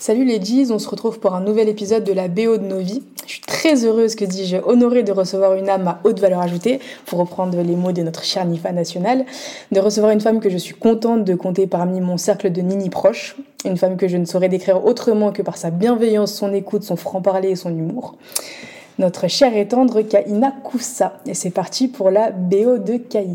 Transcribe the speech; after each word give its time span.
Salut 0.00 0.24
les 0.24 0.40
G's, 0.40 0.70
on 0.70 0.78
se 0.78 0.88
retrouve 0.88 1.20
pour 1.20 1.34
un 1.34 1.42
nouvel 1.42 1.68
épisode 1.68 2.04
de 2.04 2.14
la 2.14 2.28
BO 2.28 2.56
de 2.56 2.64
nos 2.64 2.78
vies. 2.78 3.02
Je 3.26 3.32
suis 3.32 3.42
très 3.42 3.84
heureuse, 3.84 4.14
que 4.14 4.24
dis-je, 4.24 4.56
honorée 4.64 5.02
de 5.02 5.12
recevoir 5.12 5.52
une 5.56 5.68
âme 5.68 5.86
à 5.86 6.00
haute 6.04 6.20
valeur 6.20 6.40
ajoutée, 6.40 6.80
pour 7.04 7.18
reprendre 7.18 7.60
les 7.60 7.76
mots 7.76 7.92
de 7.92 8.00
notre 8.00 8.24
chère 8.24 8.46
Nifa 8.46 8.72
nationale, 8.72 9.26
de 9.70 9.78
recevoir 9.78 10.12
une 10.12 10.22
femme 10.22 10.40
que 10.40 10.48
je 10.48 10.56
suis 10.56 10.72
contente 10.72 11.24
de 11.24 11.34
compter 11.34 11.66
parmi 11.66 12.00
mon 12.00 12.16
cercle 12.16 12.50
de 12.50 12.62
nini 12.62 12.88
proches, 12.88 13.36
une 13.66 13.76
femme 13.76 13.98
que 13.98 14.08
je 14.08 14.16
ne 14.16 14.24
saurais 14.24 14.48
décrire 14.48 14.82
autrement 14.86 15.32
que 15.32 15.42
par 15.42 15.58
sa 15.58 15.68
bienveillance, 15.68 16.32
son 16.32 16.54
écoute, 16.54 16.82
son 16.82 16.96
franc-parler 16.96 17.50
et 17.50 17.56
son 17.56 17.68
humour. 17.68 18.16
Notre 18.98 19.28
chère 19.28 19.54
et 19.54 19.68
tendre 19.68 20.00
Kaina 20.00 20.54
Koussa. 20.64 21.20
Et 21.26 21.34
c'est 21.34 21.50
parti 21.50 21.88
pour 21.88 22.10
la 22.10 22.30
BO 22.30 22.78
de 22.78 22.96
Kai. 22.96 23.28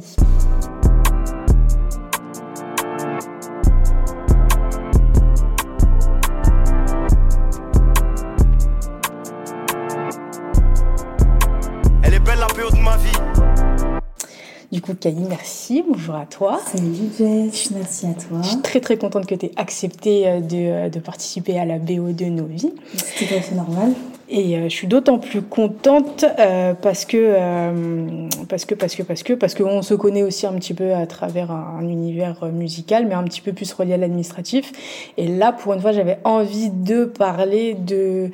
Du 14.75 14.81
coup, 14.81 14.93
Kali, 14.93 15.23
merci. 15.29 15.85
Bonjour 15.87 16.15
à 16.15 16.25
toi. 16.25 16.59
Salut 16.67 17.09
Jess, 17.17 17.71
merci 17.71 18.07
à 18.07 18.13
toi. 18.13 18.39
Je 18.41 18.49
suis 18.49 18.61
très 18.61 18.81
très 18.81 18.97
contente 18.97 19.25
que 19.25 19.33
tu 19.33 19.45
aies 19.45 19.51
accepté 19.55 20.27
euh, 20.27 20.41
de, 20.41 20.57
euh, 20.57 20.89
de, 20.89 20.99
participer 20.99 21.57
à 21.57 21.63
la 21.63 21.79
BO 21.79 22.11
de 22.11 22.25
nos 22.25 22.43
vies. 22.43 22.73
C'est 22.93 23.25
tout 23.25 23.33
à 23.33 23.39
fait 23.39 23.55
normal. 23.55 23.93
Et 24.27 24.57
euh, 24.57 24.63
je 24.63 24.75
suis 24.75 24.87
d'autant 24.87 25.17
plus 25.17 25.41
contente 25.43 26.25
euh, 26.39 26.73
parce, 26.73 27.05
que, 27.05 27.15
euh, 27.15 28.27
parce 28.49 28.65
que 28.65 28.75
parce 28.75 28.95
que 28.95 29.03
parce 29.03 29.23
que 29.23 29.31
parce 29.31 29.55
qu'on 29.55 29.81
se 29.81 29.93
connaît 29.93 30.23
aussi 30.23 30.45
un 30.45 30.55
petit 30.55 30.73
peu 30.73 30.93
à 30.93 31.07
travers 31.07 31.51
un, 31.51 31.77
un, 31.79 31.87
univers 31.87 32.43
musical, 32.51 33.05
mais 33.07 33.15
un 33.15 33.23
petit 33.23 33.39
peu 33.39 33.53
plus 33.53 33.71
relié 33.71 33.93
à 33.93 33.97
l'administratif. 33.97 34.73
Et 35.15 35.29
là, 35.29 35.53
pour 35.53 35.71
une 35.71 35.79
fois, 35.79 35.93
j'avais 35.93 36.19
envie 36.25 36.69
de 36.69 37.05
parler 37.05 37.75
de 37.75 38.29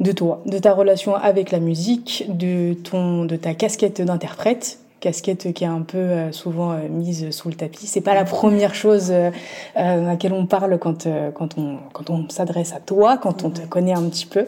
de 0.00 0.10
toi, 0.10 0.42
de 0.44 0.58
ta 0.58 0.74
relation 0.74 1.14
avec 1.14 1.52
la 1.52 1.60
musique, 1.60 2.24
de 2.28 2.74
ton 2.74 3.26
de 3.26 3.36
ta 3.36 3.54
casquette 3.54 4.02
d'interprète 4.02 4.80
casquette 5.00 5.52
qui 5.52 5.64
est 5.64 5.68
un 5.68 5.82
peu 5.82 5.98
euh, 5.98 6.32
souvent 6.32 6.72
euh, 6.72 6.88
mise 6.88 7.30
sous 7.30 7.48
le 7.48 7.54
tapis. 7.54 7.86
C'est 7.86 8.00
pas 8.00 8.14
la 8.14 8.24
première 8.24 8.74
chose 8.74 9.10
euh, 9.10 9.30
à 9.74 9.96
laquelle 9.96 10.32
on 10.32 10.46
parle 10.46 10.78
quand, 10.78 11.06
quand 11.34 11.58
on, 11.58 11.78
quand 11.92 12.10
on 12.10 12.28
s'adresse 12.28 12.72
à 12.72 12.80
toi, 12.80 13.16
quand 13.18 13.44
on 13.44 13.50
te 13.50 13.60
connaît 13.62 13.94
un 13.94 14.08
petit 14.08 14.26
peu. 14.26 14.46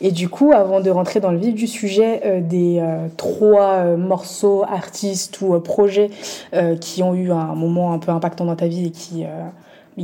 Et 0.00 0.10
du 0.10 0.28
coup, 0.28 0.52
avant 0.52 0.80
de 0.80 0.90
rentrer 0.90 1.20
dans 1.20 1.30
le 1.30 1.38
vif 1.38 1.54
du 1.54 1.66
sujet 1.66 2.40
des 2.40 2.82
trois 3.16 3.84
morceaux, 3.96 4.64
artistes 4.64 5.40
ou 5.40 5.58
projets 5.60 6.10
qui 6.80 7.02
ont 7.02 7.14
eu 7.14 7.32
un 7.32 7.54
moment 7.54 7.92
un 7.92 7.98
peu 7.98 8.10
impactant 8.12 8.44
dans 8.44 8.56
ta 8.56 8.66
vie 8.66 8.86
et 8.86 8.90
qui 8.90 9.24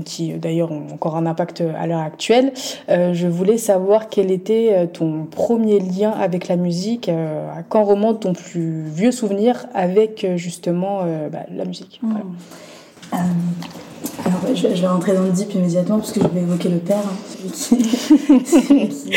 qui 0.04 0.32
d'ailleurs 0.34 0.70
ont 0.70 0.86
encore 0.92 1.16
un 1.16 1.26
impact 1.26 1.62
à 1.78 1.86
l'heure 1.86 2.00
actuelle. 2.00 2.52
Euh, 2.88 3.12
je 3.14 3.26
voulais 3.26 3.58
savoir 3.58 4.08
quel 4.08 4.30
était 4.30 4.70
euh, 4.72 4.86
ton 4.86 5.24
premier 5.24 5.80
lien 5.80 6.10
avec 6.10 6.48
la 6.48 6.56
musique, 6.56 7.08
euh, 7.08 7.48
à 7.50 7.62
quand 7.62 7.84
remonte 7.84 8.20
ton 8.20 8.32
plus 8.32 8.82
vieux 8.82 9.12
souvenir 9.12 9.66
avec 9.74 10.24
euh, 10.24 10.36
justement 10.36 11.00
euh, 11.02 11.28
bah, 11.28 11.40
la 11.54 11.64
musique. 11.64 12.00
Mmh. 12.02 12.12
Voilà. 13.10 13.24
alors 14.24 14.40
je, 14.54 14.74
je, 14.74 14.80
vais 14.80 14.86
rentrer 14.86 15.14
dans 15.14 15.22
le 15.22 15.30
deep 15.30 15.54
immédiatement 15.54 15.98
parce 15.98 16.12
que 16.12 16.20
je 16.20 16.28
vais 16.28 16.40
évoquer 16.40 16.68
le 16.68 16.78
père, 16.78 16.98
hein, 16.98 17.16
celui 17.52 17.82
qui, 17.82 17.96
celui 18.46 18.88
qui 18.88 19.10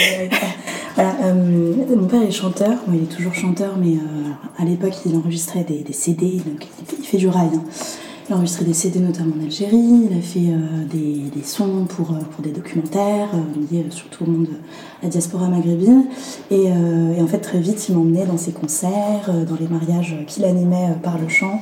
voilà, 0.96 1.16
mon 1.34 2.08
père 2.08 2.22
est 2.22 2.32
chanteur, 2.32 2.78
bon, 2.86 2.98
il 2.98 3.04
est 3.04 3.16
toujours 3.16 3.34
chanteur, 3.34 3.76
mais 3.78 3.94
à 4.58 4.66
l'époque 4.66 4.94
il 5.06 5.16
enregistrait 5.16 5.64
des, 5.64 5.84
des, 5.84 5.94
CD, 5.94 6.42
donc 6.46 6.68
il 7.00 7.06
fait 7.06 7.18
du 7.18 7.30
rail. 7.30 7.50
Hein. 7.56 7.64
Il 8.32 8.36
a 8.36 8.38
enregistré 8.38 8.64
des 8.64 8.74
CD 8.74 9.00
notamment 9.02 9.36
en 9.38 9.44
Algérie, 9.44 10.08
il 10.10 10.18
a 10.18 10.22
fait 10.22 10.54
euh, 10.54 10.86
des, 10.90 11.44
sons 11.44 11.84
pour, 11.84 12.18
pour 12.18 12.42
des 12.42 12.52
documentaires 12.52 13.28
euh, 13.34 13.76
liés 13.76 13.86
surtout 13.90 14.24
au 14.24 14.28
monde 14.28 14.46
de 14.46 14.54
la 15.04 15.10
diaspora 15.10 15.50
maghrébine. 15.50 16.06
Et, 16.50 16.72
euh, 16.72 17.22
en 17.22 17.28
fait, 17.28 17.40
très 17.40 17.60
vite, 17.60 17.90
il 17.90 17.96
m'emmenait 17.98 18.26
dans 18.26 18.38
ses 18.38 18.54
concerts, 18.54 19.30
dans 19.46 19.58
les 19.60 19.68
mariages 19.68 20.16
qu'il 20.28 20.46
animait 20.46 20.96
par 21.04 21.18
le 21.18 21.28
chant. 21.28 21.60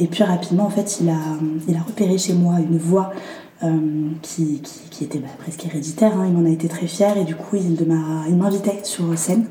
et 0.00 0.06
puis 0.06 0.24
rapidement, 0.24 0.64
en 0.64 0.70
fait, 0.70 0.98
il 1.02 1.10
a, 1.10 1.18
il 1.68 1.76
a 1.76 1.82
repéré 1.82 2.16
chez 2.16 2.32
moi 2.32 2.54
une 2.58 2.78
voix 2.78 3.12
euh, 3.62 3.76
qui, 4.22 4.62
qui, 4.90 5.04
était 5.04 5.18
bah, 5.18 5.28
presque 5.38 5.66
héréditaire. 5.66 6.16
Hein. 6.16 6.28
Il 6.30 6.36
en 6.38 6.46
a 6.46 6.48
été 6.48 6.66
très 6.66 6.86
fier 6.86 7.18
et 7.18 7.24
du 7.24 7.34
coup, 7.34 7.56
il 7.56 7.76
m'invitait 8.34 8.80
sur 8.84 9.04
scène 9.18 9.44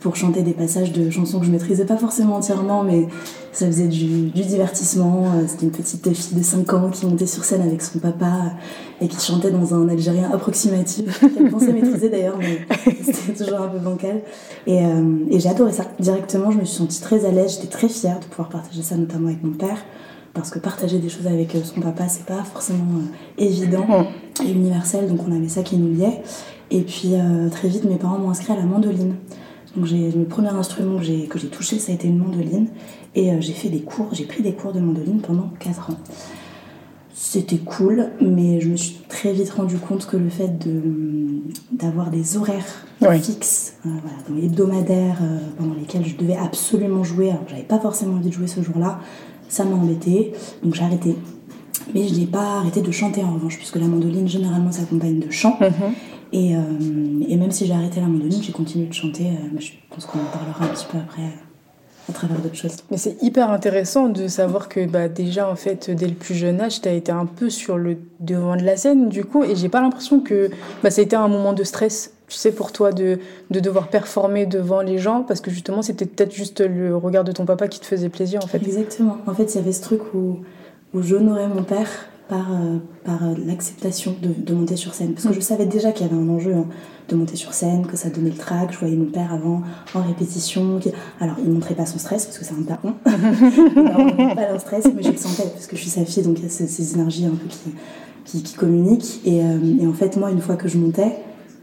pour 0.00 0.16
chanter 0.16 0.42
des 0.42 0.52
passages 0.52 0.92
de 0.92 1.08
chansons 1.08 1.40
que 1.40 1.46
je 1.46 1.50
maîtrisais 1.50 1.86
pas 1.86 1.96
forcément 1.96 2.36
entièrement, 2.36 2.82
mais 2.82 3.08
ça 3.54 3.66
faisait 3.66 3.86
du, 3.86 4.28
du 4.28 4.42
divertissement. 4.42 5.26
Euh, 5.26 5.44
c'était 5.46 5.64
une 5.64 5.72
petite 5.72 6.12
fille 6.12 6.36
de 6.36 6.42
5 6.42 6.72
ans 6.74 6.90
qui 6.90 7.06
montait 7.06 7.26
sur 7.26 7.44
scène 7.44 7.62
avec 7.62 7.80
son 7.80 7.98
papa 7.98 8.52
et 9.00 9.08
qui 9.08 9.18
chantait 9.18 9.50
dans 9.50 9.74
un 9.74 9.88
algérien 9.88 10.30
approximatif, 10.32 11.20
qu'elle 11.34 11.50
pensait 11.50 11.72
maîtriser 11.72 12.10
d'ailleurs, 12.10 12.38
mais 12.38 12.66
c'était 13.02 13.44
toujours 13.44 13.62
un 13.62 13.68
peu 13.68 13.78
bancal. 13.78 14.20
Et, 14.66 14.84
euh, 14.84 15.24
et 15.30 15.40
j'ai 15.40 15.48
adoré 15.48 15.72
ça. 15.72 15.84
Directement, 15.98 16.50
je 16.50 16.58
me 16.58 16.64
suis 16.64 16.76
sentie 16.76 17.00
très 17.00 17.24
à 17.24 17.30
l'aise, 17.30 17.54
j'étais 17.54 17.72
très 17.72 17.88
fière 17.88 18.20
de 18.20 18.26
pouvoir 18.26 18.48
partager 18.48 18.82
ça, 18.82 18.96
notamment 18.96 19.28
avec 19.28 19.42
mon 19.42 19.52
père 19.52 19.78
parce 20.34 20.50
que 20.50 20.58
partager 20.58 20.98
des 20.98 21.08
choses 21.08 21.28
avec 21.28 21.56
son 21.62 21.80
papa, 21.80 22.08
c'est 22.08 22.26
pas 22.26 22.42
forcément 22.42 22.98
euh, 22.98 23.42
évident 23.42 23.86
et 24.44 24.50
universel, 24.50 25.08
donc 25.08 25.20
on 25.26 25.34
avait 25.34 25.48
ça 25.48 25.62
qui 25.62 25.76
nous 25.76 25.94
liait. 25.94 26.22
Et 26.70 26.82
puis 26.82 27.12
euh, 27.14 27.48
très 27.50 27.68
vite, 27.68 27.84
mes 27.84 27.96
parents 27.96 28.18
m'ont 28.18 28.30
inscrit 28.30 28.52
à 28.52 28.56
la 28.56 28.64
mandoline. 28.64 29.14
Donc 29.76 29.86
j'ai 29.86 30.10
le 30.10 30.24
premier 30.24 30.48
instrument 30.48 30.98
que 30.98 31.04
j'ai 31.04 31.26
que 31.26 31.38
j'ai 31.38 31.48
touché, 31.48 31.78
ça 31.78 31.92
a 31.92 31.94
été 31.94 32.06
une 32.06 32.18
mandoline, 32.18 32.68
et 33.14 33.30
euh, 33.30 33.40
j'ai 33.40 33.52
fait 33.52 33.68
des 33.68 33.80
cours, 33.80 34.08
j'ai 34.12 34.24
pris 34.24 34.42
des 34.42 34.52
cours 34.52 34.72
de 34.72 34.80
mandoline 34.80 35.20
pendant 35.20 35.50
4 35.58 35.90
ans. 35.90 35.96
C'était 37.16 37.58
cool, 37.58 38.10
mais 38.20 38.60
je 38.60 38.68
me 38.68 38.76
suis 38.76 38.96
très 39.08 39.32
vite 39.32 39.50
rendu 39.50 39.76
compte 39.76 40.06
que 40.06 40.16
le 40.16 40.28
fait 40.28 40.52
d'avoir 41.72 42.10
des 42.10 42.36
horaires 42.36 42.86
oui. 43.00 43.20
fixes, 43.20 43.74
euh, 43.86 43.88
voilà, 44.02 44.18
donc 44.28 44.44
hebdomadaires, 44.44 45.18
euh, 45.22 45.38
pendant 45.56 45.74
lesquels 45.74 46.04
je 46.04 46.16
devais 46.16 46.36
absolument 46.36 47.02
jouer, 47.04 47.30
alors 47.30 47.44
j'avais 47.48 47.62
pas 47.62 47.78
forcément 47.78 48.14
envie 48.14 48.28
de 48.28 48.34
jouer 48.34 48.46
ce 48.48 48.60
jour-là, 48.62 49.00
ça 49.48 49.64
m'a 49.64 49.76
embêté, 49.76 50.32
donc 50.62 50.74
j'ai 50.74 50.82
arrêté. 50.82 51.16
Mais 51.94 52.06
je 52.08 52.14
n'ai 52.14 52.26
pas 52.26 52.58
arrêté 52.58 52.80
de 52.80 52.90
chanter 52.90 53.22
en 53.22 53.34
revanche, 53.34 53.56
puisque 53.58 53.76
la 53.76 53.86
mandoline 53.86 54.28
généralement 54.28 54.72
s'accompagne 54.72 55.20
de 55.20 55.30
chant. 55.30 55.56
Mm 55.60 55.64
-hmm. 55.66 55.92
Et, 56.34 56.56
euh, 56.56 56.60
et, 57.28 57.36
même 57.36 57.52
si 57.52 57.64
j'ai 57.64 57.72
arrêté 57.72 58.00
la 58.00 58.08
mandoline, 58.08 58.42
j'ai 58.42 58.50
continué 58.50 58.86
de 58.86 58.92
chanter. 58.92 59.26
Euh, 59.26 59.48
mais 59.52 59.60
je 59.60 59.72
pense 59.88 60.04
qu'on 60.04 60.18
en 60.18 60.24
parlera 60.24 60.64
un 60.64 60.68
petit 60.68 60.86
peu 60.90 60.98
après 60.98 61.22
à 62.08 62.12
travers 62.12 62.38
d'autres 62.40 62.56
choses. 62.56 62.76
Mais 62.90 62.96
c'est 62.96 63.22
hyper 63.22 63.50
intéressant 63.50 64.08
de 64.08 64.26
savoir 64.26 64.68
que 64.68 64.84
bah, 64.84 65.08
déjà, 65.08 65.48
en 65.48 65.54
fait, 65.54 65.92
dès 65.92 66.08
le 66.08 66.14
plus 66.14 66.34
jeune 66.34 66.60
âge, 66.60 66.80
tu 66.80 66.88
as 66.88 66.92
été 66.92 67.12
un 67.12 67.24
peu 67.24 67.50
sur 67.50 67.78
le 67.78 67.98
devant 68.18 68.56
de 68.56 68.64
la 68.64 68.76
scène, 68.76 69.08
du 69.08 69.24
coup, 69.24 69.44
et 69.44 69.54
j'ai 69.54 69.68
pas 69.68 69.80
l'impression 69.80 70.20
que 70.20 70.50
bah, 70.82 70.90
ça 70.90 71.00
a 71.00 71.04
été 71.04 71.14
un 71.14 71.28
moment 71.28 71.52
de 71.52 71.62
stress, 71.62 72.12
tu 72.26 72.36
sais, 72.36 72.50
pour 72.50 72.72
toi, 72.72 72.90
de, 72.90 73.20
de 73.50 73.60
devoir 73.60 73.86
performer 73.86 74.44
devant 74.44 74.82
les 74.82 74.98
gens, 74.98 75.22
parce 75.22 75.40
que 75.40 75.52
justement, 75.52 75.82
c'était 75.82 76.04
peut-être 76.04 76.34
juste 76.34 76.60
le 76.60 76.96
regard 76.96 77.22
de 77.22 77.30
ton 77.30 77.46
papa 77.46 77.68
qui 77.68 77.78
te 77.78 77.86
faisait 77.86 78.08
plaisir, 78.08 78.40
en 78.42 78.48
fait. 78.48 78.58
Exactement. 78.58 79.18
En 79.28 79.34
fait, 79.34 79.54
il 79.54 79.58
y 79.58 79.60
avait 79.60 79.72
ce 79.72 79.82
truc 79.82 80.00
où, 80.14 80.40
où 80.94 81.00
j'honorais 81.00 81.46
mon 81.46 81.62
père 81.62 81.88
par, 82.34 82.52
euh, 82.52 82.78
par 83.04 83.22
euh, 83.22 83.34
l'acceptation 83.46 84.16
de, 84.20 84.28
de, 84.36 84.54
monter 84.54 84.74
sur 84.74 84.92
scène. 84.92 85.12
Parce 85.12 85.26
que 85.26 85.32
je 85.32 85.40
savais 85.40 85.66
déjà 85.66 85.92
qu'il 85.92 86.04
y 86.04 86.10
avait 86.10 86.18
un 86.18 86.28
enjeu 86.28 86.52
hein, 86.52 86.66
de 87.08 87.14
monter 87.14 87.36
sur 87.36 87.52
scène, 87.52 87.86
que 87.86 87.96
ça 87.96 88.10
donnait 88.10 88.30
le 88.30 88.36
trac. 88.36 88.72
Je 88.72 88.78
voyais 88.78 88.96
mon 88.96 89.06
père 89.06 89.32
avant 89.32 89.62
en 89.94 90.02
répétition. 90.02 90.80
Qui... 90.80 90.90
Alors, 91.20 91.36
il 91.38 91.48
ne 91.48 91.54
montrait 91.54 91.76
pas 91.76 91.86
son 91.86 91.98
stress 91.98 92.26
parce 92.26 92.38
que 92.38 92.44
c'est 92.44 92.54
un 92.54 92.62
daron. 92.62 92.94
pas 94.34 94.48
leur 94.48 94.60
stress, 94.60 94.86
mais 94.96 95.02
je 95.04 95.12
le 95.12 95.16
sentais 95.16 95.48
parce 95.48 95.68
que 95.68 95.76
je 95.76 95.82
suis 95.82 95.90
sa 95.90 96.04
fille, 96.04 96.24
donc 96.24 96.38
il 96.38 96.42
y 96.42 96.46
a 96.46 96.50
ces, 96.50 96.66
ces 96.66 96.94
énergies 96.94 97.26
un 97.26 97.36
peu 97.36 97.46
qui, 97.46 97.58
qui, 98.24 98.42
qui 98.42 98.54
communiquent. 98.54 99.20
Et, 99.24 99.40
euh, 99.40 99.58
et, 99.80 99.86
en 99.86 99.92
fait, 99.92 100.16
moi, 100.16 100.32
une 100.32 100.40
fois 100.40 100.56
que 100.56 100.66
je 100.66 100.76
montais, 100.76 101.16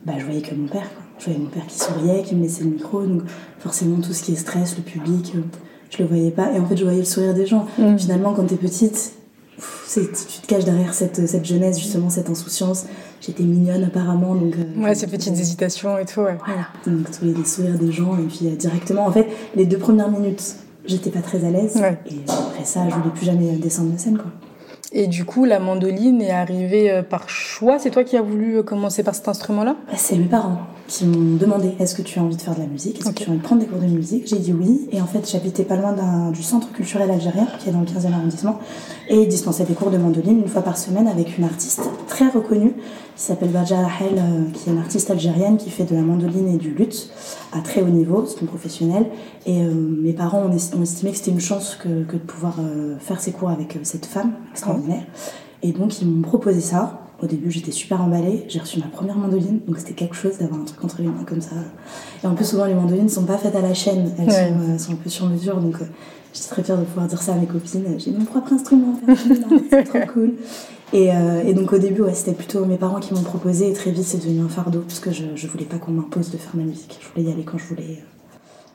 bah, 0.06 0.14
je 0.18 0.24
voyais 0.24 0.42
que 0.42 0.56
mon 0.56 0.68
père. 0.68 0.90
Quoi. 0.94 1.04
Je 1.20 1.26
voyais 1.26 1.40
mon 1.40 1.50
père 1.50 1.68
qui 1.68 1.78
souriait, 1.78 2.24
qui 2.24 2.34
me 2.36 2.44
laissait 2.44 2.64
le 2.64 2.70
micro. 2.70 3.02
Donc, 3.02 3.24
forcément, 3.60 4.00
tout 4.00 4.14
ce 4.14 4.24
qui 4.24 4.32
est 4.32 4.38
stress, 4.38 4.78
le 4.78 4.84
public, 4.84 5.34
je 5.90 5.98
le 5.98 6.08
voyais 6.08 6.32
pas. 6.32 6.54
Et 6.54 6.60
en 6.60 6.66
fait, 6.66 6.78
je 6.78 6.84
voyais 6.86 7.00
le 7.00 7.06
sourire 7.06 7.34
des 7.34 7.46
gens. 7.46 7.68
Mmh. 7.78 7.98
Finalement, 7.98 8.34
quand 8.34 8.46
t'es 8.46 8.56
petite, 8.56 9.16
tu 9.58 10.42
te 10.42 10.48
caches 10.48 10.66
derrière 10.66 10.94
cette, 10.94 11.28
cette 11.28 11.46
jeunesse, 11.46 11.80
justement, 11.80 12.10
cette 12.10 12.30
insouciance. 12.30 12.86
J'étais 13.22 13.44
mignonne 13.44 13.84
apparemment. 13.84 14.36
Donc, 14.36 14.56
euh, 14.56 14.82
ouais, 14.82 14.96
ces 14.96 15.08
petites 15.08 15.36
euh, 15.36 15.40
hésitations 15.40 15.98
et 15.98 16.06
tout, 16.06 16.22
ouais. 16.22 16.38
Voilà. 16.46 16.68
Donc, 16.86 17.12
tous 17.12 17.26
les, 17.26 17.34
les, 17.34 17.46
sourires 17.46 17.78
des 17.78 17.92
gens, 17.92 18.18
et 18.18 18.24
puis 18.24 18.48
euh, 18.48 18.56
directement, 18.56 19.06
en 19.06 19.12
fait, 19.12 19.28
les 19.56 19.66
deux 19.66 19.78
premières 19.78 20.10
minutes, 20.10 20.56
j'étais 20.86 21.10
pas 21.10 21.22
très 21.22 21.46
à 21.46 21.52
l'aise. 21.52 21.76
Ouais. 21.76 21.98
Et 22.08 22.20
après 22.28 22.66
ça, 22.66 22.90
je 22.90 22.96
voulais 22.96 23.14
plus 23.14 23.26
jamais 23.26 23.52
descendre 23.58 23.94
de 23.94 24.00
scène, 24.00 24.18
quoi. 24.18 24.32
Et 24.92 25.08
du 25.08 25.26
coup, 25.26 25.46
la 25.46 25.60
mandoline 25.60 26.22
est 26.22 26.32
arrivée 26.32 27.02
par 27.10 27.30
choix. 27.30 27.80
C'est 27.80 27.92
toi 27.92 28.04
qui 28.04 28.18
as 28.18 28.22
voulu 28.22 28.62
commencer 28.64 29.04
par 29.04 29.16
cet 29.16 29.28
instrument-là? 29.28 29.76
Bah, 29.88 29.94
C'est 29.96 30.18
mes 30.18 30.26
parents 30.26 30.58
qui 30.92 31.06
m'ont 31.06 31.38
demandé 31.38 31.74
est-ce 31.80 31.96
que 31.96 32.02
tu 32.02 32.20
as 32.20 32.22
envie 32.22 32.36
de 32.36 32.42
faire 32.42 32.54
de 32.54 32.60
la 32.60 32.68
musique? 32.68 33.00
Est-ce 33.00 33.08
okay. 33.08 33.20
que 33.20 33.24
tu 33.24 33.30
as 33.30 33.32
envie 33.32 33.40
de 33.40 33.46
prendre 33.46 33.62
des 33.62 33.68
cours 33.68 33.80
de 33.80 33.86
musique? 33.86 34.28
J'ai 34.28 34.40
dit 34.40 34.52
oui. 34.52 34.90
Et 34.92 35.02
en 35.02 35.06
fait, 35.06 35.30
j'habitais 35.30 35.64
pas 35.64 35.78
loin 35.78 35.96
du 36.32 36.44
centre 36.44 36.72
culturel 36.74 37.10
algérien, 37.10 37.48
qui 37.60 37.70
est 37.70 37.72
dans 37.72 37.80
le 37.80 37.86
15e 37.86 38.12
arrondissement. 38.14 38.60
Et 39.08 39.22
ils 39.22 39.28
dispensaient 39.28 39.64
des 39.64 39.74
cours 39.74 39.92
de 39.92 39.98
mandoline 39.98 40.40
une 40.40 40.50
fois 40.50 40.62
par 40.62 40.78
semaine 40.78 41.08
avec 41.08 41.38
une 41.38 41.46
artiste 41.46 41.84
très 42.08 42.28
reconnue 42.28 42.74
qui 43.16 43.24
s'appelle 43.24 43.50
Badja 43.50 43.78
Rahel, 43.78 44.14
euh, 44.18 44.52
qui 44.52 44.70
est 44.70 44.74
une 44.74 44.80
artiste 44.80 45.12
algérienne 45.12 45.58
qui 45.58 45.70
fait 45.70 45.84
de 45.84 45.96
la 45.96 46.02
mandoline 46.02 46.48
et 46.50 46.58
du 46.58 46.72
luth 46.72 47.10
à 47.54 47.60
très 47.60 47.82
haut 47.82 47.88
niveau, 47.90 48.26
c'est 48.26 48.42
une 48.42 48.48
professionnelle. 48.48 49.06
Et 49.46 49.62
euh, 49.64 49.74
mes 49.74 50.14
parents 50.14 50.44
ont, 50.44 50.52
est, 50.52 50.76
ont 50.76 50.82
estimé 50.82 51.12
que 51.12 51.18
c'était 51.18 51.32
une 51.32 51.40
chance 51.40 51.76
que, 51.76 52.04
que 52.04 52.14
de 52.14 52.22
pouvoir 52.22 52.56
euh, 52.60 52.98
faire 53.00 53.20
ces 53.22 53.32
cours 53.32 53.50
avec 53.50 53.78
cette 53.84 54.06
femme 54.06 54.34
extraordinaire. 54.52 54.81
Et 55.64 55.72
donc, 55.72 56.02
ils 56.02 56.08
m'ont 56.08 56.22
proposé 56.22 56.62
ça. 56.62 57.00
Au 57.22 57.28
début, 57.28 57.52
j'étais 57.52 57.72
super 57.72 58.02
emballée. 58.02 58.46
J'ai 58.48 58.60
reçu 58.60 58.80
ma 58.80 58.88
première 58.88 59.18
mandoline, 59.18 59.60
donc 59.68 59.78
c'était 59.78 59.94
quelque 59.94 60.16
chose 60.16 60.40
d'avoir 60.40 60.60
un 60.60 60.66
truc 60.66 60.84
entre 60.84 61.02
les 61.02 61.08
mains 61.08 61.24
comme 61.26 61.42
ça. 61.42 61.56
Et 62.24 62.28
en 62.28 62.34
plus, 62.34 62.46
souvent, 62.46 62.66
les 62.66 62.74
mandolines 62.74 63.04
ne 63.04 63.10
sont 63.10 63.26
pas 63.26 63.38
faites 63.38 63.56
à 63.56 63.62
la 63.62 63.76
chaîne, 63.76 64.12
elles 64.18 64.32
sont, 64.32 64.80
sont, 64.80 64.94
un 64.94 64.96
peu 64.96 65.10
sur 65.10 65.28
mesure, 65.28 65.58
donc 65.58 65.78
j'étais 66.34 66.50
très 66.50 66.64
fière 66.64 66.80
de 66.80 66.84
pouvoir 66.84 67.08
dire 67.08 67.22
ça 67.22 67.34
à 67.34 67.36
mes 67.36 67.46
copines. 67.46 67.86
J'ai 68.00 68.12
mon 68.12 68.26
propre 68.26 68.54
instrument, 68.54 69.00
c'est 69.70 69.84
trop 69.84 70.00
cool. 70.14 70.34
Et, 70.94 71.12
euh, 71.12 71.44
et, 71.46 71.54
donc 71.54 71.72
au 71.72 71.78
début, 71.78 72.02
ouais, 72.02 72.14
c'était 72.14 72.34
plutôt 72.34 72.66
mes 72.66 72.78
parents 72.78 73.00
qui 73.00 73.14
m'ont 73.14 73.22
proposé 73.22 73.70
et 73.70 73.74
très 73.74 73.92
vite 73.92 74.04
c'est 74.04 74.18
devenu 74.18 74.42
un 74.42 74.50
fardeau 74.50 74.82
parce 74.82 75.00
que 75.00 75.12
je, 75.12 75.24
je 75.36 75.48
voulais 75.48 75.66
pas 75.66 75.78
qu'on 75.78 75.92
m'impose 75.92 76.32
de 76.32 76.38
faire 76.38 76.56
ma 76.56 76.64
musique. 76.64 77.00
Je 77.02 77.08
voulais 77.08 77.30
y 77.30 77.34
aller 77.34 77.44
quand 77.44 77.58
je 77.58 77.66
voulais. 77.66 78.04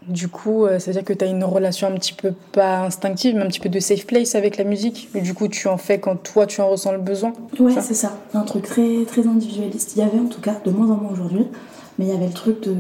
Du 0.08 0.29
coup, 0.29 0.64
euh, 0.64 0.79
ça 0.79 0.87
veut 0.87 0.93
dire 0.93 1.05
que 1.05 1.12
tu 1.12 1.25
as 1.25 1.29
une 1.29 1.43
relation 1.43 1.88
un 1.88 1.93
petit 1.93 2.12
peu 2.12 2.32
pas 2.53 2.81
instinctive, 2.81 3.35
mais 3.35 3.43
un 3.43 3.49
petit 3.49 3.61
peu 3.61 3.69
de 3.69 3.81
safe 3.81 4.06
place 4.06 4.35
avec 4.35 4.56
la 4.56 4.64
musique. 4.64 5.08
Mais 5.14 5.20
du 5.20 5.35
coup, 5.35 5.49
tu 5.49 5.67
en 5.69 5.76
fais 5.76 5.99
quand 5.99 6.17
toi 6.17 6.47
tu 6.47 6.61
en 6.61 6.69
ressens 6.69 6.93
le 6.93 6.99
besoin. 6.99 7.32
Ouais, 7.58 7.73
c'est 7.81 7.94
ça. 7.94 8.17
Un 8.35 8.43
truc 8.43 8.64
très, 8.64 9.05
très 9.05 9.26
individualiste. 9.26 9.97
Il 9.97 10.00
y 10.00 10.03
avait 10.03 10.19
en 10.19 10.29
tout 10.29 10.41
cas, 10.41 10.61
de 10.64 10.70
moins 10.70 10.91
en 10.91 10.97
moins 10.97 11.11
aujourd'hui, 11.11 11.47
mais 11.99 12.06
il 12.06 12.08
y 12.08 12.14
avait 12.14 12.26
le 12.26 12.32
truc 12.32 12.62
de. 12.62 12.75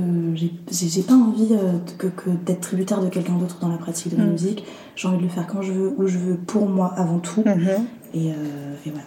J'ai 0.70 1.02
pas 1.02 1.14
envie 1.14 1.48
euh, 1.52 1.78
que, 1.98 2.06
que 2.06 2.30
d'être 2.30 2.60
tributaire 2.60 3.00
de 3.00 3.08
quelqu'un 3.08 3.34
d'autre 3.34 3.58
dans 3.60 3.68
la 3.68 3.78
pratique 3.78 4.12
de 4.12 4.18
la 4.18 4.26
mm. 4.26 4.30
musique. 4.30 4.64
J'ai 4.94 5.08
envie 5.08 5.18
de 5.18 5.22
le 5.22 5.28
faire 5.28 5.46
quand 5.46 5.62
je 5.62 5.72
veux, 5.72 5.94
où 5.98 6.06
je 6.06 6.18
veux, 6.18 6.36
pour 6.36 6.68
moi 6.68 6.92
avant 6.96 7.18
tout. 7.18 7.42
Mm-hmm. 7.42 7.80
Et, 8.14 8.28
et 8.28 8.90
voilà. 8.90 9.04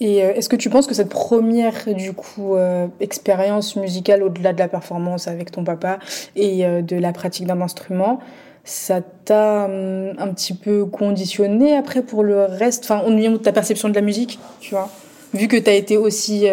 Et 0.00 0.22
euh, 0.22 0.32
est-ce 0.34 0.48
que 0.48 0.56
tu 0.56 0.70
penses 0.70 0.86
que 0.86 0.94
cette 0.94 1.08
première 1.08 1.92
du 1.94 2.12
coup 2.12 2.54
euh, 2.54 2.86
expérience 3.00 3.76
musicale 3.76 4.22
au-delà 4.22 4.52
de 4.52 4.58
la 4.58 4.68
performance 4.68 5.26
avec 5.26 5.50
ton 5.50 5.64
papa 5.64 5.98
et 6.36 6.64
euh, 6.64 6.82
de 6.82 6.96
la 6.96 7.12
pratique 7.12 7.46
d'un 7.46 7.60
instrument, 7.60 8.20
ça 8.64 9.00
t'a 9.24 9.64
hum, 9.64 10.12
un 10.18 10.28
petit 10.28 10.54
peu 10.54 10.84
conditionné 10.84 11.76
après 11.76 12.02
pour 12.02 12.22
le 12.22 12.44
reste, 12.44 12.84
enfin 12.84 13.02
au 13.06 13.10
niveau 13.10 13.38
de 13.38 13.42
ta 13.42 13.52
perception 13.52 13.88
de 13.88 13.94
la 13.94 14.02
musique, 14.02 14.38
tu 14.60 14.74
vois? 14.74 14.88
Vu 15.34 15.48
que 15.48 15.56
tu 15.56 15.68
as 15.68 15.74
été 15.74 15.98
aussi 15.98 16.46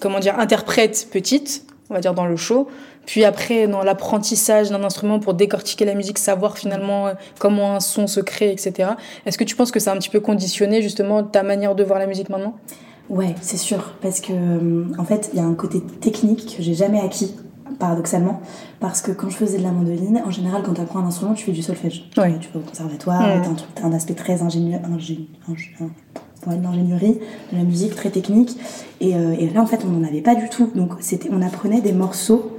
comment 0.00 0.20
dire 0.20 0.38
interprète 0.38 1.08
petite, 1.10 1.64
on 1.90 1.94
va 1.94 2.00
dire 2.00 2.14
dans 2.14 2.26
le 2.26 2.36
show, 2.36 2.68
puis 3.08 3.24
après, 3.24 3.66
dans 3.66 3.82
l'apprentissage 3.82 4.68
d'un 4.68 4.84
instrument 4.84 5.18
pour 5.18 5.32
décortiquer 5.32 5.86
la 5.86 5.94
musique, 5.94 6.18
savoir 6.18 6.58
finalement 6.58 7.06
euh, 7.06 7.14
comment 7.38 7.74
un 7.74 7.80
son 7.80 8.06
se 8.06 8.20
crée, 8.20 8.52
etc. 8.52 8.90
Est-ce 9.24 9.38
que 9.38 9.44
tu 9.44 9.56
penses 9.56 9.70
que 9.70 9.80
ça 9.80 9.92
a 9.92 9.94
un 9.94 9.96
petit 9.96 10.10
peu 10.10 10.20
conditionné 10.20 10.82
justement 10.82 11.22
ta 11.22 11.42
manière 11.42 11.74
de 11.74 11.82
voir 11.82 11.98
la 11.98 12.06
musique 12.06 12.28
maintenant? 12.28 12.56
Ouais, 13.08 13.34
c'est 13.40 13.56
sûr. 13.56 13.94
Parce 14.02 14.20
que, 14.20 14.34
euh, 14.34 14.84
en 14.98 15.04
fait, 15.04 15.30
il 15.32 15.38
y 15.38 15.42
a 15.42 15.46
un 15.46 15.54
côté 15.54 15.80
technique 15.80 16.54
que 16.58 16.62
j'ai 16.62 16.74
jamais 16.74 17.00
acquis 17.00 17.34
paradoxalement, 17.78 18.42
parce 18.78 19.00
que 19.00 19.10
quand 19.12 19.30
je 19.30 19.36
faisais 19.36 19.56
de 19.56 19.62
la 19.62 19.72
mandoline, 19.72 20.22
en 20.26 20.30
général, 20.30 20.62
quand 20.62 20.74
tu 20.74 20.82
apprends 20.82 20.98
un 20.98 21.06
instrument, 21.06 21.32
tu 21.32 21.46
fais 21.46 21.52
du 21.52 21.62
solfège. 21.62 22.10
Tu 22.10 22.20
vas 22.20 22.28
au 22.56 22.60
conservatoire, 22.60 23.22
mmh. 23.22 23.56
tu 23.74 23.82
as, 23.82 23.86
un 23.86 23.92
aspect 23.94 24.14
très 24.14 24.42
ingénieux, 24.42 24.80
l'ingénierie 26.46 27.20
de 27.52 27.56
la 27.56 27.64
musique, 27.64 27.94
très 27.96 28.10
technique. 28.10 28.50
Et, 29.00 29.16
euh, 29.16 29.34
et, 29.38 29.48
là, 29.48 29.62
en 29.62 29.66
fait, 29.66 29.80
on 29.86 29.88
n'en 29.88 30.06
avait 30.06 30.20
pas 30.20 30.34
du 30.34 30.50
tout. 30.50 30.70
Donc, 30.74 30.92
c'était, 31.00 31.30
on 31.32 31.40
apprenait 31.40 31.80
des 31.80 31.92
morceaux 31.92 32.57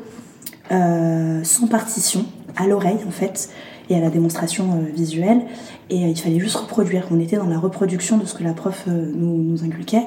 euh, 0.72 1.44
sans 1.44 1.68
partition, 1.68 2.26
à 2.56 2.68
l'oreille 2.68 3.00
en 3.08 3.12
fait, 3.12 3.50
et 3.90 3.96
à 3.96 4.00
la 4.00 4.10
démonstration 4.10 4.66
euh, 4.74 4.92
visuelle. 4.94 5.42
Et 5.90 6.06
euh, 6.06 6.10
il 6.10 6.20
fallait 6.20 6.40
juste 6.40 6.56
reproduire. 6.56 7.08
On 7.12 7.20
était 7.20 7.38
dans 7.38 7.48
la 7.48 7.58
reproduction 7.58 8.18
de 8.18 8.26
ce 8.26 8.36
que 8.36 8.44
la 8.44 8.54
prof 8.54 8.86
nous, 8.88 9.42
nous 9.44 9.64
inculquait. 9.64 10.06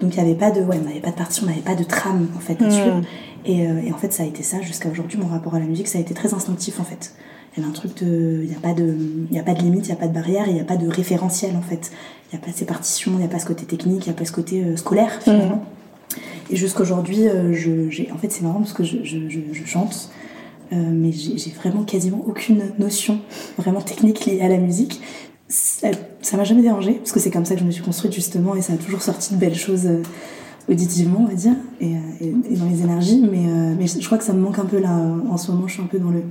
Donc 0.00 0.14
il 0.16 0.22
n'y 0.22 0.30
avait 0.30 0.38
pas 0.38 0.50
de, 0.50 0.60
ouais, 0.60 0.78
on 0.80 0.86
n'avait 0.86 1.00
pas 1.00 1.10
de 1.10 1.16
partition, 1.16 1.46
on 1.46 1.50
n'avait 1.50 1.62
pas 1.62 1.74
de 1.74 1.84
trame 1.84 2.28
en 2.36 2.40
fait 2.40 2.60
à 2.62 2.70
suivre. 2.70 3.00
Et, 3.44 3.62
et, 3.62 3.92
en 3.92 3.96
fait, 3.96 4.12
ça 4.12 4.22
a 4.22 4.26
été 4.26 4.44
ça 4.44 4.60
jusqu'à 4.60 4.88
aujourd'hui. 4.88 5.18
Mon 5.18 5.26
rapport 5.26 5.54
à 5.56 5.58
la 5.58 5.64
musique, 5.64 5.88
ça 5.88 5.98
a 5.98 6.00
été 6.00 6.14
très 6.14 6.32
instinctif 6.32 6.78
en 6.78 6.84
fait. 6.84 7.14
Il 7.56 7.60
y 7.60 7.62
avait 7.62 7.70
un 7.70 7.74
truc 7.74 7.96
de, 8.02 8.40
il 8.44 8.48
n'y 8.48 8.54
a 8.54 8.60
pas 8.60 8.72
de, 8.72 8.96
il 9.30 9.38
a 9.38 9.42
pas 9.42 9.54
de 9.54 9.60
limite, 9.60 9.86
il 9.86 9.88
n'y 9.88 9.96
a 9.96 9.96
pas 9.96 10.06
de 10.06 10.14
barrière, 10.14 10.44
il 10.46 10.54
n'y 10.54 10.60
a 10.60 10.64
pas 10.64 10.76
de 10.76 10.88
référentiel 10.88 11.56
en 11.56 11.62
fait. 11.62 11.90
Il 12.30 12.36
n'y 12.36 12.42
a 12.42 12.46
pas 12.46 12.52
ces 12.52 12.66
partitions, 12.66 13.12
il 13.14 13.18
n'y 13.18 13.24
a 13.24 13.28
pas 13.28 13.40
ce 13.40 13.46
côté 13.46 13.64
technique, 13.64 14.06
il 14.06 14.10
n'y 14.10 14.14
a 14.14 14.18
pas 14.18 14.24
ce 14.24 14.32
côté 14.32 14.76
scolaire 14.76 15.20
finalement. 15.20 15.56
Hmm. 15.56 15.81
Et 16.52 16.56
jusqu'aujourd'hui, 16.56 17.26
euh, 17.28 17.88
en 18.12 18.18
fait, 18.18 18.30
c'est 18.30 18.42
marrant 18.42 18.60
parce 18.60 18.74
que 18.74 18.84
je, 18.84 19.64
chante, 19.64 20.10
euh, 20.72 20.76
mais 20.92 21.10
j'ai 21.10 21.50
vraiment 21.50 21.82
quasiment 21.82 22.22
aucune 22.26 22.72
notion 22.78 23.20
vraiment 23.56 23.80
technique 23.80 24.26
liée 24.26 24.42
à 24.42 24.48
la 24.48 24.58
musique. 24.58 25.00
Ça 25.48 26.36
m'a 26.36 26.44
jamais 26.44 26.62
dérangé 26.62 26.92
parce 26.92 27.12
que 27.12 27.20
c'est 27.20 27.30
comme 27.30 27.46
ça 27.46 27.54
que 27.54 27.60
je 27.60 27.64
me 27.64 27.70
suis 27.70 27.82
construite 27.82 28.12
justement 28.12 28.54
et 28.54 28.60
ça 28.60 28.74
a 28.74 28.76
toujours 28.76 29.00
sorti 29.00 29.34
de 29.34 29.40
belles 29.40 29.54
choses 29.54 29.86
euh, 29.86 30.02
auditivement, 30.68 31.20
on 31.22 31.26
va 31.26 31.34
dire, 31.34 31.54
et, 31.80 31.94
dans 32.56 32.66
les 32.66 32.82
énergies. 32.82 33.20
Mais, 33.20 33.74
mais 33.78 33.86
je 33.86 34.04
crois 34.04 34.18
que 34.18 34.24
ça 34.24 34.34
me 34.34 34.40
manque 34.40 34.58
un 34.58 34.66
peu 34.66 34.78
là. 34.78 34.94
En 35.28 35.38
ce 35.38 35.50
moment, 35.50 35.66
je 35.66 35.74
suis 35.74 35.82
un 35.82 35.86
peu 35.86 35.98
dans, 35.98 36.10
le, 36.10 36.22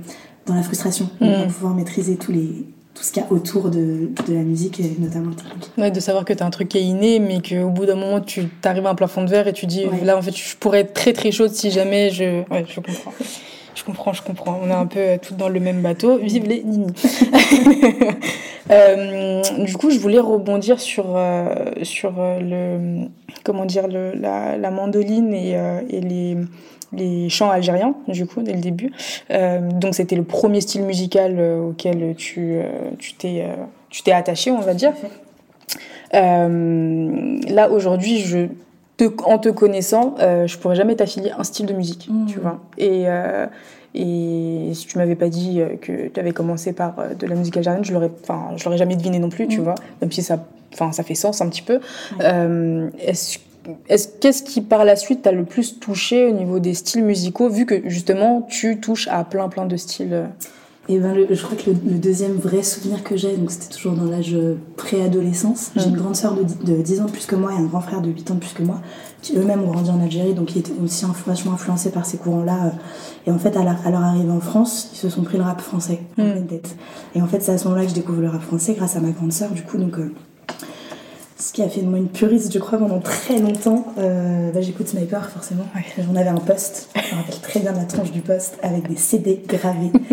dans 0.46 0.54
la 0.54 0.62
frustration 0.62 1.10
de 1.20 1.26
mmh. 1.26 1.48
pouvoir 1.48 1.74
maîtriser 1.74 2.16
tous 2.16 2.32
les, 2.32 2.64
tout 2.94 3.02
ce 3.02 3.12
qu'il 3.12 3.22
y 3.22 3.26
a 3.26 3.32
autour 3.32 3.70
de, 3.70 4.10
de, 4.26 4.34
la 4.34 4.42
musique 4.42 4.78
et 4.80 4.96
notamment 4.98 5.32
technique. 5.32 5.70
Ouais, 5.78 5.90
de 5.90 6.00
savoir 6.00 6.24
que 6.24 6.32
tu 6.32 6.42
as 6.42 6.46
un 6.46 6.50
truc 6.50 6.68
qui 6.68 6.78
est 6.78 6.82
inné, 6.82 7.18
mais 7.20 7.40
qu'au 7.40 7.70
bout 7.70 7.86
d'un 7.86 7.94
moment, 7.94 8.20
tu 8.20 8.48
arrives 8.64 8.86
à 8.86 8.90
un 8.90 8.94
plafond 8.94 9.24
de 9.24 9.30
verre 9.30 9.48
et 9.48 9.52
tu 9.52 9.66
dis, 9.66 9.84
là, 10.04 10.16
en 10.16 10.22
fait, 10.22 10.36
je 10.36 10.56
pourrais 10.56 10.80
être 10.80 10.92
très 10.92 11.12
très 11.12 11.32
chaude 11.32 11.50
si 11.50 11.70
jamais 11.70 12.10
je. 12.10 12.42
Ouais, 12.50 12.64
je 12.68 12.80
comprends. 12.80 13.12
Je 13.74 13.84
comprends, 13.84 14.12
je 14.12 14.22
comprends. 14.22 14.60
On 14.62 14.68
est 14.68 14.74
un 14.74 14.86
peu 14.86 15.00
euh, 15.00 15.16
toutes 15.20 15.36
dans 15.38 15.48
le 15.48 15.58
même 15.58 15.80
bateau. 15.80 16.18
Vive 16.18 16.46
les 16.46 16.62
nini. 16.62 16.92
euh, 18.70 19.42
du 19.64 19.76
coup, 19.76 19.90
je 19.90 19.98
voulais 19.98 20.18
rebondir 20.18 20.78
sur, 20.78 21.16
euh, 21.16 21.54
sur 21.82 22.12
le. 22.18 23.06
Comment 23.44 23.64
dire, 23.64 23.88
le, 23.88 24.12
la, 24.14 24.58
la 24.58 24.70
mandoline 24.70 25.32
et, 25.32 25.52
et 25.88 26.00
les 26.00 26.36
les 26.92 27.28
chants 27.28 27.50
algériens, 27.50 27.94
du 28.08 28.26
coup, 28.26 28.42
dès 28.42 28.52
le 28.52 28.60
début. 28.60 28.92
Euh, 29.30 29.60
donc, 29.60 29.94
c'était 29.94 30.16
le 30.16 30.24
premier 30.24 30.60
style 30.60 30.82
musical 30.82 31.36
euh, 31.38 31.60
auquel 31.60 32.14
tu 32.16 32.56
euh, 32.56 32.90
tu 32.98 33.14
t'es 33.14 33.44
tu 33.88 34.02
t'es 34.02 34.12
attaché, 34.12 34.50
on 34.50 34.60
va 34.60 34.74
dire. 34.74 34.92
là, 36.12 37.70
aujourd'hui, 37.70 38.18
je 38.18 38.46
te, 38.96 39.04
en 39.24 39.38
te 39.38 39.48
connaissant, 39.48 40.14
je 40.18 40.56
pourrais 40.58 40.76
jamais 40.76 40.96
t'affilier 40.96 41.30
un 41.36 41.44
style 41.44 41.66
de 41.66 41.74
musique, 41.74 42.08
mmh. 42.10 42.26
tu 42.26 42.38
vois. 42.38 42.60
Et, 42.78 43.04
et 43.94 44.70
si 44.74 44.86
tu 44.86 44.96
m'avais 44.96 45.14
pas 45.14 45.28
dit 45.28 45.60
que 45.82 46.08
tu 46.08 46.20
avais 46.20 46.32
commencé 46.32 46.72
par 46.72 46.94
de 47.18 47.26
la 47.26 47.34
musique 47.34 47.56
algérienne, 47.58 47.84
je 47.84 47.92
l'aurais, 47.92 48.10
enfin, 48.22 48.48
je 48.56 48.64
l'aurais 48.64 48.78
jamais 48.78 48.96
deviné 48.96 49.18
non 49.18 49.28
plus, 49.28 49.46
tu 49.46 49.60
mmh. 49.60 49.64
vois. 49.64 49.74
Même 50.00 50.10
si 50.10 50.22
ça, 50.22 50.42
enfin, 50.72 50.90
ça 50.92 51.02
fait 51.02 51.14
sens 51.14 51.42
un 51.42 51.48
petit 51.50 51.62
peu. 51.62 51.80
Est-ce 52.18 53.38
Qu'est-ce 54.20 54.42
qui 54.42 54.60
par 54.60 54.84
la 54.84 54.96
suite 54.96 55.22
t'a 55.22 55.32
le 55.32 55.44
plus 55.44 55.78
touché 55.78 56.26
au 56.26 56.32
niveau 56.32 56.58
des 56.58 56.74
styles 56.74 57.04
musicaux, 57.04 57.48
vu 57.48 57.66
que 57.66 57.88
justement 57.88 58.42
tu 58.42 58.80
touches 58.80 59.08
à 59.08 59.24
plein 59.24 59.48
plein 59.48 59.66
de 59.66 59.76
styles? 59.76 60.26
Et 60.88 60.96
eh 60.96 60.98
ben, 60.98 61.14
je 61.30 61.40
crois 61.40 61.56
que 61.56 61.70
le, 61.70 61.76
deuxième 61.76 62.32
vrai 62.32 62.64
souvenir 62.64 63.04
que 63.04 63.16
j'ai, 63.16 63.36
donc 63.36 63.52
c'était 63.52 63.72
toujours 63.72 63.92
dans 63.92 64.04
l'âge 64.04 64.36
préadolescence. 64.76 65.70
J'ai 65.76 65.84
une 65.84 65.92
mm. 65.92 65.98
grande 65.98 66.16
sœur 66.16 66.34
de, 66.34 66.42
de, 66.42 66.82
10 66.82 67.02
ans 67.02 67.04
de 67.04 67.12
plus 67.12 67.24
que 67.24 67.36
moi 67.36 67.52
et 67.52 67.56
un 67.56 67.66
grand 67.66 67.80
frère 67.80 68.00
de 68.00 68.10
8 68.10 68.32
ans 68.32 68.34
de 68.34 68.40
plus 68.40 68.52
que 68.52 68.64
moi, 68.64 68.80
qui 69.22 69.36
eux-mêmes 69.36 69.62
ont 69.62 69.70
grandi 69.70 69.90
en 69.90 70.00
Algérie, 70.00 70.34
donc 70.34 70.56
ils 70.56 70.58
étaient 70.58 70.72
aussi 70.82 71.04
vachement 71.24 71.52
influencés 71.52 71.92
par 71.92 72.04
ces 72.04 72.18
courants-là. 72.18 72.72
Et 73.28 73.30
en 73.30 73.38
fait, 73.38 73.56
à 73.56 73.62
leur, 73.62 74.02
arrivée 74.02 74.32
en 74.32 74.40
France, 74.40 74.90
ils 74.92 74.96
se 74.96 75.08
sont 75.08 75.22
pris 75.22 75.38
le 75.38 75.44
rap 75.44 75.60
français 75.60 76.00
en 76.18 76.24
mm. 76.24 76.46
tête. 76.48 76.74
Et 77.14 77.22
en 77.22 77.28
fait, 77.28 77.40
c'est 77.40 77.52
à 77.52 77.58
ce 77.58 77.68
moment-là 77.68 77.84
que 77.84 77.90
je 77.90 77.94
découvre 77.94 78.20
le 78.20 78.28
rap 78.28 78.42
français 78.42 78.74
grâce 78.74 78.96
à 78.96 79.00
ma 79.00 79.10
grande 79.10 79.32
sœur, 79.32 79.52
du 79.52 79.62
coup, 79.62 79.78
donc. 79.78 79.98
Euh, 79.98 80.12
ce 81.42 81.52
qui 81.52 81.62
a 81.62 81.68
fait 81.68 81.80
de 81.80 81.88
moi 81.88 81.98
une 81.98 82.08
puriste, 82.08 82.52
je 82.52 82.58
crois, 82.60 82.78
pendant 82.78 83.00
très 83.00 83.38
longtemps. 83.38 83.84
Euh, 83.98 84.52
bah, 84.52 84.60
J'écoute 84.60 84.86
Sniper, 84.86 85.28
forcément. 85.28 85.64
J'en 85.98 86.14
avais 86.14 86.28
un 86.28 86.36
poste, 86.36 86.88
je 86.94 87.14
me 87.14 87.20
rappelle 87.20 87.40
très 87.40 87.58
bien 87.58 87.72
la 87.72 87.84
tranche 87.84 88.12
du 88.12 88.20
poste, 88.20 88.58
avec 88.62 88.88
des 88.88 88.96
CD 88.96 89.42
gravés, 89.48 89.90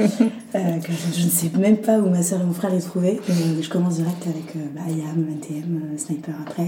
euh, 0.56 0.80
que 0.80 0.92
je, 1.16 1.26
ne 1.26 1.30
sais 1.30 1.52
même 1.56 1.78
pas 1.78 2.00
où 2.00 2.10
ma 2.10 2.24
soeur 2.24 2.42
et 2.42 2.46
mon 2.46 2.54
frère 2.54 2.72
les 2.72 2.82
trouvaient. 2.82 3.20
Mais 3.28 3.62
je 3.62 3.70
commence 3.70 3.98
direct 3.98 4.26
avec 4.26 4.56
euh, 4.56 4.60
bah, 4.74 4.82
IAM, 4.88 5.28
NTM, 5.30 5.82
euh, 5.94 5.98
Sniper 6.00 6.34
après. 6.42 6.68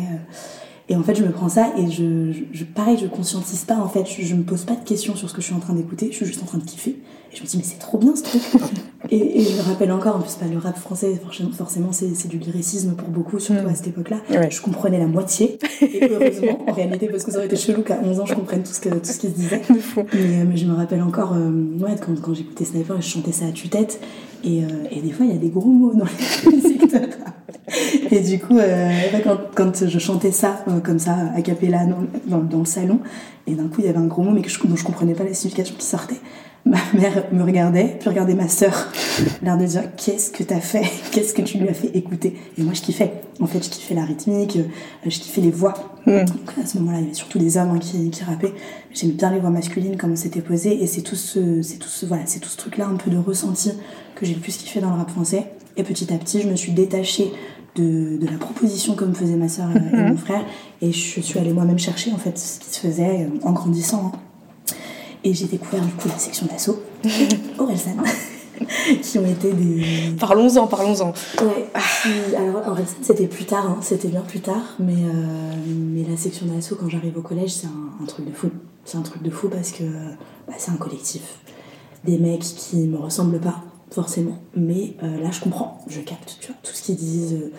Et 0.89 0.95
en 0.95 1.03
fait, 1.03 1.15
je 1.15 1.23
me 1.23 1.31
prends 1.31 1.50
ça 1.50 1.71
et 1.77 1.89
je, 1.89 2.33
je 2.51 2.63
pareil, 2.65 2.97
je 3.01 3.07
conscientise 3.07 3.63
pas 3.63 3.75
en 3.77 3.88
fait. 3.88 4.05
Je, 4.05 4.25
je, 4.25 4.35
me 4.35 4.43
pose 4.43 4.65
pas 4.65 4.75
de 4.75 4.83
questions 4.83 5.15
sur 5.15 5.29
ce 5.29 5.33
que 5.33 5.41
je 5.41 5.47
suis 5.47 5.55
en 5.55 5.59
train 5.59 5.73
d'écouter. 5.73 6.09
Je 6.11 6.17
suis 6.17 6.25
juste 6.25 6.41
en 6.43 6.45
train 6.45 6.57
de 6.57 6.63
kiffer. 6.63 6.97
Et 7.31 7.38
je 7.38 7.41
me 7.43 7.47
dis, 7.47 7.57
mais 7.57 7.63
c'est 7.63 7.79
trop 7.79 7.97
bien 7.97 8.13
ce 8.13 8.23
truc. 8.23 8.41
et, 9.09 9.39
et, 9.39 9.43
je 9.43 9.55
me 9.55 9.61
rappelle 9.61 9.91
encore, 9.93 10.17
en 10.17 10.19
plus, 10.19 10.33
pas 10.33 10.47
le 10.47 10.57
rap 10.57 10.77
français, 10.77 11.17
forcément, 11.53 11.91
c'est 11.93 12.27
du 12.27 12.38
lyricisme 12.38 12.95
pour 12.95 13.07
beaucoup, 13.07 13.39
surtout 13.39 13.67
à 13.67 13.73
cette 13.73 13.88
époque-là. 13.88 14.17
Je 14.50 14.61
comprenais 14.61 15.00
la 15.00 15.07
moitié. 15.07 15.59
Et 15.81 16.09
heureusement, 16.11 16.59
en 16.67 16.73
réalité, 16.73 17.07
parce 17.07 17.23
que 17.23 17.31
ça 17.31 17.38
aurait 17.38 17.47
été 17.47 17.55
chelou 17.55 17.83
qu'à 17.83 18.01
11 18.03 18.19
ans, 18.19 18.25
je 18.25 18.33
comprenne 18.33 18.63
tout 18.63 18.73
ce, 18.73 18.81
que, 18.81 18.89
tout 18.89 19.00
ce 19.05 19.19
qui 19.19 19.27
se 19.27 19.33
disait. 19.33 19.61
Mais, 20.13 20.43
mais, 20.43 20.57
je 20.57 20.65
me 20.65 20.73
rappelle 20.73 21.01
encore, 21.01 21.33
euh, 21.33 21.51
ouais, 21.79 21.95
quand, 22.05 22.19
quand 22.21 22.33
j'écoutais 22.33 22.65
Sniper 22.65 23.01
je 23.01 23.07
chantais 23.07 23.31
ça 23.31 23.45
à 23.45 23.51
tue-tête. 23.51 24.01
Et, 24.43 24.63
euh, 24.63 24.67
et, 24.91 25.01
des 25.01 25.12
fois, 25.12 25.25
il 25.25 25.31
y 25.31 25.36
a 25.36 25.39
des 25.39 25.50
gros 25.50 25.69
mots 25.69 25.93
dans 25.93 26.05
les 26.05 26.62
de 26.88 28.15
Et 28.15 28.21
du 28.21 28.39
coup, 28.39 28.57
euh, 28.57 28.89
quand, 29.24 29.38
quand, 29.55 29.88
je 29.88 30.00
chantais 30.00 30.31
ça, 30.31 30.63
comme 30.83 31.00
ça, 31.00 31.15
a 31.36 31.41
cappella 31.41 31.86
dans, 31.86 32.03
dans, 32.25 32.43
dans, 32.43 32.60
le 32.60 32.65
salon, 32.65 33.00
et 33.48 33.53
d'un 33.53 33.67
coup, 33.67 33.79
il 33.79 33.86
y 33.86 33.89
avait 33.89 34.00
un 34.00 34.07
gros 34.07 34.24
mot, 34.24 34.31
mais 34.31 34.41
que 34.41 34.50
je, 34.50 34.60
dont 34.65 34.75
je 34.75 34.83
comprenais 34.83 35.13
pas 35.13 35.24
la 35.24 35.33
signification 35.33 35.75
qui 35.77 35.86
sortait 35.86 36.19
ma 36.65 36.77
mère 36.94 37.24
me 37.32 37.44
regardait, 37.44 37.98
puis 38.00 38.10
regardait 38.10 38.36
ma 38.36 38.48
sœur, 38.48 38.88
l'air 39.41 39.58
de 39.58 39.65
dire 39.65 39.84
qu'est-ce 39.98 40.30
que 40.32 40.44
t'as 40.44 40.60
fait, 40.60 40.84
qu'est-ce 41.12 41.34
que 41.34 41.41
tu 41.41 41.58
lui 41.58 41.68
as 41.68 41.74
fait 41.74 41.89
écouter? 41.96 42.38
Et 42.58 42.63
moi 42.63 42.74
je 42.74 42.82
kiffais. 42.82 43.13
En 43.39 43.48
fait, 43.48 43.63
je 43.63 43.70
kiffais 43.72 43.96
la 43.96 44.06
rythmique, 44.06 44.58
euh, 44.58 44.63
je 45.10 45.20
kiffais 45.20 45.41
les 45.41 45.50
voix. 45.50 45.74
Hmm. 46.06 46.25
Donc, 46.25 46.51
à 46.63 46.65
ce 46.68 46.77
moment-là, 46.77 47.00
il 47.00 47.01
y 47.01 47.06
avait 47.08 47.13
surtout 47.15 47.39
des 47.39 47.58
hommes 47.58 47.72
hein, 47.72 47.80
qui, 47.80 48.12
qui 48.12 48.24
rappaient. 48.24 48.53
J'aimais 48.94 49.13
bien 49.13 49.32
les 49.32 49.39
voix 49.39 49.50
masculines, 49.50 49.98
comment 49.98 50.15
c'était 50.15 50.41
posé. 50.41 50.84
Et 50.84 50.86
c'est 50.86 51.01
tout 51.01 51.15
ce, 51.15 51.63
c'est 51.63 51.77
tout 51.77 51.88
ce, 51.89 52.06
voilà, 52.06 52.22
c'est 52.27 52.39
tout 52.39 52.50
ce 52.50 52.58
truc-là, 52.58 52.86
un 52.86 52.98
peu 52.98 53.10
de 53.10 53.18
ressenti 53.18 53.72
que 54.13 54.27
j'ai 54.27 54.36
le 54.36 54.39
plus 54.41 54.56
kiffé 54.58 54.80
dans 54.80 54.91
le 54.91 54.96
rap 54.98 55.10
français. 55.10 55.48
Et 55.75 55.82
petit 55.82 56.13
à 56.13 56.18
petit, 56.20 56.41
je 56.41 56.48
me 56.50 56.56
suis 56.56 56.72
détachée 56.72 57.32
de, 57.75 58.18
de 58.18 58.27
la 58.27 58.38
proposition 58.38 58.94
comme 58.94 59.15
faisait 59.15 59.38
ma 59.38 59.50
soeur 59.50 59.70
et 59.72 59.80
Mhm. 59.80 60.10
mon 60.10 60.18
frère. 60.18 60.46
Et 60.84 60.91
je 60.91 61.22
suis 61.22 61.39
allée 61.39 61.53
moi-même 61.53 61.80
chercher 61.80 62.12
en 62.12 62.18
fait 62.18 62.38
ce 62.38 62.60
qui 62.60 62.70
se 62.70 62.80
faisait 62.80 63.22
euh, 63.25 63.39
en 63.48 63.53
grandissant. 63.53 64.12
hein. 64.13 64.20
Et 65.24 65.34
j'ai 65.34 65.46
découvert 65.46 65.82
du 65.86 65.92
coup 65.94 66.08
la 66.08 66.18
section 66.18 66.48
d'assaut, 66.48 66.82
Orelsan, 67.60 67.96
qui 69.04 69.20
ont 69.20 69.25
été 69.25 69.54
des, 69.54 69.84
Parlons-en, 70.20 70.66
parlons-en. 70.68 71.13
Ouais, 71.44 71.68
alors 72.38 72.74
réalité, 72.74 72.96
c'était 73.01 73.28
plus 73.28 73.46
tard, 73.46 73.66
hein, 73.70 73.78
c'était 73.82 74.08
bien 74.08 74.22
plus 74.22 74.40
tard, 74.40 74.75
mais, 74.80 74.94
euh, 74.94 75.54
mais 75.68 76.04
la 76.10 76.18
section 76.18 76.48
d'assaut, 76.48 76.75
quand 76.75 76.90
j'arrive 76.90 77.18
au 77.18 77.22
collège, 77.22 77.51
c'est 77.54 77.68
un, 77.68 78.04
un 78.04 78.06
truc 78.06 78.25
de 78.28 78.34
fou. 78.34 78.50
C'est 78.84 78.98
un 78.98 79.01
truc 79.04 79.22
de 79.22 79.30
fou 79.30 79.48
parce 79.48 79.72
que 79.72 79.84
bah, 80.48 80.54
c'est 80.58 80.72
un 80.72 80.78
collectif. 80.78 81.22
Des 82.04 82.18
mecs 82.18 82.42
qui 82.42 82.78
me 82.88 82.98
ressemblent 82.98 83.40
pas, 83.40 83.62
forcément, 83.92 84.40
mais 84.56 84.96
euh, 85.04 85.22
là 85.22 85.30
je 85.32 85.40
comprends, 85.40 85.84
je 85.88 86.00
capte, 86.00 86.38
tu 86.42 86.48
vois, 86.48 86.56
tout 86.63 86.72
ce 86.74 86.82
qu'ils 86.82 86.96
disent. 86.96 87.34
euh, 87.34 87.51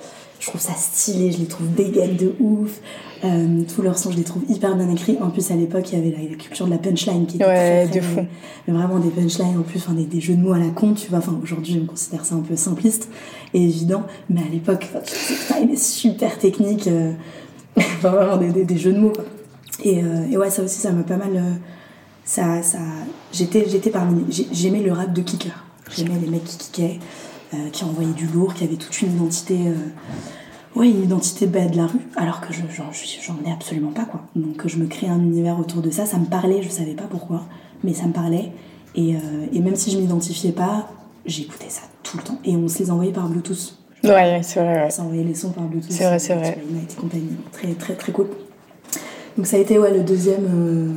je 0.42 0.48
trouve 0.48 0.60
ça 0.60 0.74
stylé, 0.74 1.30
je 1.30 1.38
les 1.38 1.46
trouve 1.46 1.72
dégaines 1.72 2.16
de 2.16 2.34
ouf. 2.40 2.80
Euh, 3.24 3.62
tous 3.72 3.82
leurs 3.82 3.96
sons, 3.96 4.10
je 4.10 4.16
les 4.16 4.24
trouve 4.24 4.42
hyper 4.48 4.74
bien 4.74 4.90
écrits. 4.90 5.16
En 5.20 5.30
plus, 5.30 5.52
à 5.52 5.54
l'époque, 5.54 5.92
il 5.92 5.98
y 5.98 6.02
avait 6.02 6.10
la, 6.10 6.28
la 6.28 6.34
culture 6.36 6.66
de 6.66 6.72
la 6.72 6.78
punchline 6.78 7.26
qui 7.26 7.36
était 7.36 7.46
Ouais, 7.46 7.86
très, 7.86 8.00
très 8.00 8.00
de 8.00 8.04
fou. 8.04 8.20
mais 8.66 8.74
vraiment 8.74 8.98
des 8.98 9.10
punchlines 9.10 9.56
en 9.56 9.62
plus, 9.62 9.78
enfin, 9.78 9.92
des, 9.92 10.04
des 10.04 10.20
jeux 10.20 10.34
de 10.34 10.40
mots 10.42 10.52
à 10.52 10.58
la 10.58 10.70
con, 10.70 10.94
tu 10.94 11.08
vois. 11.08 11.18
Enfin, 11.18 11.38
aujourd'hui, 11.40 11.78
on 11.80 11.86
considère 11.86 12.24
ça 12.24 12.34
un 12.34 12.40
peu 12.40 12.56
simpliste 12.56 13.08
et 13.54 13.62
évident, 13.62 14.02
mais 14.28 14.40
à 14.40 14.48
l'époque, 14.50 14.88
tu 15.06 15.14
sais, 15.14 15.62
il 15.62 15.70
est 15.70 15.76
super 15.80 16.36
technique, 16.38 16.88
euh, 16.88 17.12
enfin, 17.78 18.10
vraiment 18.10 18.36
des, 18.38 18.50
des- 18.50 18.64
des 18.64 18.78
jeux 18.78 18.92
de 18.92 18.98
mots. 18.98 19.12
quoi. 19.14 19.24
Et, 19.84 20.02
euh, 20.02 20.26
et 20.28 20.36
ouais, 20.36 20.50
ça 20.50 20.64
aussi, 20.64 20.80
ça 20.80 20.90
m'a 20.90 21.04
pas 21.04 21.16
mal. 21.16 21.36
euh, 21.36 21.52
ça, 22.24 22.62
ça, 22.62 22.78
j'étais, 23.32 23.66
j'étais 23.68 23.90
parmi. 23.90 24.24
j'ai- 24.28 24.48
J'aimais 24.52 24.80
le 24.82 24.90
rap 24.92 25.12
de 25.12 25.22
kicker. 25.22 25.64
J'aimais 25.96 26.18
les 26.20 26.28
mecs 26.30 26.44
qui 26.44 26.56
kickaient, 26.56 26.98
qui 27.72 27.84
envoyaient 27.84 28.12
du 28.12 28.26
lourd, 28.26 28.54
qui 28.54 28.64
avaient 28.64 28.76
toute 28.76 29.00
une 29.02 29.14
identité. 29.16 29.56
euh, 29.66 29.74
Ouais, 30.74 30.88
une 30.88 31.02
identité 31.04 31.46
de 31.46 31.76
la 31.76 31.86
rue, 31.86 32.00
alors 32.16 32.40
que 32.40 32.50
je, 32.50 32.62
j'en, 32.72 33.36
ai 33.46 33.52
absolument 33.52 33.90
pas, 33.92 34.06
quoi. 34.06 34.22
Donc 34.34 34.66
je 34.66 34.78
me 34.78 34.86
crée 34.86 35.06
un 35.06 35.18
univers 35.20 35.60
autour 35.60 35.82
de 35.82 35.90
ça, 35.90 36.06
ça 36.06 36.16
me 36.16 36.24
parlait, 36.24 36.62
je 36.62 36.70
savais 36.70 36.94
pas 36.94 37.04
pourquoi, 37.10 37.42
mais 37.84 37.92
ça 37.92 38.06
me 38.06 38.12
parlait. 38.14 38.52
Et, 38.94 39.14
euh, 39.14 39.18
et 39.52 39.60
même 39.60 39.76
si 39.76 39.90
je 39.90 39.98
m'identifiais 39.98 40.52
pas, 40.52 40.88
j'écoutais 41.26 41.68
ça 41.68 41.82
tout 42.02 42.16
le 42.16 42.22
temps. 42.22 42.38
Et 42.46 42.56
on 42.56 42.68
se 42.68 42.78
les 42.78 42.90
envoyait 42.90 43.12
par 43.12 43.28
Bluetooth. 43.28 43.76
Ouais, 44.02 44.40
c'est 44.42 44.60
vrai, 44.60 44.74
ouais. 44.76 44.84
On 44.86 44.90
s'envoyait 44.90 45.24
les 45.24 45.34
sons 45.34 45.50
par 45.50 45.64
Bluetooth. 45.64 45.92
C'est 45.92 46.04
vrai, 46.04 46.18
c'est 46.18 46.34
vrai. 46.34 46.58
Et 46.58 46.94
compagnie. 46.94 47.36
Très, 47.52 47.74
très, 47.74 47.94
très 47.94 48.12
cool. 48.12 48.28
Donc 49.36 49.46
ça 49.46 49.56
a 49.56 49.60
été 49.60 49.78
ouais, 49.78 49.92
le 49.92 50.02
deuxième, 50.02 50.46
euh, 50.46 50.92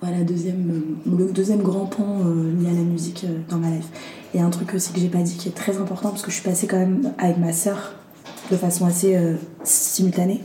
voilà, 0.00 0.22
deuxième, 0.22 0.70
euh, 1.06 1.10
le 1.18 1.32
deuxième 1.32 1.62
grand 1.62 1.86
pan 1.86 2.20
euh, 2.24 2.52
lié 2.60 2.68
à 2.68 2.72
la 2.72 2.82
musique 2.82 3.24
euh, 3.24 3.38
dans 3.48 3.58
ma 3.58 3.70
life. 3.70 3.88
Et 4.34 4.40
un 4.40 4.50
truc 4.50 4.74
aussi 4.74 4.92
que 4.92 5.00
j'ai 5.00 5.08
pas 5.08 5.18
dit 5.18 5.36
qui 5.36 5.48
est 5.48 5.52
très 5.56 5.78
important, 5.78 6.10
parce 6.10 6.22
que 6.22 6.30
je 6.30 6.36
suis 6.36 6.44
passée 6.48 6.66
quand 6.66 6.78
même 6.78 7.12
avec 7.18 7.38
ma 7.38 7.52
sœur 7.52 7.94
de 8.50 8.56
façon 8.56 8.86
assez 8.86 9.16
euh, 9.16 9.34
simultanée 9.64 10.40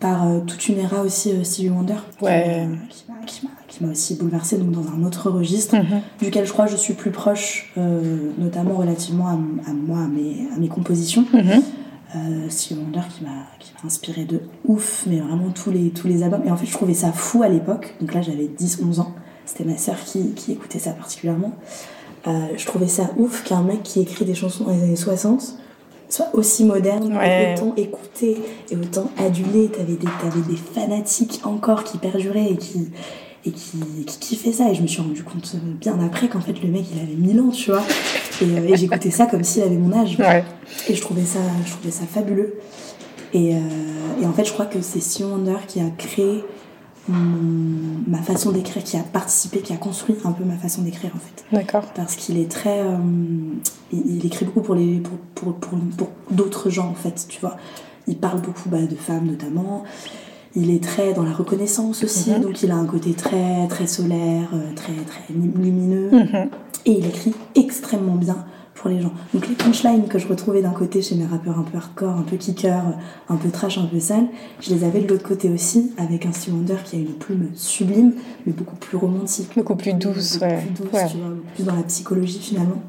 par 0.00 0.26
euh, 0.26 0.40
toute 0.40 0.68
une 0.68 0.78
era 0.78 1.02
aussi 1.02 1.30
euh, 1.30 1.44
Stevie 1.44 1.68
Wonder. 1.70 1.94
Qui 2.18 2.24
Ouais. 2.24 2.66
m'a- 2.66 2.76
qui 2.88 3.04
m'a- 3.08 3.26
qui 3.26 3.44
m'a 3.46 3.50
qui 3.68 3.84
m'a 3.84 3.90
aussi 3.92 4.16
bouleversée 4.16 4.58
donc 4.58 4.70
dans 4.72 4.86
un 4.92 5.02
autre 5.02 5.30
registre 5.30 5.76
Mhm. 5.76 6.02
duquel 6.20 6.44
je 6.46 6.52
crois 6.52 6.66
je 6.66 6.76
suis 6.76 6.92
plus 6.92 7.10
proche 7.10 7.72
euh, 7.78 8.30
notamment 8.36 8.74
relativement 8.74 9.28
à, 9.28 9.72
moi 9.72 10.00
à 10.00 10.08
mes, 10.08 10.46
à 10.54 10.58
mes 10.58 10.68
compositions. 10.68 11.24
Euh, 12.14 12.50
Stevie 12.50 12.78
Wonder 12.80 13.00
qui 13.08 13.24
m'a 13.24 13.30
qui 13.58 13.72
m'a 13.72 13.86
inspiré 13.86 14.24
de 14.26 14.40
ouf 14.66 15.04
mais 15.06 15.20
vraiment 15.20 15.48
tous 15.50 15.70
les 15.70 15.88
tous 15.90 16.06
les 16.06 16.22
albums. 16.22 16.42
Et 16.46 16.50
en 16.50 16.56
fait 16.58 16.66
je 16.66 16.72
trouvais 16.72 16.92
ça 16.92 17.12
fou 17.12 17.42
à 17.42 17.48
l'époque. 17.48 17.94
Donc 18.00 18.12
là 18.12 18.20
j'avais 18.20 18.46
10 18.48 18.80
11 18.86 19.00
ans. 19.00 19.14
C'était 19.46 19.64
ma 19.64 19.78
sœur 19.78 19.96
qui, 20.04 20.32
qui 20.34 20.52
écoutait 20.52 20.78
ça 20.78 20.90
particulièrement 20.90 21.52
je 22.24 22.66
trouvais 22.66 22.88
ça 22.88 23.10
ouf 23.16 23.42
qu'un 23.44 23.62
mec 23.62 23.82
qui 23.82 24.00
écrit 24.00 24.24
des 24.24 24.34
chansons 24.34 24.64
dans 24.64 24.72
les 24.72 24.82
années 24.82 24.96
60 24.96 25.56
soit 26.08 26.28
aussi 26.34 26.64
moderne 26.64 27.16
Ouais. 27.16 27.54
autant 27.56 27.74
écouté 27.76 28.36
et 28.70 28.76
autant 28.76 29.10
adulé 29.18 29.68
t'avais 29.68 29.94
des 29.94 30.06
t'avais 30.20 30.42
des 30.48 30.56
fanatiques 30.56 31.40
encore 31.44 31.84
qui 31.84 31.98
perduraient 31.98 32.50
et 32.52 32.56
qui 32.56 32.90
et 33.44 33.50
qui, 33.50 33.78
qui 34.06 34.18
kiffaient 34.18 34.52
ça 34.52 34.70
et 34.70 34.74
je 34.74 34.82
me 34.82 34.86
suis 34.86 35.00
rendu 35.02 35.24
compte 35.24 35.50
euh, 35.56 35.58
bien 35.80 35.98
après 36.04 36.28
qu'en 36.28 36.40
fait 36.40 36.54
le 36.62 36.68
mec 36.68 36.84
il 36.94 37.00
avait 37.00 37.16
1000 37.16 37.40
ans 37.40 37.48
tu 37.48 37.70
vois 37.72 37.82
et, 38.40 38.44
euh, 38.44 38.68
et 38.72 38.76
j'écoutais 38.76 39.10
ça 39.10 39.26
comme 39.26 39.42
s'il 39.42 39.62
avait 39.64 39.74
mon 39.76 39.92
âge 39.98 40.16
Ouais. 40.18 40.44
et 40.88 40.94
je 40.94 41.00
trouvais 41.00 41.24
ça, 41.24 41.40
je 41.66 41.72
trouvais 41.72 41.90
ça 41.90 42.04
fabuleux. 42.06 42.54
Et, 43.34 43.54
euh, 43.54 43.58
et 44.22 44.26
en 44.26 44.32
fait, 44.34 44.44
je 44.44 44.52
crois 44.52 44.66
que 44.66 44.80
c'est 44.82 45.00
Stevie 45.00 45.24
Wonder 45.30 45.56
qui 45.66 45.80
a 45.80 45.88
créé 45.96 46.44
ma 47.08 48.22
façon 48.22 48.52
d'écrire, 48.52 48.82
qui 48.84 48.96
a 48.96 49.02
participé, 49.02 49.60
qui 49.60 49.72
a 49.72 49.76
construit 49.76 50.16
un 50.24 50.32
peu 50.32 50.44
ma 50.44 50.56
façon 50.56 50.82
d'écrire 50.82 51.10
en 51.14 51.18
fait. 51.18 51.44
D'accord. 51.56 51.84
Parce 51.94 52.16
qu'il 52.16 52.38
est 52.38 52.50
très. 52.50 52.80
euh, 52.80 52.96
il, 53.92 54.16
il 54.18 54.26
écrit 54.26 54.44
beaucoup 54.44 54.60
pour, 54.62 54.74
les, 54.74 54.98
pour, 55.00 55.18
pour, 55.34 55.54
pour, 55.54 55.78
pour 55.96 56.08
d'autres 56.30 56.70
gens 56.70 56.88
en 56.88 56.94
fait, 56.94 57.26
tu 57.28 57.40
vois. 57.40 57.56
Il 58.06 58.16
parle 58.18 58.40
beaucoup 58.40 58.68
bah, 58.68 58.82
de 58.82 58.94
femmes 58.96 59.26
notamment. 59.26 59.84
Il 60.54 60.70
est 60.70 60.82
très 60.82 61.14
dans 61.14 61.22
la 61.22 61.32
reconnaissance 61.32 62.04
aussi, 62.04 62.30
Mhm. 62.30 62.40
donc 62.42 62.62
il 62.62 62.70
a 62.70 62.76
un 62.76 62.84
côté 62.84 63.12
très, 63.14 63.66
très 63.68 63.86
solaire, 63.86 64.50
euh, 64.52 64.72
très, 64.74 64.92
très 64.92 65.32
lumineux. 65.34 66.10
Mhm. 66.12 66.50
Et 66.84 66.92
il 66.98 67.06
écrit 67.06 67.32
extrêmement 67.54 68.16
bien 68.16 68.44
pour 68.82 68.90
les 68.90 69.00
gens. 69.00 69.12
Donc 69.32 69.48
les 69.48 69.54
punchlines 69.54 70.08
que 70.08 70.18
je 70.18 70.26
retrouvais 70.26 70.60
d'un 70.60 70.72
côté 70.72 71.00
chez 71.02 71.14
mes 71.14 71.24
rappeurs 71.24 71.56
un 71.58 71.62
peu 71.62 71.78
hardcore, 71.78 72.16
un 72.16 72.22
peu 72.22 72.36
kicker, 72.36 72.82
un 73.28 73.36
peu 73.36 73.48
trash, 73.50 73.78
un 73.78 73.86
peu 73.86 74.00
sale, 74.00 74.26
je 74.60 74.74
les 74.74 74.82
avais 74.84 75.00
de 75.00 75.08
l'autre 75.08 75.22
côté 75.26 75.48
aussi, 75.48 75.92
avec 75.98 76.26
un 76.26 76.32
Stevie 76.32 76.56
Wonder 76.56 76.74
qui 76.84 76.96
a 76.96 76.98
une 76.98 77.12
plume 77.14 77.46
sublime, 77.54 78.14
mais 78.44 78.52
beaucoup 78.52 78.74
plus 78.76 78.96
romantique. 78.96 79.50
Beaucoup 79.56 79.76
plus 79.76 79.92
douce, 79.94 80.34
Beaucoup 80.38 80.44
ouais. 80.52 80.58
plus 80.62 80.84
douce, 80.84 80.92
Ouais. 80.92 81.06
tu 81.10 81.16
vois, 81.18 81.28
beaucoup 81.28 81.54
plus 81.54 81.64
dans 81.64 81.76
la 81.76 81.82
psychologie 81.84 82.40
finalement. 82.40 82.82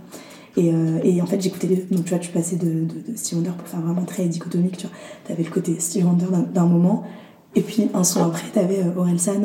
Et, 0.57 0.71
euh, 0.73 0.99
et 1.03 1.21
en 1.21 1.25
fait, 1.25 1.39
j'écoutais 1.41 1.67
les 1.67 1.75
deux. 1.77 1.95
Donc, 1.95 2.05
tu 2.05 2.09
vois, 2.09 2.19
tu 2.19 2.31
passais 2.31 2.55
de, 2.57 2.65
de, 2.65 3.11
de 3.11 3.15
Stevie 3.15 3.35
Wonder 3.37 3.51
pour 3.57 3.67
faire 3.67 3.81
vraiment 3.81 4.03
très 4.05 4.25
dichotomique. 4.25 4.77
Tu 4.77 4.87
vois, 4.87 4.95
t'avais 5.27 5.43
le 5.43 5.49
côté 5.49 5.75
Stevie 5.79 6.05
Wonder 6.05 6.25
d'un- 6.53 6.65
moment, 6.65 7.03
et 7.55 7.61
puis 7.61 7.87
un 7.93 8.03
son 8.03 8.23
après, 8.25 8.47
t'avais 8.53 8.79
euh, 8.79 8.95
Orelsan 8.99 9.41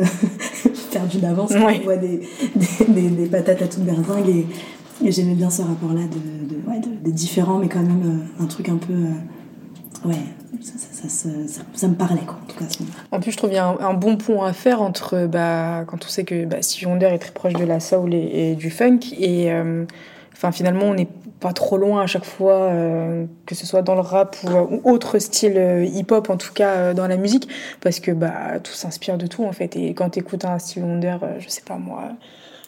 perdu 0.92 1.18
d'avance, 1.22 1.50
qui 1.50 1.56
Ouais. 1.58 1.80
envoie 1.80 1.96
des, 1.96 2.20
des, 2.56 2.84
des, 2.88 3.08
des 3.10 3.26
patates 3.26 3.62
à 3.62 3.66
toute 3.68 3.84
berzingue. 3.84 4.28
Et, 4.28 4.46
et 5.04 5.12
j'aimais 5.12 5.34
bien 5.34 5.50
ce 5.50 5.62
rapport-là 5.62 6.02
de, 6.02 7.04
de, 7.04 7.10
différent, 7.10 7.58
mais 7.58 7.68
quand 7.68 7.80
même 7.80 8.28
euh, 8.38 8.42
un 8.42 8.46
truc 8.46 8.68
un 8.68 8.76
peu. 8.76 8.92
euh, 8.92 10.08
ouais, 10.08 10.16
ça, 10.60 11.08
ça, 11.08 11.28
ça, 11.72 11.88
me 11.88 11.94
parlait, 11.94 12.24
quoi, 12.26 12.38
en 12.42 12.46
tout 12.46 12.58
cas. 12.58 12.64
En 13.12 13.20
plus, 13.20 13.32
je 13.32 13.36
trouve 13.36 13.50
qu'il 13.50 13.56
y 13.56 13.60
a 13.60 13.66
un, 13.66 13.94
bon 13.94 14.16
pont 14.16 14.42
à 14.42 14.52
faire 14.52 14.82
entre 14.82 15.26
bah, 15.26 15.84
quand 15.86 16.04
on 16.04 16.08
sait 16.08 16.24
que 16.24 16.44
bah, 16.44 16.56
Wonder 16.84 17.06
est 17.06 17.18
très 17.18 17.32
proche 17.32 17.52
de 17.52 17.64
la 17.64 17.80
soul 17.80 18.14
et, 18.14 18.54
du 18.54 18.70
funk. 18.70 19.00
Et 19.18 19.52
euh, 19.52 19.84
enfin, 20.32 20.50
finalement, 20.50 20.86
on 20.86 20.94
n'est 20.94 21.08
pas 21.40 21.52
trop 21.52 21.78
loin 21.78 22.02
à 22.02 22.06
chaque 22.08 22.24
fois, 22.24 22.72
que 23.46 23.54
ce 23.54 23.64
soit 23.64 23.82
dans 23.82 23.94
le 23.94 24.00
rap 24.00 24.36
ou, 24.44 24.80
autre 24.90 25.20
style 25.20 25.88
hip-hop, 25.94 26.30
en 26.30 26.36
tout 26.36 26.52
cas 26.52 26.94
dans 26.94 27.06
la 27.06 27.16
musique, 27.16 27.48
parce 27.80 28.00
que 28.00 28.10
bah, 28.10 28.58
tout 28.60 28.72
s'inspire 28.72 29.18
de 29.18 29.28
tout 29.28 29.44
en 29.44 29.52
fait. 29.52 29.76
Et 29.76 29.94
quand 29.94 30.10
tu 30.10 30.18
écoutes 30.18 30.44
un 30.44 30.58
Stevie 30.58 30.84
Wonder, 30.84 31.18
je 31.38 31.48
sais 31.48 31.62
pas 31.62 31.76
moi. 31.76 32.10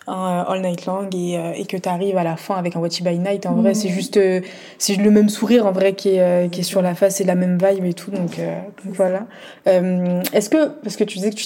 Un 0.06 0.40
euh, 0.40 0.52
All 0.52 0.62
Night 0.62 0.86
Long 0.86 1.08
et, 1.12 1.38
euh, 1.38 1.52
et 1.54 1.64
que 1.66 1.76
tu 1.76 1.88
arrives 1.88 2.16
à 2.16 2.24
la 2.24 2.36
fin 2.36 2.56
avec 2.56 2.76
un 2.76 2.80
What 2.80 2.88
You 2.98 3.04
By 3.04 3.18
Night 3.18 3.46
en 3.46 3.54
vrai 3.54 3.74
c'est 3.74 3.88
juste 3.88 4.16
euh, 4.16 4.40
c'est 4.78 4.96
le 4.96 5.10
même 5.10 5.28
sourire 5.28 5.66
en 5.66 5.72
vrai 5.72 5.94
qui 5.94 6.16
est, 6.16 6.50
qui 6.50 6.60
est 6.60 6.64
sur 6.64 6.82
la 6.82 6.94
face 6.94 7.20
et 7.20 7.24
la 7.24 7.34
même 7.34 7.58
vibe 7.58 7.84
et 7.84 7.94
tout 7.94 8.10
donc, 8.10 8.38
euh, 8.38 8.58
donc 8.84 8.94
voilà. 8.94 9.26
Euh, 9.66 10.22
est-ce 10.32 10.50
que, 10.50 10.68
parce 10.68 10.96
que 10.96 11.04
tu 11.04 11.18
disais 11.18 11.30
que 11.30 11.36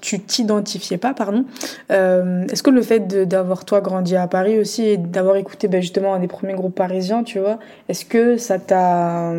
tu 0.00 0.20
t'identifiais 0.20 0.98
pas, 0.98 1.14
pardon, 1.14 1.44
euh, 1.90 2.46
est-ce 2.48 2.62
que 2.62 2.70
le 2.70 2.82
fait 2.82 3.06
d'avoir 3.26 3.64
toi 3.64 3.80
grandi 3.80 4.16
à 4.16 4.26
Paris 4.26 4.58
aussi 4.58 4.82
et 4.84 4.96
d'avoir 4.96 5.36
écouté 5.36 5.68
ben, 5.68 5.80
justement 5.80 6.14
un 6.14 6.20
des 6.20 6.28
premiers 6.28 6.54
groupes 6.54 6.74
parisiens, 6.74 7.22
tu 7.22 7.38
vois, 7.38 7.58
est-ce 7.88 8.04
que 8.04 8.36
ça 8.36 8.58
t'a 8.58 9.32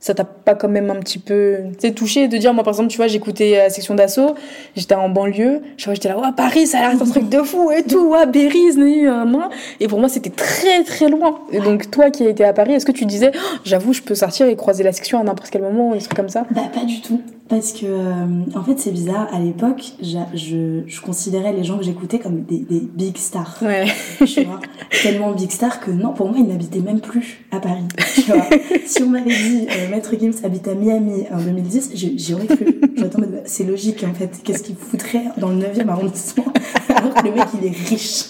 ça 0.00 0.14
t'a 0.14 0.24
pas 0.24 0.54
quand 0.54 0.68
même 0.68 0.90
un 0.90 0.96
petit 0.96 1.18
peu 1.18 1.58
sais, 1.78 1.92
touché 1.92 2.26
de 2.26 2.36
dire 2.36 2.52
moi 2.54 2.64
par 2.64 2.72
exemple 2.72 2.88
tu 2.88 2.96
vois 2.96 3.06
j'écoutais 3.06 3.56
la 3.56 3.70
section 3.70 3.94
d'assaut 3.94 4.34
j'étais 4.74 4.94
en 4.94 5.08
banlieue 5.08 5.60
j'étais 5.76 6.08
là 6.08 6.18
ouais 6.18 6.28
Paris 6.36 6.66
ça 6.66 6.78
a 6.78 6.80
l'air 6.88 7.02
un 7.02 7.04
truc 7.04 7.28
de 7.28 7.42
fou 7.42 7.70
et 7.70 7.82
tout 7.82 8.10
ouais 8.10 8.26
euh, 8.26 9.24
nan. 9.24 9.48
et 9.78 9.88
pour 9.88 10.00
moi 10.00 10.08
c'était 10.08 10.30
très 10.30 10.82
très 10.84 11.08
loin 11.08 11.40
et 11.52 11.60
donc 11.60 11.90
toi 11.90 12.10
qui 12.10 12.24
as 12.24 12.30
été 12.30 12.44
à 12.44 12.52
Paris 12.52 12.72
est-ce 12.72 12.86
que 12.86 12.92
tu 12.92 13.04
disais 13.04 13.30
Oh, 13.34 13.58
j'avoue 13.64 13.92
je 13.92 14.02
peux 14.02 14.14
sortir 14.14 14.46
et 14.46 14.56
croiser 14.56 14.82
la 14.82 14.92
section 14.92 15.20
à 15.20 15.24
n'importe 15.24 15.50
quel 15.50 15.62
moment 15.62 15.90
ou 15.90 15.94
des 15.94 16.00
trucs 16.00 16.16
comme 16.16 16.28
ça? 16.28 16.46
Bah, 16.50 16.62
pas 16.72 16.84
du 16.84 17.00
tout. 17.00 17.20
Parce 17.50 17.72
que, 17.72 17.84
euh, 17.84 18.24
en 18.54 18.62
fait, 18.62 18.78
c'est 18.78 18.92
bizarre. 18.92 19.26
À 19.34 19.40
l'époque, 19.40 19.82
je, 20.00 20.82
je 20.86 21.00
considérais 21.00 21.52
les 21.52 21.64
gens 21.64 21.76
que 21.78 21.82
j'écoutais 21.84 22.20
comme 22.20 22.42
des, 22.44 22.60
des 22.60 22.78
big 22.80 23.16
stars. 23.18 23.58
ouais 23.62 23.86
Tu 24.24 24.44
vois 24.44 24.60
Tellement 25.02 25.32
big 25.32 25.50
stars 25.50 25.80
que 25.80 25.90
non, 25.90 26.12
pour 26.12 26.28
moi, 26.28 26.38
ils 26.38 26.46
n'habitaient 26.46 26.78
même 26.80 27.00
plus 27.00 27.44
à 27.50 27.58
Paris. 27.58 27.82
Tu 28.14 28.20
vois 28.22 28.46
si 28.86 29.02
on 29.02 29.08
m'avait 29.10 29.30
dit 29.34 29.66
euh, 29.68 29.90
Maître 29.90 30.14
Gims 30.18 30.44
habite 30.44 30.68
à 30.68 30.74
Miami 30.76 31.24
en 31.32 31.38
2010, 31.42 31.90
j'ai- 31.94 32.16
j'y 32.16 32.34
aurais 32.34 32.46
cru. 32.46 32.66
Bah, 32.82 33.26
c'est 33.46 33.64
logique 33.64 34.04
en 34.08 34.14
fait. 34.14 34.40
Qu'est-ce 34.44 34.62
qu'il 34.62 34.76
foutrait 34.76 35.24
dans 35.38 35.48
le 35.48 35.56
9e 35.56 35.88
arrondissement 35.88 36.44
alors 36.88 37.12
que 37.14 37.26
le 37.26 37.34
mec 37.34 37.46
il 37.60 37.66
est 37.66 37.76
riche? 37.88 38.26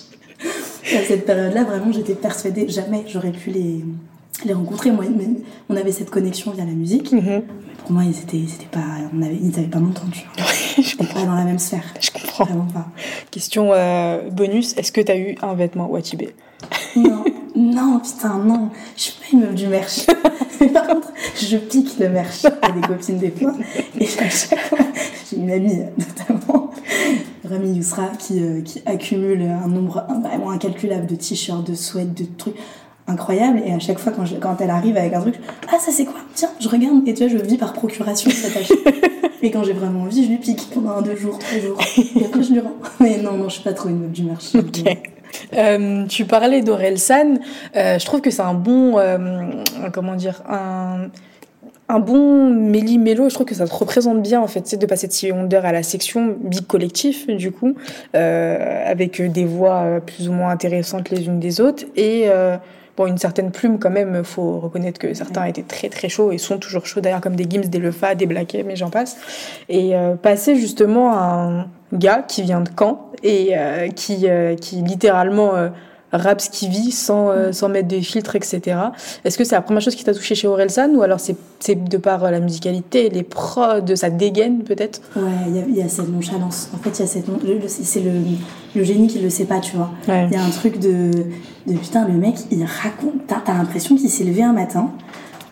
À 0.96 1.04
cette 1.06 1.26
période-là, 1.26 1.64
vraiment, 1.64 1.92
j'étais 1.92 2.14
persuadée, 2.14 2.68
jamais 2.68 3.04
j'aurais 3.06 3.32
pu 3.32 3.50
les, 3.50 3.84
les 4.46 4.54
rencontrer. 4.54 4.90
Moi, 4.90 5.04
on 5.68 5.76
avait 5.76 5.92
cette 5.92 6.10
connexion 6.10 6.52
via 6.52 6.64
la 6.64 6.72
musique. 6.72 7.12
Mhm. 7.12 7.22
Mais 7.24 7.74
pour 7.78 7.92
moi, 7.92 8.02
ils 8.04 8.18
étaient 8.18 8.66
pas, 8.70 8.80
on 9.14 9.22
avait, 9.22 9.38
ils 9.40 9.58
avaient 9.58 9.68
pas 9.68 9.78
mon 9.80 9.92
temps, 9.92 10.06
tu 10.12 10.24
vois. 10.36 10.46
je 10.82 10.96
pas 10.96 11.24
dans 11.24 11.34
la 11.34 11.44
même 11.44 11.58
sphère. 11.58 11.84
je 12.00 12.10
comprends 12.10 12.44
Vraiment 12.44 12.66
pas. 12.66 12.88
Question 13.30 13.70
euh, 13.72 14.30
bonus, 14.30 14.76
est-ce 14.76 14.92
que 14.92 15.00
tu 15.00 15.12
as 15.12 15.18
eu 15.18 15.36
un 15.42 15.54
vêtement 15.54 15.88
Watibé 15.90 16.34
Non, 16.96 17.24
Non, 17.56 18.00
putain, 18.00 18.38
non, 18.38 18.70
je 18.96 19.02
suis 19.02 19.12
pas 19.20 19.26
une 19.32 19.40
meuf 19.40 19.54
du 19.54 19.66
merch. 19.66 20.06
Mais 20.60 20.68
par 20.68 20.86
contre, 20.86 21.08
je 21.36 21.56
pique 21.56 21.98
le 21.98 22.08
merch 22.10 22.44
à 22.44 22.70
des 22.70 22.80
copines 22.80 23.18
des 23.18 23.30
fois. 23.30 23.52
Et 23.98 24.04
à 24.04 24.28
chaque 24.28 24.58
fois, 24.58 24.78
j'ai 25.30 25.38
une 25.38 25.50
amie, 25.50 25.78
notamment, 25.98 26.70
Rami 27.48 27.76
Yousra, 27.76 28.08
qui, 28.18 28.42
euh, 28.42 28.60
qui 28.62 28.82
accumule 28.86 29.42
un 29.42 29.68
nombre 29.68 30.06
vraiment 30.22 30.50
incalculable 30.50 31.06
de 31.06 31.16
t-shirts, 31.16 31.66
de 31.66 31.74
sweats, 31.74 32.04
de 32.04 32.24
trucs 32.36 32.56
incroyables. 33.10 33.60
Et 33.66 33.72
à 33.72 33.78
chaque 33.78 33.98
fois, 33.98 34.12
quand, 34.14 34.24
je- 34.24 34.36
quand 34.36 34.56
elle 34.60 34.70
arrive 34.70 34.96
avec 34.96 35.12
un 35.12 35.20
truc, 35.20 35.36
ah, 35.68 35.78
ça 35.78 35.90
c'est 35.92 36.04
quoi? 36.04 36.20
Tiens, 36.34 36.48
je 36.60 36.68
regarde. 36.68 37.06
Et 37.06 37.14
tu 37.14 37.26
vois, 37.26 37.38
je 37.38 37.42
vis 37.44 37.56
par 37.58 37.72
procuration 37.72 38.30
cette 38.30 38.56
achat. 38.56 38.74
Et 39.42 39.50
quand 39.50 39.64
j'ai 39.64 39.72
vraiment 39.72 40.02
envie, 40.02 40.22
je 40.24 40.28
lui 40.28 40.36
pique 40.36 40.68
pendant 40.74 40.90
un, 40.98 41.02
deux 41.02 41.16
jours, 41.16 41.38
trois 41.38 41.58
jours. 41.58 41.78
Et 42.14 42.24
après, 42.26 42.42
je 42.42 42.52
lui 42.52 42.60
rends. 42.60 42.74
Mais 43.00 43.16
non, 43.16 43.32
non, 43.38 43.48
je 43.48 43.54
suis 43.54 43.62
pas 43.62 43.72
trop 43.72 43.88
une 43.88 43.98
meuf 44.00 44.10
du 44.10 44.22
merch. 44.24 44.54
Ok. 44.54 44.82
Euh, 45.56 46.04
tu 46.06 46.24
parlais 46.26 46.60
d'Orelsan. 46.60 47.36
Euh, 47.74 47.98
je 47.98 48.04
trouve 48.04 48.20
que 48.20 48.30
c'est 48.30 48.42
un 48.42 48.52
bon, 48.52 48.98
euh, 48.98 49.18
comment 49.94 50.14
dire, 50.14 50.42
un, 50.46 51.06
un 51.88 51.98
bon 52.00 52.50
méli 52.52 52.98
mélo. 52.98 53.28
Je 53.30 53.34
trouve 53.34 53.46
que 53.46 53.54
ça 53.54 53.66
te 53.66 53.74
représente 53.74 54.20
bien 54.22 54.40
en 54.42 54.46
fait, 54.46 54.66
c'est 54.66 54.76
de 54.76 54.84
passer 54.86 55.06
de 55.06 55.12
Stevie 55.12 55.32
Wonder 55.32 55.60
à 55.64 55.72
la 55.72 55.82
section 55.82 56.36
big 56.42 56.66
collectif 56.66 57.26
du 57.28 57.50
coup, 57.50 57.74
euh, 58.14 58.84
avec 58.90 59.22
des 59.22 59.44
voix 59.46 60.00
plus 60.04 60.28
ou 60.28 60.32
moins 60.32 60.50
intéressantes 60.50 61.08
les 61.10 61.26
unes 61.26 61.40
des 61.40 61.60
autres 61.60 61.84
et 61.96 62.26
Bon, 63.00 63.06
une 63.06 63.16
certaine 63.16 63.50
plume 63.50 63.78
quand 63.78 63.88
même, 63.88 64.22
faut 64.24 64.60
reconnaître 64.60 64.98
que 64.98 65.14
certains 65.14 65.46
étaient 65.46 65.62
très 65.62 65.88
très 65.88 66.10
chauds 66.10 66.32
et 66.32 66.36
sont 66.36 66.58
toujours 66.58 66.84
chauds 66.84 67.00
d'ailleurs 67.00 67.22
comme 67.22 67.34
des 67.34 67.46
Gims, 67.48 67.70
des 67.70 67.78
Lefa, 67.78 68.14
des 68.14 68.26
Blackey, 68.26 68.62
mais 68.62 68.76
j'en 68.76 68.90
passe. 68.90 69.16
Et 69.70 69.96
euh, 69.96 70.16
passer 70.16 70.54
justement 70.56 71.10
à 71.10 71.16
un 71.16 71.66
gars 71.94 72.22
qui 72.28 72.42
vient 72.42 72.60
de 72.60 72.68
Caen 72.78 73.10
et 73.22 73.56
euh, 73.56 73.88
qui, 73.88 74.28
euh, 74.28 74.54
qui 74.54 74.82
littéralement 74.82 75.52
rappe 76.12 76.40
ce 76.40 76.66
vit 76.66 76.90
sans, 76.90 77.28
euh, 77.30 77.52
sans 77.52 77.68
mettre 77.68 77.88
de 77.88 78.00
filtres, 78.00 78.34
etc. 78.36 78.60
Est-ce 79.24 79.38
que 79.38 79.44
c'est 79.44 79.54
la 79.54 79.62
première 79.62 79.80
chose 79.82 79.94
qui 79.94 80.04
t'a 80.04 80.14
touché 80.14 80.34
chez 80.34 80.48
Orelsan 80.48 80.90
ou 80.94 81.02
alors 81.02 81.20
c'est 81.20 81.36
c'est 81.60 81.74
de 81.88 81.96
par 81.98 82.24
euh, 82.24 82.30
la 82.30 82.40
musicalité, 82.40 83.10
les 83.10 83.22
prods, 83.22 83.80
de 83.80 83.94
sa 83.94 84.08
dégaine 84.10 84.62
peut-être? 84.64 85.00
Ouais, 85.14 85.22
il 85.48 85.56
y 85.56 85.58
a- 85.58 85.64
il 85.68 85.76
y, 85.76 85.82
a 85.82 85.88
cette 85.88 86.08
nonchalance. 86.08 86.68
En 86.74 86.78
fait, 86.78 86.90
il 86.98 87.00
y 87.00 87.04
a 87.04 87.06
cette 87.06 87.26
c'est 87.68 88.00
le, 88.00 88.12
le 88.74 88.84
génie 88.84 89.06
qui 89.08 89.18
le 89.18 89.30
sait 89.30 89.44
pas, 89.44 89.60
tu 89.60 89.76
vois. 89.76 89.90
Ouais. 90.08 90.26
Il 90.30 90.32
y 90.32 90.36
a 90.36 90.42
un 90.44 90.50
truc 90.50 90.78
de, 90.78 91.10
de 91.66 91.74
putain, 91.76 92.06
le 92.08 92.14
mec, 92.14 92.34
il 92.50 92.64
raconte. 92.64 93.26
T'as 93.26 93.52
l'impression 93.52 93.94
qu'il 93.96 94.08
s'est 94.10 94.24
levé 94.24 94.42
un 94.42 94.52
matin, 94.52 94.90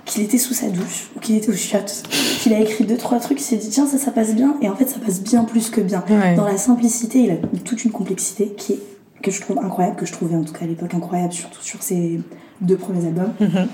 qu'il 0.06 0.22
était 0.22 0.38
sous 0.38 0.54
sa 0.54 0.68
douche, 0.68 1.10
ou 1.16 1.20
qu'il 1.20 1.36
était 1.36 1.50
au 1.50 1.54
chiottes, 1.54 2.02
qu'il 2.40 2.54
a 2.54 2.60
écrit 2.60 2.84
deux, 2.84 2.96
trois 2.96 3.18
trucs, 3.18 3.40
il 3.40 3.44
s'est 3.44 3.56
dit 3.56 3.68
tiens, 3.68 3.86
ça, 3.86 3.98
ça 3.98 4.10
passe 4.10 4.34
bien. 4.34 4.56
Et 4.62 4.68
en 4.68 4.74
fait, 4.74 4.86
ça 4.88 4.96
passe 5.04 5.20
bien 5.20 5.44
plus 5.44 5.68
que 5.70 5.80
bien. 5.82 6.02
Ouais. 6.08 6.34
Dans 6.36 6.44
la 6.46 6.56
simplicité, 6.56 7.18
il 7.20 7.30
a 7.32 7.36
toute 7.64 7.84
une 7.84 7.90
complexité 7.92 8.54
qui 8.56 8.72
est, 8.74 8.80
que 9.22 9.30
je 9.30 9.40
trouve 9.40 9.58
incroyable, 9.58 9.96
que 9.96 10.06
je 10.06 10.12
trouvais 10.12 10.36
en 10.36 10.44
tout 10.44 10.52
cas 10.52 10.64
à 10.64 10.68
l'époque 10.68 10.94
incroyable, 10.94 11.32
surtout 11.32 11.62
sur 11.62 11.82
ses 11.82 12.20
deux 12.60 12.76
premiers 12.76 13.06
albums. 13.06 13.32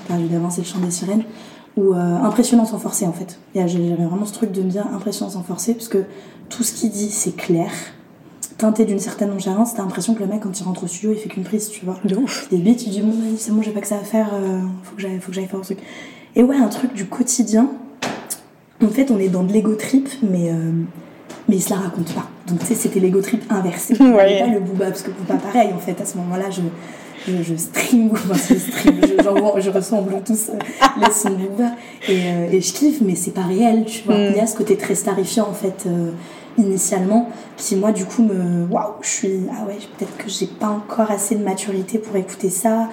Perdu 0.09 0.27
d'avance 0.27 0.59
et 0.59 0.63
Le 0.63 0.67
chant 0.67 0.79
des 0.79 0.91
sirènes, 0.91 1.25
ou 1.77 1.95
euh, 1.95 2.17
impressionnant 2.23 2.65
sans 2.65 2.79
forcer 2.79 3.07
en 3.07 3.13
fait. 3.13 3.39
J'avais 3.55 3.95
vraiment 3.95 4.27
ce 4.27 4.33
truc 4.33 4.53
de 4.53 4.63
me 4.63 4.71
dire 4.71 4.87
impressionnant 4.93 5.31
sans 5.31 5.43
forcer, 5.43 5.75
parce 5.75 5.89
que 5.89 6.05
tout 6.49 6.63
ce 6.63 6.73
qu'il 6.73 6.91
dit, 6.91 7.11
c'est 7.11 7.37
clair, 7.37 7.71
teinté 8.59 8.85
d'une 8.85 8.99
certaine 8.99 9.31
nonchalance, 9.31 9.75
t'as 9.75 9.83
l'impression 9.83 10.15
que 10.15 10.21
le 10.21 10.27
mec, 10.27 10.41
quand 10.41 10.59
il 10.59 10.63
rentre 10.63 10.85
au 10.85 10.87
studio, 10.87 11.13
il 11.13 11.19
fait 11.19 11.29
qu'une 11.29 11.45
prise, 11.45 11.69
tu 11.69 11.85
vois. 11.85 11.99
De 12.05 12.17
ouf. 12.17 12.49
Des 12.51 12.59
beats, 12.59 12.75
tu 12.75 12.89
dis 12.89 13.01
bon, 13.01 13.13
c'est 13.39 13.53
bon, 13.53 13.63
j'ai 13.63 13.73
pas 13.73 13.81
que 13.81 13.87
ça 13.87 13.97
à 13.97 14.05
faire, 14.05 14.31
euh, 14.35 14.61
faut 14.83 14.97
que 14.97 15.03
j'aille 15.03 15.19
faut 15.21 15.29
que 15.29 15.35
j'aille 15.35 15.47
faire 15.47 15.61
un 15.61 15.63
truc. 15.63 15.79
Et 16.37 16.43
ouais, 16.43 16.57
un 16.57 16.69
truc 16.69 16.95
du 16.95 17.07
quotidien. 17.07 17.69
En 18.83 18.89
fait, 18.89 19.11
on 19.11 19.19
est 19.19 19.29
dans 19.29 19.45
de 19.45 19.53
l'ego 19.53 19.75
trip, 19.75 20.09
mais, 20.23 20.51
euh, 20.51 20.73
mais 21.49 21.57
il 21.57 21.63
se 21.63 21.71
la 21.71 21.77
raconte 21.77 22.13
pas. 22.15 22.27
Donc, 22.47 22.61
tu 22.61 22.67
sais, 22.67 22.75
c'était 22.75 23.01
l'ego 23.01 23.21
trip 23.21 23.43
inversé. 23.51 23.95
Ouais. 24.01 24.41
pas 24.41 24.47
le 24.47 24.61
booba, 24.61 24.87
parce 24.87 25.03
que 25.03 25.11
booba, 25.11 25.35
pareil, 25.39 25.71
en 25.75 25.79
fait, 25.79 26.01
à 26.01 26.05
ce 26.05 26.17
moment-là, 26.19 26.47
je, 26.51 26.61
je, 27.27 27.43
je 27.43 27.55
stream, 27.57 28.11
enfin, 28.13 28.35
je 28.35 28.55
stream, 28.59 29.01
je, 29.03 29.61
je 29.61 29.71
reçois 29.71 29.99
en 29.99 30.03
Bluetooth 30.03 30.51
euh, 30.51 30.59
les 31.01 31.11
sons 31.13 31.31
de 31.31 31.37
booba, 31.37 31.71
et, 32.09 32.13
euh, 32.27 32.49
et 32.53 32.61
je 32.61 32.73
kiffe, 32.73 33.01
mais 33.03 33.15
c'est 33.15 33.31
pas 33.33 33.43
réel, 33.43 33.85
tu 33.87 34.03
vois. 34.05 34.17
Mm. 34.17 34.31
Il 34.33 34.37
y 34.37 34.41
a 34.41 34.47
ce 34.47 34.57
côté 34.57 34.77
très 34.77 34.95
starifiant, 34.95 35.47
en 35.49 35.55
fait, 35.55 35.85
euh, 35.87 36.11
initialement, 36.59 37.29
qui, 37.57 37.77
moi, 37.77 37.93
du 37.93 38.05
coup, 38.05 38.23
me. 38.23 38.67
Waouh, 38.71 38.93
je 39.03 39.09
suis. 39.09 39.41
Ah 39.51 39.65
ouais, 39.67 39.79
peut-être 39.99 40.17
que 40.17 40.29
j'ai 40.29 40.47
pas 40.47 40.69
encore 40.69 41.11
assez 41.11 41.35
de 41.35 41.43
maturité 41.45 41.99
pour 41.99 42.17
écouter 42.17 42.51
ça. 42.51 42.89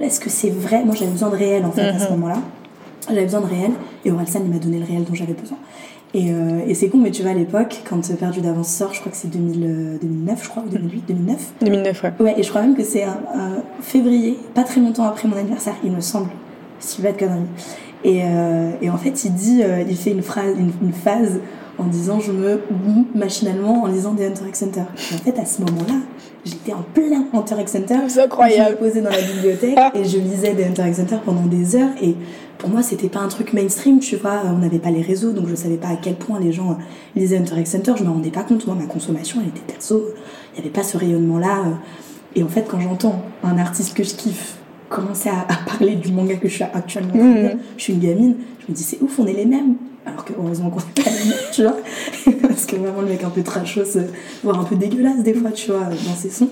Est-ce 0.00 0.18
que 0.20 0.28
c'est 0.30 0.50
vrai? 0.50 0.82
Moi, 0.84 0.94
j'avais 0.94 1.10
besoin 1.12 1.30
de 1.30 1.36
réel, 1.36 1.64
en 1.64 1.70
fait, 1.70 1.82
à 1.82 1.98
ce 1.98 2.04
Mhm. 2.06 2.10
moment-là. 2.12 2.38
J'avais 3.08 3.24
besoin 3.24 3.40
de 3.42 3.46
réel, 3.46 3.70
et 4.04 4.10
Orelsan, 4.10 4.40
il 4.44 4.50
m'a 4.50 4.58
donné 4.58 4.78
le 4.78 4.86
réel 4.86 5.04
dont 5.04 5.14
j'avais 5.14 5.34
besoin. 5.34 5.58
Et, 6.14 6.30
euh, 6.30 6.60
et 6.66 6.74
c'est 6.74 6.88
con, 6.88 6.98
mais 6.98 7.10
tu 7.10 7.22
vois, 7.22 7.32
à 7.32 7.34
l'époque, 7.34 7.82
quand 7.88 8.00
Perdu 8.16 8.40
d'avance 8.40 8.68
sort, 8.68 8.94
je 8.94 9.00
crois 9.00 9.10
que 9.10 9.18
c'est 9.18 9.30
2000, 9.30 9.64
euh, 9.64 9.98
2009, 10.00 10.44
je 10.44 10.48
crois, 10.48 10.62
ou 10.64 10.70
2008, 10.70 11.04
2009. 11.08 11.52
2009, 11.60 12.02
ouais. 12.04 12.12
Ouais, 12.20 12.34
et 12.38 12.42
je 12.44 12.48
crois 12.48 12.62
même 12.62 12.76
que 12.76 12.84
c'est 12.84 13.02
un, 13.02 13.18
un 13.34 13.62
février, 13.80 14.38
pas 14.54 14.62
très 14.62 14.80
longtemps 14.80 15.04
après 15.04 15.26
mon 15.26 15.36
anniversaire, 15.36 15.74
il 15.82 15.90
me 15.90 16.00
semble, 16.00 16.28
si 16.78 17.02
pas 17.02 17.10
de 17.10 17.18
conneries. 17.18 17.42
Et, 18.04 18.20
euh, 18.22 18.70
et 18.82 18.90
en 18.90 18.98
fait, 18.98 19.24
il 19.24 19.34
dit, 19.34 19.62
euh, 19.62 19.82
il 19.88 19.96
fait 19.96 20.12
une 20.12 20.22
phrase, 20.22 20.54
une, 20.58 20.72
une 20.82 20.92
phase 20.92 21.40
en 21.78 21.84
disant 21.84 22.20
je 22.20 22.30
me 22.30 22.60
machinalement 23.14 23.82
en 23.82 23.86
lisant 23.86 24.12
des 24.12 24.26
Hunter 24.26 24.44
x 24.48 24.62
Hunter. 24.62 24.82
Et 25.10 25.14
en 25.14 25.18
fait, 25.18 25.38
à 25.40 25.44
ce 25.44 25.62
moment-là, 25.62 25.94
j'étais 26.44 26.72
en 26.72 26.82
plein 26.94 27.24
Hunter 27.32 27.56
x 27.60 27.74
Hunter. 27.74 27.98
C'est 28.08 28.22
incroyable. 28.22 28.76
Je 28.78 28.84
me 28.84 28.88
posais 28.88 29.00
dans 29.00 29.10
la 29.10 29.20
bibliothèque 29.20 29.78
et 29.94 30.04
je 30.04 30.18
lisais 30.18 30.52
des 30.52 30.64
Hunter 30.64 30.84
x 30.88 31.00
Hunter 31.00 31.16
pendant 31.24 31.46
des 31.46 31.76
heures. 31.76 31.90
Et 32.00 32.14
pour 32.64 32.72
moi, 32.72 32.82
c'était 32.82 33.10
pas 33.10 33.20
un 33.20 33.28
truc 33.28 33.52
mainstream, 33.52 34.00
tu 34.00 34.16
vois. 34.16 34.40
On 34.46 34.56
n'avait 34.56 34.78
pas 34.78 34.90
les 34.90 35.02
réseaux, 35.02 35.32
donc 35.32 35.48
je 35.48 35.54
savais 35.54 35.76
pas 35.76 35.88
à 35.88 35.96
quel 35.96 36.14
point 36.14 36.40
les 36.40 36.50
gens 36.50 36.78
lisaient 37.14 37.36
Hunter 37.36 37.60
x 37.60 37.74
Hunter. 37.74 37.92
Je 37.98 38.04
me 38.04 38.08
rendais 38.08 38.30
pas 38.30 38.42
compte. 38.42 38.66
Moi, 38.66 38.74
ma 38.74 38.86
consommation, 38.86 39.40
elle 39.42 39.48
était 39.48 39.60
perso. 39.70 40.02
Il 40.52 40.54
n'y 40.54 40.60
avait 40.60 40.72
pas 40.72 40.82
ce 40.82 40.96
rayonnement-là. 40.96 41.78
Et 42.34 42.42
en 42.42 42.48
fait, 42.48 42.66
quand 42.66 42.80
j'entends 42.80 43.22
un 43.42 43.58
artiste 43.58 43.92
que 43.92 44.02
je 44.02 44.14
kiffe 44.14 44.56
commencer 44.88 45.28
à, 45.28 45.40
à 45.40 45.56
parler 45.66 45.94
du 45.94 46.10
manga 46.10 46.36
que 46.36 46.48
je 46.48 46.54
suis 46.54 46.64
actuellement 46.64 47.14
en 47.14 47.34
lire, 47.34 47.56
je 47.76 47.82
suis 47.82 47.92
une 47.92 48.00
gamine, 48.00 48.36
je 48.60 48.72
me 48.72 48.74
dis 48.74 48.82
c'est 48.82 49.02
ouf, 49.02 49.18
on 49.18 49.26
est 49.26 49.34
les 49.34 49.44
mêmes. 49.44 49.74
Alors 50.06 50.24
que 50.24 50.32
heureusement 50.32 50.70
qu'on 50.70 50.80
n'est 50.80 51.04
pas 51.04 51.10
les 51.10 51.28
mêmes, 51.28 51.38
tu 51.52 51.62
vois. 51.64 51.76
Parce 52.48 52.64
que 52.64 52.76
vraiment, 52.76 53.02
le 53.02 53.08
mec 53.08 53.24
un 53.24 53.30
peu 53.30 53.42
trashos, 53.42 53.98
euh, 53.98 54.06
voire 54.42 54.58
un 54.58 54.64
peu 54.64 54.76
dégueulasse 54.76 55.22
des 55.22 55.34
fois, 55.34 55.50
tu 55.50 55.70
vois, 55.70 55.84
dans 55.84 56.14
ses 56.14 56.30
sons. 56.30 56.48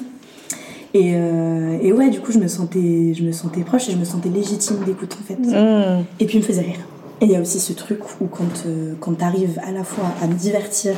Et, 0.94 1.12
euh, 1.14 1.78
et 1.81 1.92
ouais, 1.92 2.11
du 2.11 2.20
coup, 2.20 2.33
je 2.33 2.38
me 2.38 2.48
sentais, 2.48 3.14
je 3.14 3.22
me 3.22 3.33
sentais 3.33 3.62
proche 3.62 3.88
et 3.88 3.92
je 3.92 3.96
me 3.96 4.05
sentais 4.05 4.28
légitime 4.28 4.76
d'écoute 4.85 5.16
en 5.20 5.24
fait. 5.24 5.37
Mmh. 5.38 6.05
Et 6.20 6.26
puis 6.26 6.37
il 6.38 6.40
me 6.40 6.46
faisait 6.46 6.61
rire. 6.62 6.81
Et 7.20 7.26
il 7.26 7.31
y 7.31 7.37
a 7.37 7.40
aussi 7.40 7.61
ce 7.61 7.72
truc 7.72 8.00
où 8.20 8.26
quand, 8.26 8.64
euh, 8.66 8.94
quand 9.00 9.12
t'arrives 9.16 9.59
à 9.66 9.70
la 9.72 9.85
fois 9.85 10.05
à 10.20 10.26
me 10.26 10.35
divertir, 10.35 10.94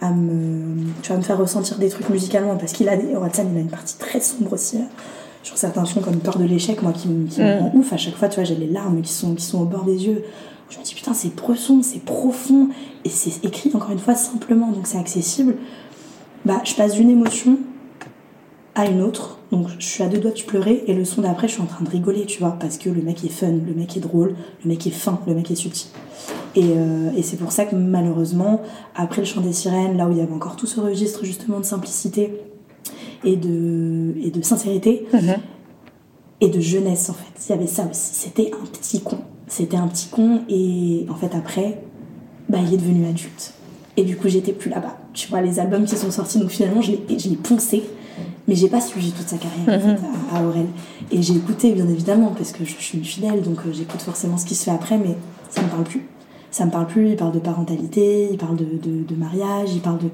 à 0.00 0.10
me, 0.12 0.76
tu 1.02 1.10
vas 1.10 1.18
me 1.18 1.22
faire 1.22 1.36
ressentir 1.38 1.78
des 1.78 1.88
trucs 1.88 2.08
musicalement, 2.10 2.56
parce 2.56 2.72
qu'il 2.72 2.88
a, 2.88 2.96
des- 2.96 3.08
il 3.10 3.16
a 3.16 3.60
une 3.60 3.68
partie 3.68 3.96
très 3.98 4.20
sombre 4.20 4.52
aussi, 4.54 4.78
là, 4.78 4.84
sur 5.42 5.56
certains 5.58 5.84
sons 5.84 6.00
comme 6.00 6.16
Peur 6.20 6.38
de 6.38 6.44
l'échec, 6.44 6.80
moi 6.82 6.92
qui, 6.92 7.08
me- 7.08 7.26
qui 7.26 7.40
me 7.40 7.46
Mm. 7.56 7.58
rend 7.58 7.72
ouf, 7.74 7.92
à 7.92 7.96
chaque 7.96 8.14
fois, 8.16 8.28
tu 8.28 8.36
vois, 8.36 8.44
j'ai 8.44 8.54
les 8.56 8.66
larmes 8.68 9.00
qui 9.02 9.12
sont, 9.12 9.34
qui 9.34 9.44
sont 9.44 9.60
au 9.60 9.64
bord 9.66 9.84
des 9.84 10.06
yeux. 10.06 10.22
Je 10.70 10.78
me 10.78 10.84
dis, 10.84 10.94
putain, 10.94 11.12
c'est 11.12 11.34
profond, 11.34 11.82
c'est 11.82 12.00
profond, 12.02 12.68
et 13.04 13.08
c'est 13.10 13.44
écrit, 13.44 13.70
encore 13.74 13.90
une 13.90 13.98
fois, 13.98 14.14
simplement, 14.14 14.68
donc 14.70 14.86
c'est 14.86 14.98
accessible. 14.98 15.56
Bah, 16.44 16.60
je 16.64 16.74
passe 16.74 16.94
d'une 16.94 17.10
émotion 17.10 17.58
à 18.74 18.86
une 18.86 19.02
autre. 19.02 19.38
Donc 19.52 19.68
je 19.78 19.86
suis 19.86 20.02
à 20.02 20.08
deux 20.08 20.18
doigts 20.18 20.32
de 20.32 20.42
pleurer 20.42 20.82
et 20.86 20.94
le 20.94 21.04
son 21.04 21.22
d'après, 21.22 21.46
je 21.48 21.54
suis 21.54 21.62
en 21.62 21.66
train 21.66 21.84
de 21.84 21.90
rigoler, 21.90 22.24
tu 22.26 22.40
vois, 22.40 22.56
parce 22.58 22.76
que 22.78 22.88
le 22.90 23.02
mec 23.02 23.24
est 23.24 23.28
fun, 23.28 23.52
le 23.52 23.74
mec 23.74 23.96
est 23.96 24.00
drôle, 24.00 24.34
le 24.64 24.68
mec 24.68 24.86
est 24.86 24.90
fin, 24.90 25.20
le 25.26 25.34
mec 25.34 25.50
est 25.50 25.54
subtil. 25.54 25.88
Et, 26.56 26.62
euh, 26.76 27.10
et 27.16 27.22
c'est 27.22 27.36
pour 27.36 27.52
ça 27.52 27.64
que 27.66 27.76
malheureusement, 27.76 28.62
après 28.96 29.20
le 29.22 29.26
chant 29.26 29.40
des 29.40 29.52
sirènes, 29.52 29.96
là 29.96 30.08
où 30.08 30.12
il 30.12 30.18
y 30.18 30.20
avait 30.20 30.32
encore 30.32 30.56
tout 30.56 30.66
ce 30.66 30.80
registre 30.80 31.24
justement 31.24 31.60
de 31.60 31.64
simplicité 31.64 32.40
et 33.24 33.36
de, 33.36 34.14
et 34.22 34.30
de 34.30 34.42
sincérité 34.42 35.06
Mhm. 35.12 35.36
et 36.40 36.48
de 36.48 36.60
jeunesse 36.60 37.10
en 37.10 37.14
fait, 37.14 37.32
il 37.48 37.50
y 37.50 37.52
avait 37.54 37.66
ça 37.66 37.88
aussi. 37.90 38.14
C'était 38.14 38.50
un 38.52 38.66
petit 38.66 39.00
con. 39.00 39.18
C'était 39.46 39.76
un 39.76 39.86
petit 39.88 40.08
con 40.08 40.40
et 40.48 41.06
en 41.10 41.14
fait 41.14 41.34
après, 41.36 41.82
bah, 42.48 42.58
il 42.66 42.74
est 42.74 42.78
devenu 42.78 43.06
adulte. 43.06 43.54
Et 43.96 44.02
du 44.02 44.16
coup, 44.16 44.28
j'étais 44.28 44.52
plus 44.52 44.70
là-bas. 44.70 44.96
Tu 45.12 45.28
vois, 45.28 45.40
les 45.40 45.60
albums 45.60 45.84
qui 45.84 45.96
sont 45.96 46.10
sortis, 46.10 46.38
donc 46.40 46.50
finalement, 46.50 46.80
je 46.82 46.90
l'ai 46.92 47.36
poncé. 47.36 47.84
Mais 48.46 48.54
j'ai 48.54 48.68
pas 48.68 48.80
suivi 48.80 49.12
toute 49.12 49.28
sa 49.28 49.36
carrière 49.38 49.66
en 49.68 49.88
Mhm. 49.88 49.96
fait, 49.96 50.02
à, 50.32 50.38
à 50.38 50.42
Aurel. 50.44 50.66
Et 51.10 51.22
j'ai 51.22 51.34
écouté, 51.34 51.72
bien 51.72 51.88
évidemment, 51.88 52.32
parce 52.36 52.52
que 52.52 52.64
je, 52.64 52.74
je 52.78 52.82
suis 52.82 52.98
une 52.98 53.04
fidèle, 53.04 53.40
donc 53.42 53.58
euh, 53.66 53.72
j'écoute 53.72 54.02
forcément 54.02 54.36
ce 54.36 54.44
qui 54.44 54.54
se 54.54 54.64
fait 54.64 54.70
après, 54.70 54.98
mais 54.98 55.16
ça 55.50 55.62
me 55.62 55.68
parle 55.68 55.84
plus. 55.84 56.06
Ça 56.50 56.66
me 56.66 56.70
parle 56.70 56.86
plus, 56.86 57.10
il 57.10 57.16
parle 57.16 57.32
de 57.32 57.38
parentalité, 57.40 58.28
il 58.30 58.36
parle 58.38 58.56
de, 58.56 58.64
de, 58.64 59.02
de 59.02 59.14
mariage, 59.16 59.70
il 59.74 59.80
parle 59.80 59.98
de, 59.98 60.08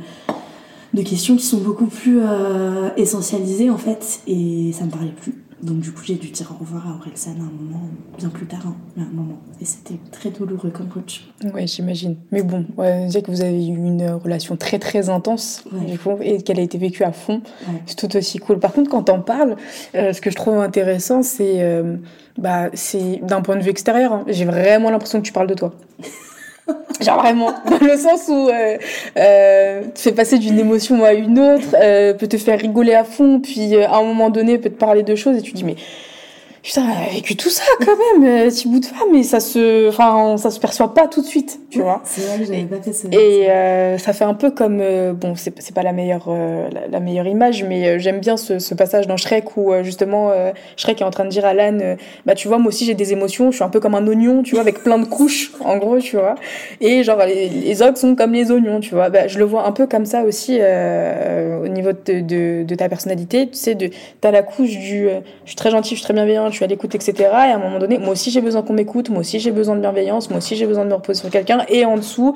de 0.95 1.03
questions 1.03 1.37
qui 1.37 1.45
sont 1.45 1.59
beaucoup 1.59 1.87
plus 1.87 2.19
euh, 2.23 2.89
essentialisées 2.97 3.69
en 3.69 3.77
fait, 3.79 4.21
et 4.27 4.73
ça 4.73 4.85
me 4.85 4.91
parlait 4.91 5.13
plus. 5.21 5.35
Donc 5.63 5.81
du 5.81 5.93
coup, 5.93 6.03
j'ai 6.05 6.15
dû 6.15 6.29
dire 6.31 6.51
au 6.55 6.59
revoir 6.61 6.89
à 6.89 6.95
Aurel 6.97 7.13
San 7.17 7.35
à 7.35 7.41
un 7.41 7.45
moment, 7.45 7.83
bien 8.19 8.31
plus 8.31 8.47
tard, 8.47 8.63
hein, 8.67 8.75
mais 8.97 9.03
à 9.03 9.07
un 9.07 9.11
moment. 9.11 9.39
Et 9.61 9.65
c'était 9.67 9.99
très 10.11 10.31
douloureux 10.31 10.71
comme 10.71 10.89
coach. 10.89 11.29
Ouais, 11.53 11.67
j'imagine. 11.67 12.17
Mais 12.33 12.43
bon, 12.43 12.65
ouais, 12.79 13.07
dire 13.09 13.23
que 13.23 13.31
vous 13.31 13.43
avez 13.43 13.67
eu 13.67 13.75
une 13.77 14.09
relation 14.11 14.57
très 14.57 14.79
très 14.79 15.11
intense, 15.11 15.65
Ouais. 15.71 15.85
du 15.91 15.99
coup, 15.99 16.17
et 16.23 16.41
qu'elle 16.43 16.59
a 16.59 16.63
été 16.63 16.79
vécue 16.79 17.05
à 17.05 17.13
fond, 17.13 17.43
Ouais. 17.69 17.83
c'est 17.85 17.97
tout 17.97 18.17
aussi 18.17 18.39
cool. 18.39 18.59
Par 18.59 18.73
contre, 18.73 18.89
quand 18.91 19.03
t'en 19.03 19.21
parles, 19.21 19.57
euh, 19.95 20.15
ce 20.15 20.21
que 20.23 20.31
je 20.31 20.37
trouve 20.37 20.59
intéressant, 20.61 21.23
c'est 21.23 21.63
euh, 21.63 21.97
bah, 22.39 22.71
c'est 22.73 23.21
d'un 23.23 23.43
point 23.43 23.57
de 23.57 23.63
vue 23.63 23.71
extérieur. 23.71 24.13
hein, 24.15 24.25
J'ai 24.29 24.47
vraiment 24.47 24.91
l'impression 24.91 25.21
que 25.21 25.27
tu 25.27 25.33
parles 25.33 25.49
de 25.49 25.55
toi. 25.55 25.75
Genre 27.01 27.19
vraiment, 27.19 27.53
dans 27.71 27.87
le 27.87 27.97
sens 27.97 28.29
où 28.29 28.49
euh, 28.49 28.77
euh, 29.17 29.83
te 29.95 29.99
fait 29.99 30.13
passer 30.13 30.39
d'une 30.39 30.59
émotion 30.59 31.05
à 31.05 31.13
une 31.13 31.39
autre, 31.39 31.75
euh, 31.81 32.15
peut 32.15 32.27
te 32.27 32.37
faire 32.37 32.59
rigoler 32.59 32.95
à 32.95 33.05
fond, 33.05 33.41
puis 33.41 33.75
euh, 33.75 33.87
à 33.87 33.99
un 33.99 34.03
moment 34.03 34.31
donné 34.31 34.59
peut 34.59 34.71
te 34.71 34.79
parler 34.79 35.03
de 35.03 35.15
choses 35.15 35.37
et 35.37 35.43
tu 35.43 35.53
dis 35.53 35.65
mais 35.65 35.77
putain, 36.63 36.85
elle 36.89 37.11
a 37.11 37.15
vécu 37.15 37.37
tout 37.37 37.51
ça 37.51 37.63
quand 37.79 37.97
même, 38.19 38.25
euh, 38.25 38.49
petit 38.51 38.69
bout 38.69 38.81
de 38.81 38.87
femme, 38.87 39.15
et 39.15 39.23
ça 39.23 39.41
se, 39.41 39.89
enfin, 39.89 40.37
ça 40.37 40.51
se 40.51 40.61
perçoit 40.61 40.93
pas 40.95 41.09
tout 41.09 41.23
de 41.23 41.27
suite, 41.27 41.61
tu 41.71 41.81
vois. 41.81 42.03
C'est 42.05 42.23
vrai 42.23 42.39
que 42.39 42.45
j'avais 42.45 42.65
pas 42.65 42.81
fait 42.83 42.93
ça. 42.93 43.09
Et 43.13 43.51
euh, 43.51 43.99
ça 43.99 44.13
fait 44.13 44.25
un 44.25 44.35
peu 44.35 44.51
comme, 44.51 44.81
euh, 44.81 45.13
bon, 45.13 45.35
c'est 45.37 45.75
pas 45.75 45.83
la 45.83 45.93
meilleure, 45.93 46.27
euh, 46.29 46.69
la, 46.71 46.89
la 46.89 47.01
meilleure 47.01 47.27
image, 47.27 47.65
mais 47.65 47.99
j'aime 47.99 48.21
bien 48.21 48.37
ce, 48.37 48.59
ce 48.59 48.75
passage 48.75 49.07
dans 49.07 49.17
Shrek 49.17 49.57
où 49.57 49.73
justement 49.83 50.33
Shrek 50.77 51.01
est 51.01 51.05
en 51.05 51.11
train 51.11 51.25
de 51.25 51.31
dire 51.31 51.45
à 51.45 51.55
Lan, 51.55 51.97
bah 52.27 52.35
tu 52.35 52.49
vois, 52.49 52.59
moi 52.59 52.69
aussi 52.69 52.85
j'ai 52.85 52.95
des 52.95 53.13
émotions, 53.13 53.51
je 53.51 53.57
suis 53.57 53.65
un 53.65 53.69
peu 53.69 53.81
comme 53.81 53.95
un 53.95 54.07
oignon, 54.07 54.43
tu 54.43 54.53
vois, 54.53 54.63
avec 54.63 54.83
plein 54.83 54.99
de 54.99 55.07
couches, 55.07 55.53
en 55.65 55.79
gros, 55.79 55.99
tu 55.99 56.17
vois. 56.17 56.35
Et 56.81 57.03
genre 57.05 57.25
les, 57.25 57.49
les 57.49 57.83
ogres 57.83 57.97
sont 57.99 58.15
comme 58.15 58.33
les 58.33 58.51
oignons, 58.51 58.81
tu 58.81 58.95
vois. 58.95 59.09
Bah, 59.09 59.29
je 59.29 59.39
le 59.39 59.45
vois 59.45 59.67
un 59.67 59.73
peu 59.73 59.87
comme 59.87 60.05
ça 60.05 60.23
aussi 60.25 60.59
au 60.61 61.69
niveau 61.69 61.93
de, 61.93 62.21
de, 62.21 62.65
de 62.65 62.75
ta 62.75 62.89
personnalité, 62.89 63.49
tu 63.49 63.57
sais, 63.57 63.75
de 63.75 63.91
t'as 64.21 64.31
la 64.31 64.43
couche 64.43 64.71
du, 64.71 65.09
je 65.45 65.49
suis 65.49 65.57
très 65.57 65.71
gentil, 65.71 65.91
je 65.91 65.95
suis 65.97 66.05
très 66.05 66.15
bienveillant, 66.15 66.50
je 66.51 66.57
suis 66.57 66.65
à 66.65 66.69
l'écoute, 66.69 66.95
etc. 66.95 67.15
Et 67.19 67.27
à 67.27 67.57
un 67.57 67.59
moment 67.59 67.79
donné, 67.79 67.99
moi 67.99 68.11
aussi 68.11 68.31
j'ai 68.31 68.41
besoin 68.41 68.63
qu'on 68.63 68.73
m'écoute, 68.73 69.11
moi 69.11 69.21
aussi 69.21 69.41
j'ai 69.41 69.51
besoin 69.51 69.77
de 69.77 69.81
bienveillance, 69.81 70.31
moi 70.31 70.39
aussi 70.39 70.57
j'ai 70.57 70.67
besoin 70.67 70.85
de 70.85 70.91
me 70.91 70.95
reposer 70.95 71.21
sur 71.21 71.31
quelqu'un. 71.31 71.65
Et 71.69 71.85
en 71.85 71.97
dessous, 71.97 72.35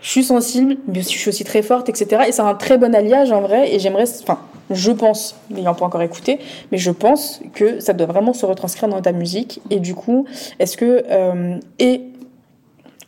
je 0.00 0.08
suis 0.08 0.24
sensible, 0.24 0.76
mais 0.88 1.00
je 1.02 1.08
suis 1.08 1.28
aussi 1.28 1.44
très 1.44 1.62
forte, 1.62 1.88
etc. 1.88 2.24
Et 2.28 2.32
c'est 2.32 2.42
un 2.42 2.54
très 2.54 2.78
bon 2.78 2.94
alliage 2.94 3.32
en 3.32 3.40
vrai. 3.40 3.74
Et 3.74 3.78
j'aimerais, 3.78 4.04
enfin, 4.22 4.38
je 4.70 4.90
pense, 4.90 5.36
n'ayant 5.50 5.74
pas 5.74 5.84
encore 5.84 6.02
écouté, 6.02 6.40
mais 6.70 6.78
je 6.78 6.90
pense 6.90 7.40
que 7.54 7.80
ça 7.80 7.92
doit 7.92 8.06
vraiment 8.06 8.32
se 8.32 8.44
retranscrire 8.46 8.88
dans 8.88 9.00
ta 9.00 9.12
musique. 9.12 9.60
Et 9.70 9.80
du 9.80 9.94
coup, 9.94 10.26
est-ce 10.58 10.76
que 10.76 11.04
euh, 11.10 11.56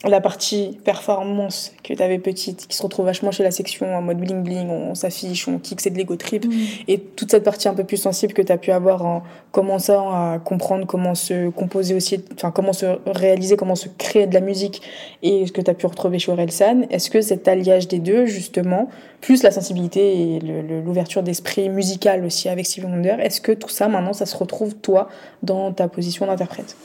la 0.06 0.20
partie 0.20 0.78
performance 0.84 1.72
que 1.82 1.94
tu 1.94 2.02
avais 2.02 2.18
petite, 2.18 2.66
qui 2.66 2.76
se 2.76 2.82
retrouve 2.82 3.06
vachement 3.06 3.30
chez 3.30 3.42
la 3.42 3.50
section 3.50 3.94
en 3.94 4.02
mode 4.02 4.18
bling 4.18 4.42
bling, 4.42 4.68
on 4.68 4.94
s'affiche, 4.94 5.48
on 5.48 5.58
kick, 5.58 5.80
c'est 5.80 5.90
de 5.90 5.96
l'ego 5.96 6.16
trip, 6.16 6.46
et 6.88 6.98
toute 6.98 7.30
cette 7.30 7.44
partie 7.44 7.68
un 7.68 7.74
peu 7.74 7.84
plus 7.84 7.96
sensible 7.96 8.32
que 8.32 8.42
tu 8.42 8.52
as 8.52 8.58
pu 8.58 8.70
avoir 8.70 9.04
en 9.04 9.22
commençant 9.52 10.10
à 10.10 10.38
comprendre 10.38 10.86
comment 10.86 11.14
se 11.14 11.48
composer 11.50 11.94
aussi, 11.94 12.22
enfin 12.34 12.50
comment 12.50 12.72
se 12.72 12.98
réaliser, 13.06 13.56
comment 13.56 13.74
se 13.74 13.88
créer 13.96 14.26
de 14.26 14.34
la 14.34 14.40
musique, 14.40 14.82
et 15.22 15.46
ce 15.46 15.52
que 15.52 15.60
tu 15.60 15.70
as 15.70 15.74
pu 15.74 15.86
retrouver 15.86 16.18
chez 16.18 16.32
Orelsan, 16.32 16.82
est-ce 16.90 17.10
que 17.10 17.20
cet 17.20 17.48
alliage 17.48 17.88
des 17.88 17.98
deux, 17.98 18.26
justement, 18.26 18.88
plus 19.20 19.42
la 19.42 19.50
sensibilité 19.50 20.36
et 20.36 20.40
l'ouverture 20.40 21.22
d'esprit 21.22 21.68
musical 21.68 22.24
aussi 22.24 22.48
avec 22.48 22.66
Stevie 22.66 22.86
Wonder, 22.86 23.16
est-ce 23.20 23.40
que 23.40 23.52
tout 23.52 23.70
ça, 23.70 23.88
maintenant, 23.88 24.12
ça 24.12 24.26
se 24.26 24.36
retrouve, 24.36 24.74
toi, 24.74 25.08
dans 25.42 25.72
ta 25.72 25.88
position 25.88 26.26
d'interprète? 26.26 26.76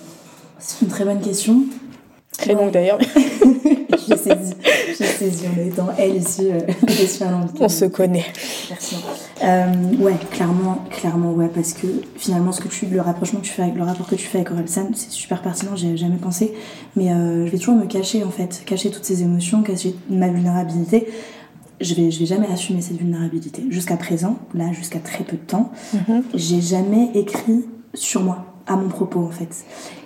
C'est 0.58 0.86
une 0.86 0.92
très 0.92 1.06
bonne 1.06 1.22
question. 1.22 1.64
Très 2.42 2.54
longue 2.54 2.72
d'ailleurs, 2.72 3.00
J'ai 4.08 4.18
saisi, 4.18 4.54
j'ai 4.98 5.06
saisi 5.06 5.46
en 5.48 5.62
étant 5.62 5.88
elle 5.98 6.16
ici, 6.16 6.48
euh, 6.50 6.60
à 7.28 7.32
l'envie. 7.32 7.52
on 7.60 7.70
se 7.70 7.86
connaît. 7.86 8.26
Pertinent. 8.68 9.02
Euh, 9.44 9.66
ouais, 10.00 10.14
clairement, 10.32 10.80
clairement, 10.90 11.32
ouais, 11.34 11.50
parce 11.54 11.74
que 11.74 11.86
finalement, 12.16 12.52
ce 12.52 12.62
que 12.62 12.68
tu, 12.70 12.86
le 12.88 13.02
rapprochement 13.02 13.40
que 13.40 13.46
tu 13.46 13.52
fais 13.52 13.64
avec 13.64 13.76
le 13.76 13.84
rapport 13.84 14.08
que 14.08 14.16
tu 14.16 14.26
fais 14.26 14.40
avec 14.40 14.52
Orelsan, 14.52 14.90
c'est 14.96 15.12
super 15.12 15.42
pertinent, 15.42 15.76
j'ai 15.76 15.96
jamais 15.98 16.16
pensé, 16.18 16.54
mais 16.96 17.12
euh, 17.12 17.46
je 17.46 17.52
vais 17.52 17.58
toujours 17.58 17.76
me 17.76 17.86
cacher 17.86 18.24
en 18.24 18.32
fait, 18.32 18.64
cacher 18.66 18.90
toutes 18.90 19.06
ces 19.06 19.22
émotions, 19.22 19.62
cacher 19.62 19.96
ma 20.10 20.28
vulnérabilité. 20.30 21.08
Je 21.82 21.94
vais, 21.94 22.10
je 22.12 22.20
vais 22.20 22.26
jamais 22.26 22.48
assumer 22.48 22.82
cette 22.82 22.98
vulnérabilité. 22.98 23.64
Jusqu'à 23.70 23.96
présent, 23.96 24.38
là, 24.54 24.72
jusqu'à 24.74 25.00
très 25.00 25.24
peu 25.24 25.38
de 25.38 25.42
temps, 25.46 25.72
Mhm. 25.94 26.24
j'ai 26.34 26.62
jamais 26.62 27.10
écrit 27.14 27.66
sur 27.94 28.22
moi, 28.24 28.49
à 28.70 28.76
mon 28.78 28.88
propos 28.88 29.20
en 29.20 29.32
fait. 29.32 29.50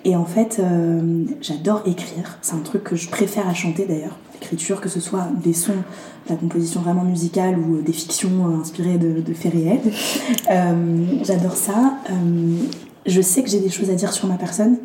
Et 0.06 0.16
en 0.16 0.26
fait, 0.26 0.58
euh, 0.60 1.24
j'adore 1.42 1.84
écrire. 1.86 2.40
C'est 2.42 2.56
un 2.56 2.60
truc 2.60 2.84
que 2.84 2.96
je 2.96 3.10
préfère 3.10 3.48
à 3.48 3.54
chanter 3.54 3.86
d'ailleurs. 3.86 4.18
L'écriture, 4.34 4.82
que 4.82 4.90
ce 4.90 5.00
soit 5.00 5.28
des 5.44 5.54
sons, 5.54 5.74
de 5.74 6.30
la 6.32 6.36
composition 6.38 6.82
vraiment 6.82 7.04
musicale 7.04 7.60
ou 7.60 7.76
euh, 7.76 7.82
des 7.82 7.94
fictions 7.94 8.48
euh, 8.48 8.62
inspirées 8.62 8.98
de, 8.98 9.22
de 9.22 9.34
faits 9.34 9.54
réels. 9.54 9.82
Euh, 10.52 11.06
j'adore 11.24 11.56
ça. 11.56 11.96
Euh, 12.10 12.56
je 13.06 13.22
sais 13.22 13.44
que 13.44 13.50
j'ai 13.50 13.60
des 13.60 13.70
choses 13.70 13.90
à 13.90 13.96
dire 13.96 14.12
sur 14.14 14.28
ma 14.28 14.36
personne, 14.36 14.78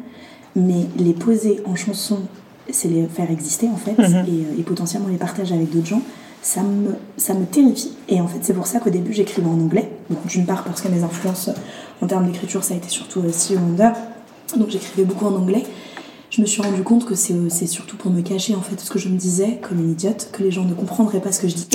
mais 0.57 0.87
les 0.97 1.13
poser 1.13 1.61
en 1.65 1.75
chanson, 1.75 2.19
c'est 2.71 2.89
les 2.89 3.07
faire 3.07 3.31
exister 3.31 3.69
en 3.69 3.77
fait, 3.77 3.97
Mhm. 3.99 4.25
et, 4.57 4.61
et 4.61 4.63
potentiellement 4.63 5.09
les 5.09 5.17
partager 5.17 5.55
avec 5.55 5.71
d'autres 5.71 5.87
gens. 5.87 6.03
Ça 6.43 6.63
me, 6.63 6.95
ça 7.17 7.35
me 7.35 7.45
terrifie. 7.45 7.93
Et 8.09 8.21
en 8.21 8.29
fait, 8.29 8.39
c'est 8.43 8.55
pour 8.55 8.67
ça 8.69 8.79
qu'au 8.79 8.91
début, 8.91 9.13
j'écrivais 9.13 9.49
en 9.49 9.55
anglais. 9.61 9.91
D'une 10.27 10.47
part, 10.47 10.63
parce 10.65 10.81
que 10.81 10.89
mes 10.89 11.03
influences 11.03 11.51
en 12.01 12.07
termes 12.07 12.27
d'écriture, 12.27 12.65
ça 12.65 12.75
a 12.75 12.77
été 12.77 12.89
surtout 12.89 13.21
euh, 13.21 13.33
Stevie 13.33 13.59
Wonder. 13.59 13.91
Donc 14.57 14.71
j'écrivais 14.71 15.05
beaucoup 15.05 15.27
en 15.27 15.35
anglais. 15.35 15.65
Je 16.31 16.43
me 16.43 16.47
suis 16.47 16.61
rendu 16.61 16.83
compte 16.83 17.07
que 17.07 17.15
c'est 17.15 17.33
euh, 17.33 17.49
c'est 17.49 17.67
surtout 17.67 17.97
pour 17.97 18.11
me 18.11 18.21
cacher 18.21 18.55
en 18.55 18.61
fait 18.61 18.77
parce 18.77 18.91
que 18.91 18.99
je 18.99 19.09
me 19.09 19.17
disais 19.17 19.59
comme 19.67 19.81
une 19.81 19.93
idiote 19.93 20.29
que 20.31 20.43
les 20.43 20.51
gens 20.51 20.65
ne 20.65 20.75
comprendraient 20.75 21.21
pas 21.21 21.33
ce 21.33 21.41
que 21.41 21.49
je 21.49 21.55
dis 21.55 21.69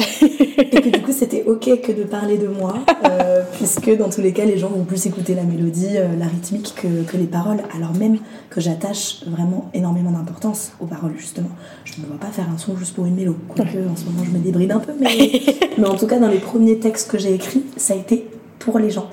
et 0.60 0.70
que 0.80 0.90
du 0.90 1.02
coup 1.02 1.12
c'était 1.12 1.44
ok 1.48 1.82
que 1.82 1.92
de 1.92 2.04
parler 2.04 2.38
de 2.38 2.48
moi 2.48 2.76
euh, 3.06 3.42
puisque 3.54 3.90
dans 3.98 4.10
tous 4.10 4.22
les 4.22 4.32
cas 4.32 4.46
les 4.46 4.60
gens 4.60 4.70
vont 4.70 4.84
plus 4.84 5.08
écouter 5.08 5.34
la 5.34 5.42
mélodie, 5.42 5.98
euh, 5.98 6.16
la 6.20 6.28
rythmique 6.28 6.76
que, 6.76 7.04
que 7.04 7.18
les 7.18 7.26
paroles 7.26 7.64
alors 7.76 7.94
même 7.94 8.20
que 8.52 8.62
j'attache 8.62 9.24
vraiment 9.26 9.72
énormément 9.74 10.12
d'importance 10.12 10.74
aux 10.80 10.86
paroles 10.86 11.16
justement. 11.18 11.50
Je 11.84 11.94
ne 11.98 12.04
me 12.04 12.10
vois 12.10 12.20
pas 12.20 12.28
faire 12.28 12.46
un 12.54 12.60
son 12.60 12.78
juste 12.78 12.94
pour 12.94 13.08
une 13.08 13.16
mélo 13.16 13.36
quoique 13.48 13.70
en 13.70 13.96
ce 13.96 14.06
moment 14.06 14.24
je 14.24 14.30
me 14.30 14.38
débride 14.38 14.72
un 14.72 14.80
peu 14.80 14.94
mais, 15.00 15.42
mais 15.80 15.88
en 15.88 15.96
tout 15.96 16.06
cas 16.06 16.20
dans 16.20 16.30
les 16.30 16.38
premiers 16.38 16.78
textes 16.78 17.10
que 17.10 17.18
j'ai 17.18 17.34
écrits 17.34 17.64
ça 17.76 17.96
a 17.96 17.98
été 17.98 18.28
pour 18.60 18.78
les 18.78 18.92
gens. 18.92 19.10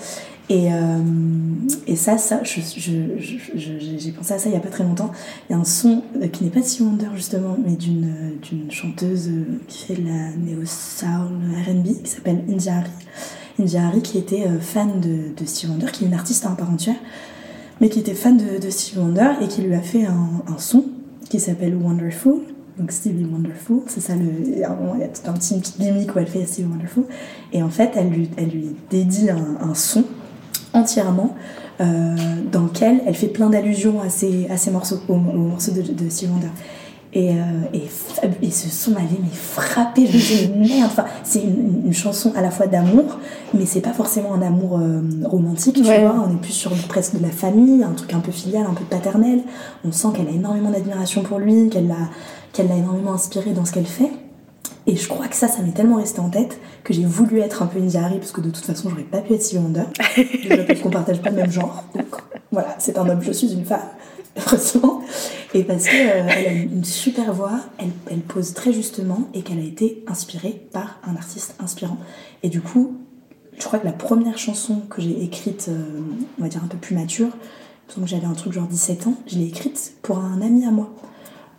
Et, 0.50 0.72
euh, 0.72 0.98
et 1.86 1.94
ça, 1.94 2.18
ça 2.18 2.42
j'ai 2.42 4.12
pensé 4.12 4.34
à 4.34 4.38
ça 4.38 4.48
il 4.48 4.52
y 4.52 4.56
a 4.56 4.60
pas 4.60 4.68
très 4.68 4.82
longtemps. 4.82 5.12
Il 5.48 5.52
y 5.52 5.56
a 5.56 5.58
un 5.58 5.64
son 5.64 6.02
euh, 6.20 6.26
qui 6.26 6.42
n'est 6.42 6.50
pas 6.50 6.58
de 6.58 6.82
Wonder 6.82 7.06
justement, 7.14 7.56
mais 7.64 7.76
d'une 7.76 8.04
euh, 8.04 8.70
chanteuse 8.70 9.30
qui 9.68 9.86
fait 9.86 9.94
de 9.94 10.08
la 10.08 10.32
néo-soul 10.36 11.30
R&B 11.68 12.02
qui 12.02 12.10
s'appelle 12.10 12.42
Injari. 12.50 12.90
Injari 13.60 14.02
qui 14.02 14.18
était 14.18 14.44
fan 14.60 15.00
de, 15.00 15.32
de 15.40 15.46
Stevie 15.46 15.70
Wonder, 15.70 15.86
qui 15.92 16.02
est 16.02 16.08
une 16.08 16.14
artiste 16.14 16.44
à 16.44 16.48
part 16.48 16.70
entière, 16.70 16.96
mais 17.80 17.88
qui 17.88 18.00
était 18.00 18.14
fan 18.14 18.36
de, 18.36 18.58
de 18.58 18.70
Stevie 18.70 18.98
Wonder 18.98 19.34
et 19.40 19.46
qui 19.46 19.62
lui 19.62 19.74
a 19.74 19.82
fait 19.82 20.06
un, 20.06 20.42
un 20.48 20.58
son 20.58 20.84
qui 21.28 21.38
s'appelle 21.38 21.76
Wonderful. 21.76 22.40
Donc 22.76 22.90
Stevie 22.90 23.24
Wonderful, 23.24 23.82
c'est 23.86 24.00
ça 24.00 24.16
le. 24.16 24.24
Il 24.46 24.58
y 24.58 24.64
a 24.64 24.68
tout 24.70 25.30
un 25.30 25.32
petit, 25.34 25.60
gimmick 25.78 26.16
où 26.16 26.18
elle 26.18 26.26
fait 26.26 26.44
Stevie 26.44 26.66
Wonderful. 26.66 27.04
Et 27.52 27.62
en 27.62 27.70
fait, 27.70 27.92
elle 27.94 28.08
lui, 28.08 28.30
elle 28.36 28.48
lui 28.48 28.74
dédie 28.90 29.30
un, 29.30 29.58
un 29.60 29.74
son 29.74 30.04
entièrement 30.74 31.34
euh, 31.80 32.14
dans 32.52 32.62
lequel 32.62 33.00
elle 33.06 33.14
fait 33.14 33.28
plein 33.28 33.50
d'allusions 33.50 34.00
à 34.02 34.08
ces, 34.10 34.46
à 34.50 34.56
ces 34.56 34.70
morceaux, 34.70 35.00
aux, 35.08 35.14
aux 35.14 35.16
morceaux 35.18 35.72
de, 35.72 35.82
de 35.82 36.08
Stevie 36.08 36.30
Wonder. 36.32 36.48
Et, 37.12 37.30
euh, 37.30 37.42
et, 37.72 38.50
ce 38.52 38.68
son 38.68 38.92
m'avait 38.92 39.06
mais 39.20 39.34
frappé, 39.34 40.06
je 40.06 40.12
me 40.12 40.18
disais 40.18 40.52
merde, 40.56 40.90
enfin, 40.92 41.06
c'est 41.24 41.42
une, 41.42 41.82
une 41.86 41.92
chanson 41.92 42.32
à 42.36 42.40
la 42.40 42.52
fois 42.52 42.68
d'amour, 42.68 43.18
mais 43.52 43.66
c'est 43.66 43.80
pas 43.80 43.92
forcément 43.92 44.32
un 44.34 44.42
amour 44.42 44.78
euh, 44.78 45.00
romantique, 45.24 45.74
tu 45.74 45.82
Ouais. 45.88 46.02
vois, 46.02 46.24
on 46.24 46.32
est 46.32 46.40
plus 46.40 46.52
sur 46.52 46.70
presque 46.86 47.16
de 47.18 47.22
la 47.22 47.30
famille, 47.30 47.82
un 47.82 47.94
truc 47.94 48.14
un 48.14 48.20
peu 48.20 48.30
filial, 48.30 48.64
un 48.70 48.74
peu 48.74 48.84
paternel. 48.84 49.40
On 49.84 49.90
sent 49.90 50.08
qu'elle 50.14 50.28
a 50.28 50.30
énormément 50.30 50.70
d'admiration 50.70 51.22
pour 51.22 51.40
lui, 51.40 51.68
qu'elle 51.68 51.88
l'a 51.88 51.96
qu'elle 52.52 52.68
l'a 52.68 52.76
énormément 52.76 53.14
inspiré 53.14 53.50
dans 53.52 53.64
ce 53.64 53.72
qu'elle 53.72 53.86
fait. 53.86 54.10
Et 54.86 54.96
je 54.96 55.08
crois 55.08 55.28
que 55.28 55.36
ça, 55.36 55.48
ça 55.48 55.62
m'est 55.62 55.72
tellement 55.72 55.96
resté 55.96 56.20
en 56.20 56.30
tête 56.30 56.58
que 56.84 56.92
j'ai 56.92 57.04
voulu 57.04 57.40
être 57.40 57.62
un 57.62 57.66
peu 57.66 57.78
India 57.78 58.04
Harry 58.04 58.18
parce 58.18 58.32
que 58.32 58.40
de 58.40 58.50
toute 58.50 58.64
façon, 58.64 58.88
j'aurais 58.88 59.02
pas 59.02 59.18
pu 59.20 59.34
être 59.34 59.42
Stevie 59.42 59.62
Wonder. 59.62 59.84
Déjà 60.16 60.64
parce 60.64 60.80
qu'on 60.80 60.90
partage 60.90 61.20
pas 61.20 61.30
le 61.30 61.36
même 61.36 61.50
genre. 61.50 61.84
Donc 61.94 62.06
voilà, 62.50 62.76
c'est 62.78 62.98
un 62.98 63.08
homme, 63.08 63.22
je 63.22 63.32
suis 63.32 63.52
une 63.52 63.64
femme, 63.64 63.88
heureusement. 64.36 65.02
Et 65.54 65.64
parce 65.64 65.84
qu'elle 65.84 66.28
a 66.28 66.52
une 66.52 66.84
super 66.84 67.32
voix, 67.32 67.60
elle, 67.78 67.90
elle 68.10 68.20
pose 68.20 68.54
très 68.54 68.72
justement 68.72 69.28
et 69.34 69.42
qu'elle 69.42 69.58
a 69.58 69.64
été 69.64 70.04
inspirée 70.06 70.66
par 70.72 70.98
un 71.04 71.16
artiste 71.16 71.54
inspirant. 71.60 71.98
Et 72.42 72.48
du 72.48 72.60
coup, 72.60 72.96
je 73.58 73.64
crois 73.64 73.78
que 73.78 73.86
la 73.86 73.92
première 73.92 74.38
chanson 74.38 74.80
que 74.88 75.02
j'ai 75.02 75.22
écrite, 75.22 75.66
euh, 75.68 76.00
on 76.38 76.42
va 76.42 76.48
dire 76.48 76.62
un 76.64 76.68
peu 76.68 76.78
plus 76.78 76.94
mature, 76.94 77.28
donc 77.96 78.06
j'avais 78.06 78.26
un 78.26 78.34
truc 78.34 78.52
genre 78.52 78.66
17 78.66 79.06
ans, 79.08 79.14
je 79.26 79.36
l'ai 79.36 79.46
écrite 79.46 79.94
pour 80.02 80.18
un 80.18 80.40
ami 80.40 80.64
à 80.64 80.70
moi 80.70 80.90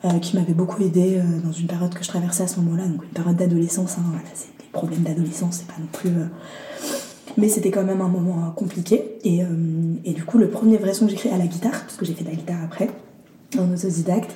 euh, 0.06 0.20
qui 0.20 0.36
m'avait 0.36 0.54
beaucoup 0.54 0.82
aidé 0.84 1.18
euh, 1.18 1.40
dans 1.46 1.52
une 1.52 1.68
période 1.68 1.94
que 1.94 2.04
je 2.04 2.10
traversais 2.10 2.44
à 2.44 2.48
ce 2.48 2.60
moment-là, 2.60 2.88
donc 2.88 3.04
une 3.04 3.10
période 3.10 3.36
d'adolescence. 3.36 3.98
Hein, 3.98 4.04
voilà, 4.08 4.24
c'est 4.34 4.48
des 4.58 4.70
problèmes 4.72 5.02
d'adolescence, 5.04 5.58
c'est 5.58 5.68
pas 5.68 5.80
non 5.80 5.88
plus. 5.92 6.10
euh, 6.10 6.26
Mais 7.38 7.50
c'était 7.50 7.72
quand 7.72 7.84
même 7.84 8.02
un 8.02 8.08
moment 8.08 8.52
compliqué. 8.52 9.18
Et, 9.24 9.42
et 10.04 10.14
du 10.14 10.24
coup, 10.26 10.38
le 10.38 10.50
premier 10.50 10.78
vrai 10.78 10.94
son 10.94 11.06
que 11.06 11.12
j'ai 11.12 11.18
écrit 11.18 11.30
à 11.30 11.38
la 11.38 11.48
guitare, 11.48 11.80
parce 11.82 11.96
que 11.96 12.06
j'ai 12.06 12.14
fait 12.14 12.24
de 12.24 12.30
la 12.30 12.36
guitare 12.36 12.58
après, 12.66 12.90
en 13.58 13.72
autodidacte, 13.72 14.32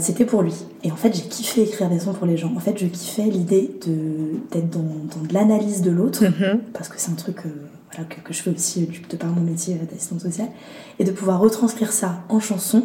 c'était 0.00 0.24
pour 0.24 0.42
lui. 0.42 0.54
Et 0.82 0.90
en 0.90 0.96
fait, 0.96 1.14
j'ai 1.14 1.22
kiffé 1.22 1.62
écrire 1.62 1.88
des 1.88 2.00
sons 2.00 2.12
pour 2.14 2.26
les 2.26 2.36
gens. 2.36 2.52
En 2.56 2.60
fait, 2.60 2.76
je 2.78 2.86
kiffais 2.86 3.22
l'idée 3.24 3.70
d'être 4.50 4.70
dans, 4.70 4.80
dans 4.80 5.26
de 5.28 5.32
l'analyse 5.32 5.82
de 5.82 5.90
l'autre 5.92 6.24
Mhm. 6.24 6.60
parce 6.72 6.88
que 6.88 6.94
c'est 6.98 7.12
un 7.12 7.14
truc 7.14 7.38
voilà, 7.92 8.08
que, 8.08 8.20
que 8.20 8.32
je 8.32 8.42
fais 8.42 8.50
aussi 8.50 8.88
de 9.08 9.16
par 9.16 9.30
mon 9.30 9.42
métier 9.42 9.74
d'assistante 9.88 10.22
sociale, 10.22 10.48
et 10.98 11.04
de 11.04 11.12
pouvoir 11.12 11.38
retranscrire 11.38 11.92
ça 11.92 12.24
en 12.30 12.40
chanson 12.40 12.84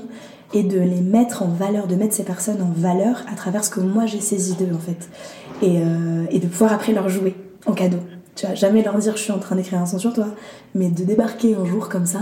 et 0.54 0.64
de 0.64 0.80
les 0.80 1.02
mettre 1.02 1.44
en 1.44 1.48
valeur, 1.48 1.88
de 1.88 1.96
mettre 1.96 2.14
ces 2.14 2.24
personnes 2.24 2.62
en 2.62 2.72
valeur 2.76 3.24
à 3.32 3.36
travers 3.36 3.64
ce 3.64 3.70
que 3.70 3.80
moi 3.80 4.06
j'ai 4.06 4.22
saisi 4.22 4.56
d'eux 4.56 4.74
en 4.74 4.80
fait. 4.80 5.10
Et, 5.62 5.80
euh, 5.80 6.26
et 6.30 6.40
de 6.40 6.48
pouvoir 6.48 6.74
après 6.74 6.94
leur 6.94 7.10
jouer 7.10 7.36
en 7.66 7.74
cadeau. 7.74 7.98
Tu 8.36 8.46
vois, 8.46 8.56
jamais 8.56 8.84
leur 8.84 8.98
dire 8.98 9.18
je 9.18 9.24
suis 9.24 9.32
en 9.32 9.40
train 9.40 9.56
d'écrire 9.56 9.80
un 9.80 9.86
son 9.86 9.98
sur 9.98 10.14
toi, 10.14 10.28
mais 10.76 10.90
de 10.90 11.04
débarquer 11.04 11.56
un 11.56 11.66
jour 11.66 11.90
comme 11.90 12.06
ça 12.06 12.22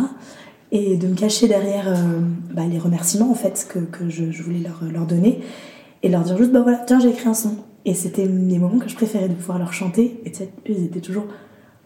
et 0.71 0.97
de 0.97 1.07
me 1.07 1.15
cacher 1.15 1.47
derrière 1.47 1.87
euh, 1.87 2.19
bah, 2.53 2.63
les 2.69 2.79
remerciements 2.79 3.29
en 3.29 3.35
fait 3.35 3.67
que, 3.69 3.79
que 3.79 4.09
je, 4.09 4.23
voulais 4.41 4.59
leur, 4.59 4.81
leur 4.91 5.05
donner 5.05 5.41
et 6.03 6.09
leur 6.09 6.21
dire 6.21 6.37
juste 6.37 6.51
bah 6.51 6.61
voilà 6.61 6.79
tiens 6.85 6.99
j'ai 6.99 7.09
écrit 7.09 7.29
un 7.29 7.33
son 7.33 7.57
et 7.85 7.93
c'était 7.93 8.25
les 8.25 8.57
moments 8.57 8.79
que 8.79 8.89
je 8.89 8.95
préférais 8.95 9.29
de 9.29 9.35
pouvoir 9.35 9.59
leur 9.59 9.73
chanter 9.73 10.19
et 10.25 10.31
tu 10.31 10.39
sais, 10.39 10.49
ils 10.67 10.85
étaient 10.85 11.01
toujours 11.01 11.25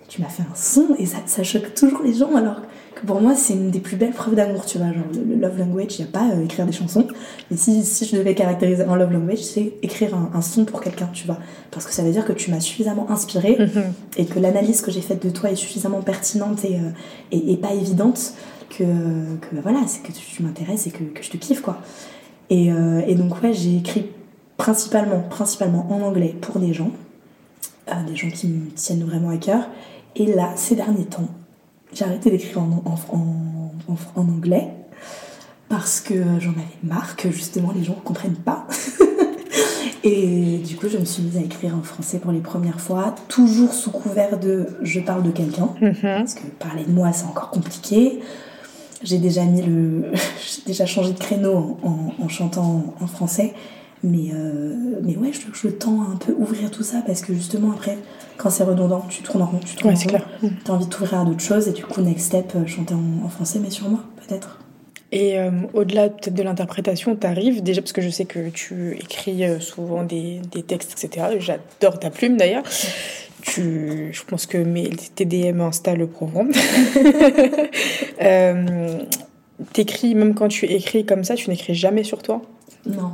tu 0.10 0.22
m'as 0.22 0.28
fait 0.28 0.44
un 0.44 0.56
son 0.56 0.88
et 0.98 1.06
ça, 1.06 1.18
ça 1.26 1.44
choque 1.44 1.74
toujours 1.74 2.02
les 2.04 2.14
gens 2.14 2.36
alors 2.36 2.62
que 2.96 3.06
pour 3.06 3.22
moi 3.22 3.36
c'est 3.36 3.54
une 3.54 3.70
des 3.70 3.80
plus 3.80 3.96
belles 3.96 4.12
preuves 4.12 4.36
d'amour, 4.36 4.66
tu 4.66 4.78
vois. 4.78 4.88
Genre 4.88 5.06
le, 5.14 5.36
love 5.36 5.58
language, 5.58 6.00
il 6.00 6.02
n'y 6.04 6.10
a 6.10 6.12
pas 6.12 6.30
euh, 6.34 6.44
écrire 6.44 6.66
des 6.66 6.72
chansons, 6.74 7.08
mais 7.50 7.56
si, 7.56 7.86
si 7.86 8.06
je 8.06 8.18
devais 8.18 8.36
caractériser 8.36 8.84
un 8.84 8.96
love 8.98 9.14
language, 9.14 9.44
c'est 9.44 9.74
écrire 9.84 10.16
un, 10.16 10.32
un, 10.34 10.42
son 10.42 10.66
pour 10.66 10.82
quelqu'un, 10.82 11.10
tu 11.14 11.26
vois. 11.26 11.38
Parce 11.72 11.86
que 11.86 11.94
ça 11.94 12.04
veut 12.04 12.12
dire 12.12 12.26
que 12.26 12.34
tu 12.34 12.52
m'as 12.52 12.60
suffisamment 12.60 13.10
inspiré 13.10 13.56
Mhm. 13.60 13.94
et 14.18 14.26
que 14.26 14.40
l'analyse 14.40 14.82
que 14.82 14.92
j'ai 14.92 15.02
faite 15.02 15.24
de 15.24 15.30
toi 15.30 15.52
est 15.52 15.56
suffisamment 15.56 16.02
pertinente 16.02 16.66
et, 16.66 16.76
euh, 16.76 16.90
et, 17.32 17.54
et 17.54 17.58
pas 17.58 17.74
évidente 17.74 18.34
que, 18.70 18.84
que 18.84 19.56
bah, 19.56 19.62
voilà, 19.64 19.80
c'est 19.88 20.02
que 20.02 20.12
tu 20.12 20.44
m'intéresses 20.44 20.88
et 20.88 20.92
que, 20.92 21.04
que 21.04 21.24
je 21.24 21.30
te 21.30 21.38
kiffe 21.38 21.62
quoi. 21.62 21.78
Et, 22.50 22.72
euh, 22.72 23.02
et 23.08 23.16
donc 23.16 23.42
ouais, 23.44 23.54
j'ai 23.54 23.78
écrit 23.78 24.08
principalement, 24.58 25.22
principalement 25.30 25.88
en 25.92 26.02
anglais 26.02 26.36
pour 26.42 26.60
des 26.60 26.74
gens, 26.74 26.92
euh, 27.90 27.94
des 28.08 28.16
gens 28.16 28.30
qui 28.30 28.48
me 28.48 28.70
tiennent 28.72 29.04
vraiment 29.04 29.30
à 29.30 29.38
cœur. 29.38 29.70
Et 30.16 30.26
là, 30.26 30.52
ces 30.56 30.76
derniers 30.76 31.06
temps, 31.06 31.28
j'ai 31.94 32.06
arrêté 32.06 32.30
d'écrire 32.32 32.60
en, 32.60 32.84
en, 32.86 33.16
en, 33.18 33.96
en, 34.16 34.22
anglais 34.22 34.68
parce 35.70 36.02
que 36.02 36.16
j'en 36.40 36.52
avais 36.52 36.64
marre 36.84 37.16
que 37.16 37.32
justement 37.32 37.72
les 37.76 37.84
gens 37.84 37.96
ne 37.96 38.02
comprennent 38.02 38.36
pas. 38.36 38.66
Et 40.04 40.60
du 40.60 40.78
coup, 40.78 40.88
je 40.88 40.98
me 40.98 41.04
suis 41.06 41.22
mise 41.22 41.36
à 41.38 41.42
écrire 41.42 41.76
en 41.76 41.82
français 41.84 42.20
pour 42.20 42.32
les 42.32 42.40
premières 42.40 42.80
fois, 42.80 43.14
toujours 43.28 43.74
sous 43.74 43.92
couvert 43.92 44.40
de 44.40 44.68
je 44.82 45.00
parle 45.02 45.24
de 45.24 45.32
quelqu'un, 45.32 45.70
Mhm. 45.82 45.94
parce 46.02 46.36
que 46.36 46.46
parler 46.58 46.86
de 46.86 46.92
moi, 46.92 47.12
c'est 47.12 47.26
encore 47.26 47.50
compliqué. 47.50 48.20
J'ai 49.04 49.18
déjà 49.18 49.44
mis 49.44 49.62
le, 49.62 50.12
j'ai 50.14 50.62
déjà 50.66 50.86
changé 50.86 51.12
de 51.14 51.20
créneau 51.20 51.78
en, 51.84 52.28
chantant 52.30 52.94
en 53.02 53.08
français, 53.08 53.54
mais 54.04 54.32
euh, 54.34 54.76
mais 55.04 55.16
ouais, 55.18 55.32
je, 55.34 55.42
je 55.54 55.68
tends 55.70 56.02
à 56.02 56.06
un 56.14 56.16
peu 56.16 56.34
ouvrir 56.38 56.72
tout 56.72 56.84
ça 56.84 57.02
parce 57.06 57.22
que 57.22 57.34
justement 57.34 57.72
après, 57.72 57.98
quand 58.38 58.50
c'est 58.50 58.64
redondant, 58.64 59.06
tu 59.10 59.22
tournes 59.24 59.42
en 59.42 59.46
rond, 59.48 59.60
tu 59.66 59.76
tournes 59.76 59.94
Ouais, 59.94 59.98
en 59.98 60.02
rond. 60.02 60.08
clair. 60.08 60.28
T'as 60.64 60.74
envie 60.74 60.86
de 60.86 60.90
t'ouvrir 60.90 61.20
à 61.22 61.26
d'autres 61.26 61.42
choses 61.42 61.68
et 61.68 61.72
du 61.74 61.84
coup, 61.84 62.02
next 62.02 62.28
step, 62.28 62.54
euh, 62.56 62.66
chanter 62.66 62.94
en, 62.94 63.26
en 63.26 63.30
français, 63.30 63.60
mais 63.62 63.70
sur 63.70 63.90
moi, 63.90 64.04
peut-être. 64.28 64.60
Et 65.12 65.40
euh, 65.40 65.50
au-delà 65.74 66.10
peut-être 66.10 66.36
de 66.36 66.44
l'interprétation, 66.44 67.16
t'arrives 67.16 67.64
déjà 67.64 67.82
parce 67.82 67.94
que 67.94 68.02
je 68.02 68.10
sais 68.10 68.26
que 68.26 68.50
tu 68.50 68.96
écris 68.96 69.42
souvent 69.60 70.04
des, 70.04 70.40
des 70.52 70.62
textes, 70.62 70.92
etc. 71.04 71.26
J'adore 71.40 71.98
ta 72.00 72.12
plume 72.12 72.38
d'ailleurs. 72.38 72.64
Tu, 73.42 74.10
je 74.12 74.24
pense 74.26 74.46
que 74.46 74.58
mes, 74.60 74.90
tes 74.90 75.26
DM 75.26 75.62
Insta 75.62 75.96
le 75.96 76.06
prouveront. 76.08 76.48
euh, 78.22 79.00
T'écris, 79.74 80.16
même 80.16 80.36
quand 80.36 80.48
tu 80.48 80.66
écris 80.68 81.06
comme 81.06 81.24
ça, 81.24 81.36
tu 81.36 81.50
n'écris 81.50 81.74
jamais 81.76 82.04
sur 82.04 82.22
toi? 82.22 82.42
Non. 82.86 83.14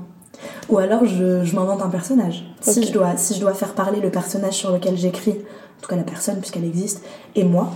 Ou 0.70 0.78
alors 0.78 1.06
je, 1.06 1.44
je 1.44 1.56
m'invente 1.56 1.82
un 1.82 1.90
personnage. 1.90 2.44
Si, 2.62 2.84
je 2.84 2.92
dois, 2.92 3.18
si 3.18 3.36
je 3.36 3.40
dois 3.40 3.54
faire 3.54 3.74
parler 3.74 4.02
le 4.02 4.10
personnage 4.10 4.54
sur 4.54 4.72
lequel 4.72 4.98
j'écris, 4.98 5.32
en 5.32 5.82
tout 5.82 5.90
cas 5.90 5.96
la 5.96 6.04
personne 6.04 6.40
puisqu'elle 6.40 6.66
existe, 6.66 7.04
et 7.36 7.44
moi, 7.44 7.72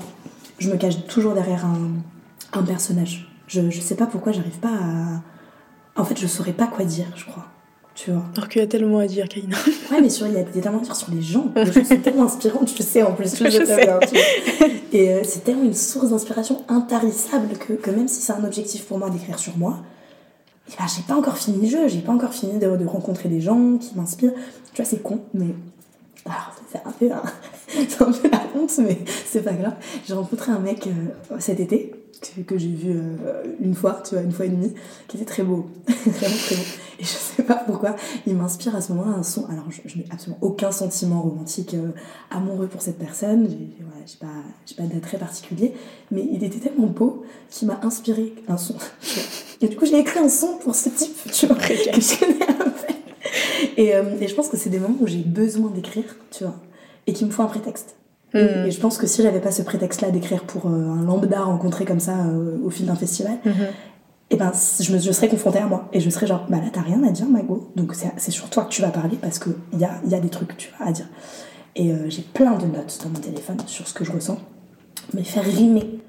je 0.57 0.69
me 0.69 0.77
cache 0.77 1.05
toujours 1.07 1.33
derrière 1.33 1.65
un, 1.65 2.59
un 2.59 2.63
personnage. 2.63 3.29
Je, 3.47 3.69
je 3.69 3.79
sais 3.81 3.95
pas 3.95 4.05
pourquoi 4.05 4.31
j'arrive 4.31 4.59
pas 4.59 4.69
à. 4.69 5.99
En 6.01 6.05
fait, 6.05 6.19
je 6.19 6.27
saurais 6.27 6.53
pas 6.53 6.67
quoi 6.67 6.85
dire, 6.85 7.07
je 7.15 7.25
crois. 7.25 7.45
Tu 7.95 8.11
vois. 8.11 8.23
Alors 8.37 8.47
qu'il 8.47 8.61
y 8.61 8.63
a 8.63 8.67
tellement 8.67 8.99
à 8.99 9.07
dire, 9.07 9.27
Kaina. 9.27 9.57
Ouais, 9.91 10.01
mais 10.01 10.09
sur, 10.09 10.25
il 10.27 10.33
y 10.33 10.37
a 10.37 10.43
tellement 10.43 10.79
à 10.79 10.83
dire 10.83 10.95
sur 10.95 11.11
les 11.11 11.21
gens. 11.21 11.47
Les 11.55 11.65
gens 11.65 11.83
sont 11.83 11.97
tellement 11.97 12.23
inspirants, 12.25 12.63
tu 12.63 12.81
sais 12.81 13.03
en 13.03 13.11
plus. 13.13 13.33
Tu 13.33 13.43
le 13.43 13.49
Je 13.49 13.65
sais 13.65 13.85
bien, 13.85 13.99
tu 13.99 14.15
vois. 14.15 14.67
Et 14.93 15.13
euh, 15.13 15.21
c'est 15.23 15.43
tellement 15.43 15.63
une 15.63 15.73
source 15.73 16.09
d'inspiration 16.09 16.63
intarissable 16.69 17.57
que, 17.57 17.73
que 17.73 17.91
même 17.91 18.07
si 18.07 18.21
c'est 18.21 18.31
un 18.31 18.43
objectif 18.43 18.85
pour 18.85 18.97
moi 18.97 19.09
d'écrire 19.09 19.37
sur 19.37 19.57
moi, 19.57 19.79
eh 20.71 20.75
ben, 20.77 20.85
j'ai 20.87 21.01
pas 21.03 21.15
encore 21.15 21.37
fini 21.37 21.61
le 21.61 21.67
jeu, 21.67 21.87
j'ai 21.87 22.01
pas 22.01 22.11
encore 22.11 22.33
fini 22.33 22.59
de, 22.59 22.85
rencontrer 22.85 23.29
des 23.29 23.41
gens 23.41 23.77
qui 23.77 23.95
m'inspirent. 23.95 24.33
Tu 24.73 24.81
vois, 24.81 24.85
c'est 24.85 25.01
con, 25.01 25.21
mais. 25.33 25.55
Alors, 26.25 26.53
c'est 26.71 26.81
un 26.85 26.91
peu, 26.91 27.11
un 27.11 28.11
peu 28.11 28.29
la 28.29 28.41
honte, 28.55 28.77
mais 28.79 28.99
c'est 29.25 29.41
pas 29.41 29.53
grave. 29.53 29.75
J'ai 30.07 30.13
rencontré 30.13 30.51
un 30.51 30.59
mec 30.59 30.87
euh, 30.87 31.35
cet 31.39 31.59
été 31.59 31.98
que, 32.45 32.57
j'ai 32.57 32.69
vu 32.69 32.91
euh, 32.91 33.43
une 33.59 33.75
fois, 33.75 34.01
tu 34.03 34.15
vois, 34.15 34.23
une 34.23 34.31
fois 34.31 34.45
et 34.45 34.49
demie, 34.49 34.73
qui 35.07 35.17
était 35.17 35.25
très 35.25 35.43
beau, 35.43 35.69
vraiment 35.87 36.35
très 36.35 36.55
beau. 36.55 36.61
Et 36.99 37.03
je 37.03 37.07
sais 37.07 37.43
pas 37.43 37.55
pourquoi, 37.55 37.95
il 38.27 38.35
m'inspire 38.35 38.75
à 38.75 38.81
ce 38.81 38.91
moment-là 38.93 39.17
un 39.17 39.23
son. 39.23 39.45
Alors, 39.47 39.65
je, 39.69 39.81
je 39.85 39.97
n'ai 39.97 40.05
absolument 40.11 40.37
aucun 40.41 40.71
sentiment 40.71 41.21
romantique 41.21 41.73
euh, 41.73 41.91
amoureux 42.29 42.67
pour 42.67 42.81
cette 42.81 42.97
personne, 42.97 43.47
j'ai 43.49 43.83
voilà, 43.83 44.05
j'ai 44.05 44.17
pas, 44.17 44.43
j'ai 44.65 44.75
pas 44.75 44.83
d'attrait 44.83 45.17
particulier, 45.17 45.73
mais 46.11 46.27
il 46.29 46.43
était 46.43 46.59
tellement 46.59 46.87
beau 46.87 47.23
qu'il 47.49 47.67
m'a 47.67 47.79
inspiré 47.83 48.33
un 48.47 48.57
son. 48.57 48.75
Et 49.61 49.67
du 49.67 49.75
coup, 49.75 49.85
j'ai 49.85 49.99
écrit 49.99 50.19
un 50.19 50.29
son 50.29 50.57
pour 50.57 50.75
ce 50.75 50.89
type, 50.89 51.17
tu 51.31 51.47
vois, 51.47 51.55
que 51.55 51.73
je 51.73 52.19
connais 52.19 52.43
à 52.43 52.47
peine. 52.47 52.95
Et, 53.77 53.95
euh, 53.95 54.17
et 54.19 54.27
je 54.27 54.35
pense 54.35 54.49
que 54.49 54.57
c'est 54.57 54.69
des 54.69 54.79
moments 54.79 54.97
où 54.99 55.07
j'ai 55.07 55.23
besoin 55.23 55.69
d'écrire, 55.69 56.15
tu 56.31 56.43
vois, 56.43 56.55
et 57.07 57.13
qu'il 57.13 57.27
me 57.27 57.31
faut 57.31 57.43
un 57.43 57.47
prétexte. 57.47 57.95
Et- 58.33 58.43
Mhm. 58.43 58.65
Et 58.67 58.71
je 58.71 58.79
pense 58.79 58.97
que 58.97 59.07
si 59.07 59.23
j'avais 59.23 59.39
pas 59.39 59.51
ce 59.51 59.61
prétexte-là 59.63 60.11
d'écrire 60.11 60.43
pour 60.43 60.67
euh, 60.67 60.69
un 60.69 61.03
lambda 61.03 61.41
rencontré 61.41 61.85
comme 61.85 61.99
ça 61.99 62.15
euh, 62.25 62.57
au 62.63 62.69
fil 62.69 62.85
d'un 62.85 62.95
festival, 62.95 63.37
Mhm. 63.45 63.53
et 64.29 64.35
ben 64.37 64.53
c- 64.53 64.83
je, 64.83 64.93
me, 64.93 64.99
je 64.99 65.11
serais 65.11 65.27
confrontée 65.29 65.57
à 65.59 65.65
moi. 65.65 65.87
Et 65.93 65.99
je 65.99 66.09
serais 66.11 66.27
genre, 66.27 66.45
bah 66.49 66.57
là 66.57 66.69
t'as 66.71 66.81
rien 66.81 67.01
à 67.03 67.09
dire, 67.11 67.25
Mago. 67.27 67.71
Donc 67.75 67.95
c'est 67.95 68.31
sur 68.31 68.49
toi 68.49 68.65
que 68.65 68.69
tu 68.69 68.81
vas 68.83 68.89
parler 68.89 69.17
parce 69.19 69.39
qu'il 69.39 69.53
y 69.79 69.83
a, 69.83 69.91
y 70.07 70.13
a 70.15 70.19
des 70.19 70.29
trucs 70.29 70.49
que 70.49 70.55
tu 70.55 70.69
as 70.79 70.87
à 70.87 70.91
dire. 70.91 71.07
Et 71.75 71.91
euh, 71.91 72.09
j'ai 72.09 72.21
plein 72.21 72.55
de 72.57 72.65
notes 72.67 72.99
dans 73.03 73.09
mon 73.09 73.19
téléphone 73.19 73.57
sur 73.65 73.87
ce 73.87 73.93
que 73.93 74.03
je 74.05 74.11
ressens. 74.11 74.37
Mais 75.15 75.23
faire 75.23 75.43
rimer 75.43 75.99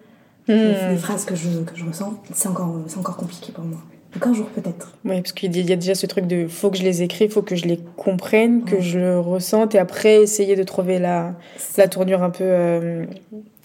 les, 0.48 0.54
Mhm. 0.54 0.90
les 0.90 0.96
phrases 0.96 1.24
que 1.24 1.34
je, 1.34 1.60
que 1.60 1.74
je 1.76 1.84
ressens, 1.86 2.14
c'est 2.34 2.48
encore, 2.48 2.74
c'est 2.86 2.98
encore 2.98 3.16
compliqué 3.16 3.52
pour 3.52 3.64
moi. 3.64 3.78
Donc 4.14 4.26
un 4.26 4.34
jour 4.34 4.46
peut-être. 4.48 4.92
Oui, 5.04 5.20
parce 5.20 5.32
qu'il 5.32 5.56
y 5.56 5.72
a 5.72 5.76
déjà 5.76 5.94
ce 5.94 6.06
truc 6.06 6.26
de 6.26 6.48
faut 6.48 6.70
que 6.70 6.76
je 6.76 6.82
les 6.82 7.02
écrive, 7.02 7.30
faut 7.30 7.42
que 7.42 7.54
je 7.56 7.64
les 7.66 7.78
comprenne, 7.96 8.64
que 8.64 8.76
Ouais. 8.76 8.82
je 8.82 8.98
le 8.98 9.20
ressente, 9.20 9.74
et 9.74 9.78
après 9.78 10.22
essayer 10.22 10.56
de 10.56 10.62
trouver 10.64 10.98
la, 10.98 11.34
la 11.76 11.86
tournure 11.88 12.22
un 12.22 12.30
peu 12.30 12.42
euh, 12.44 13.04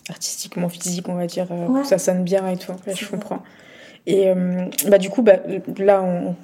artistiquement 0.09 0.69
physique, 0.69 1.09
on 1.09 1.15
va 1.15 1.25
dire, 1.25 1.47
euh, 1.51 1.67
Ouais. 1.67 1.81
que 1.81 1.87
ça 1.87 1.97
sonne 1.97 2.23
bien 2.23 2.47
et 2.47 2.57
tout. 2.57 2.73
Je 2.93 3.07
comprends. 3.07 3.41
Et 4.05 4.29
euh, 4.29 4.65
bah, 4.87 4.99
du 4.99 5.09
coup, 5.09 5.23
bah, 5.23 5.37
là, 5.77 6.03
en 6.03 6.35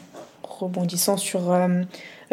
rebondissant 0.43 1.17
sur 1.17 1.51
euh, 1.53 1.67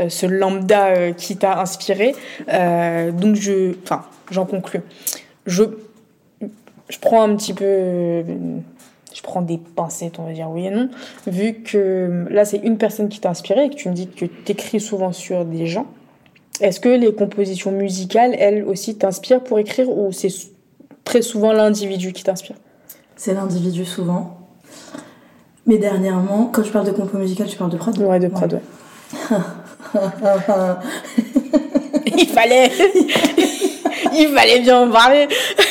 ce 0.08 0.24
lambda 0.26 1.12
qui 1.12 1.36
t'a 1.36 1.60
inspiré, 1.60 2.14
donc 2.48 3.36
je, 3.36 3.74
enfin, 3.84 4.04
j'en 4.30 4.46
conclus. 4.46 4.80
Je, 5.46 5.64
je 6.88 6.98
prends 6.98 7.22
un 7.22 7.36
petit 7.36 7.52
peu, 7.52 8.22
je 9.18 9.22
prends 9.24 9.42
des 9.42 9.58
pincettes, 9.58 10.20
on 10.20 10.26
va 10.26 10.32
dire 10.32 10.48
oui 10.48 10.66
et 10.66 10.70
non, 10.70 10.88
vu 11.26 11.54
que 11.64 12.24
là 12.30 12.44
c'est 12.44 12.58
une 12.58 12.78
personne 12.78 13.08
qui 13.08 13.18
t'a 13.18 13.30
inspiré 13.30 13.64
et 13.64 13.68
que 13.68 13.74
tu 13.74 13.88
me 13.88 13.94
dis 13.94 14.06
que 14.06 14.26
tu 14.26 14.52
écris 14.52 14.78
souvent 14.78 15.12
sur 15.12 15.44
des 15.44 15.66
gens. 15.66 15.86
Est-ce 16.60 16.78
que 16.78 16.88
les 16.88 17.12
compositions 17.12 17.72
musicales, 17.72 18.36
elles 18.38 18.62
aussi, 18.62 18.96
t'inspirent 18.96 19.42
pour 19.42 19.58
écrire 19.58 19.90
ou 19.90 20.12
c'est 20.12 20.28
très 21.02 21.22
souvent 21.22 21.52
l'individu 21.52 22.12
qui 22.12 22.22
t'inspire? 22.22 22.54
C'est 23.16 23.34
l'individu 23.34 23.84
souvent. 23.84 24.38
Mais 25.66 25.78
dernièrement, 25.78 26.48
quand 26.52 26.62
je 26.62 26.70
parle 26.70 26.86
de 26.86 26.92
compo 26.92 27.18
musical, 27.18 27.48
tu 27.48 27.56
parles 27.56 27.72
de 27.72 27.76
prod? 27.76 27.98
Ouais, 27.98 28.20
de 28.20 28.28
prod, 28.28 28.52
ouais. 28.52 28.62
Il 32.06 32.28
fallait 32.28 32.70
Il 34.16 34.28
fallait 34.34 34.60
bien 34.60 34.82
en 34.82 34.90
parler 34.90 35.26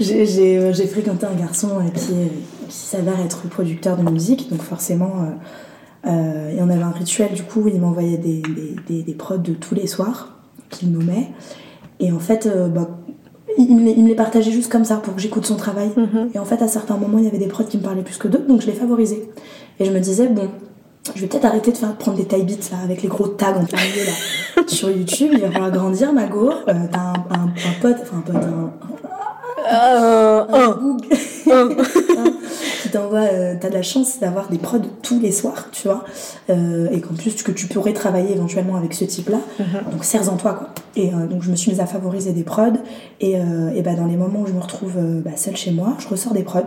J'ai 0.00 0.26
j'ai, 0.26 0.58
euh, 0.58 0.72
j'ai 0.72 0.86
fréquenté 0.86 1.26
un 1.26 1.34
garçon 1.34 1.68
euh, 1.78 1.88
qui, 1.94 2.12
est- 2.12 2.68
qui 2.68 2.76
s'avère 2.76 3.18
être 3.20 3.48
producteur 3.48 3.96
de 3.96 4.08
musique, 4.10 4.48
donc 4.50 4.62
forcément, 4.62 5.12
euh, 6.06 6.10
euh, 6.10 6.50
et 6.56 6.60
on 6.62 6.68
avait 6.70 6.82
un 6.82 6.90
rituel 6.92 7.32
du 7.34 7.42
coup 7.42 7.66
il 7.66 7.80
m'envoyait 7.80 8.18
des, 8.18 8.40
des, 8.42 8.76
des, 8.88 9.02
des 9.02 9.14
prods 9.14 9.38
de 9.38 9.52
tous 9.54 9.74
les 9.74 9.86
soirs 9.86 10.36
qu'il 10.70 10.90
nommait. 10.92 11.28
Et 12.00 12.12
en 12.12 12.20
fait, 12.20 12.46
euh, 12.46 12.68
bah, 12.68 12.88
il, 13.58 13.74
me 13.76 13.84
les, 13.86 13.90
il 13.92 14.04
me 14.04 14.08
les 14.08 14.14
partageait 14.14 14.52
juste 14.52 14.70
comme 14.70 14.84
ça 14.84 14.96
pour 14.98 15.14
que 15.16 15.20
j'écoute 15.20 15.44
son 15.46 15.56
travail. 15.56 15.90
Mhm. 15.96 16.30
Et 16.34 16.38
en 16.38 16.44
fait, 16.44 16.62
à 16.62 16.68
certains 16.68 16.96
moments, 16.96 17.18
il 17.18 17.24
y 17.24 17.28
avait 17.28 17.38
des 17.38 17.48
prods 17.48 17.64
qui 17.64 17.78
me 17.78 17.82
parlaient 17.82 18.02
plus 18.02 18.18
que 18.18 18.28
d'autres, 18.28 18.46
donc 18.46 18.60
je 18.60 18.66
les 18.66 18.72
favorisais. 18.74 19.28
Et 19.80 19.84
je 19.84 19.90
me 19.90 19.98
disais, 19.98 20.28
bon, 20.28 20.48
je 21.16 21.20
vais 21.22 21.26
peut-être 21.26 21.46
arrêter 21.46 21.72
de 21.72 21.76
faire 21.76 21.96
prendre 21.96 22.16
des 22.18 22.26
taille 22.26 22.44
beats 22.44 22.70
là, 22.70 22.78
avec 22.84 23.02
les 23.02 23.08
gros 23.08 23.26
tags 23.28 23.56
en 23.56 23.64
plein 23.64 23.78
milieu 23.78 24.04
là. 24.06 24.62
Sur 24.68 24.90
YouTube, 24.90 25.30
il 25.32 25.40
va 25.40 25.50
falloir 25.50 25.72
grandir, 25.72 26.12
Mago. 26.12 26.50
Euh, 26.68 26.72
T'as 26.92 26.98
un, 27.00 27.12
un, 27.30 27.44
un 27.46 27.80
pote, 27.80 27.96
enfin 28.02 28.18
un 28.18 28.20
pote, 28.20 28.36
un, 28.36 28.72
Euh, 29.70 30.44
un 30.48 30.96
un. 31.50 31.68
qui 32.82 32.88
t'envoie, 32.92 33.20
euh, 33.20 33.54
t'as 33.60 33.68
de 33.68 33.74
la 33.74 33.82
chance 33.82 34.18
d'avoir 34.20 34.48
des 34.48 34.58
prods 34.58 34.78
tous 35.02 35.20
les 35.20 35.32
soirs, 35.32 35.68
tu 35.72 35.88
vois, 35.88 36.04
euh, 36.50 36.88
et 36.90 37.00
qu'en 37.00 37.14
plus 37.14 37.42
que 37.42 37.52
tu 37.52 37.66
pourrais 37.66 37.92
travailler 37.92 38.32
éventuellement 38.32 38.76
avec 38.76 38.94
ce 38.94 39.04
type-là, 39.04 39.38
Mhm. 39.58 39.92
donc 39.92 40.04
serre-en 40.04 40.36
toi 40.36 40.54
quoi. 40.54 40.68
Et 40.96 41.12
euh, 41.12 41.26
donc 41.26 41.42
je 41.42 41.50
me 41.50 41.56
suis 41.56 41.70
mise 41.70 41.80
à 41.80 41.86
favoriser 41.86 42.32
des 42.32 42.44
prods, 42.44 42.72
et, 43.20 43.32
et 43.74 43.82
bah, 43.82 43.94
dans 43.94 44.06
les 44.06 44.16
moments 44.16 44.40
où 44.40 44.46
je 44.46 44.52
me 44.52 44.60
retrouve 44.60 44.94
bah, 45.24 45.32
seule 45.36 45.56
chez 45.56 45.70
moi, 45.70 45.94
je 45.98 46.08
ressors 46.08 46.32
des 46.32 46.42
prods. 46.42 46.60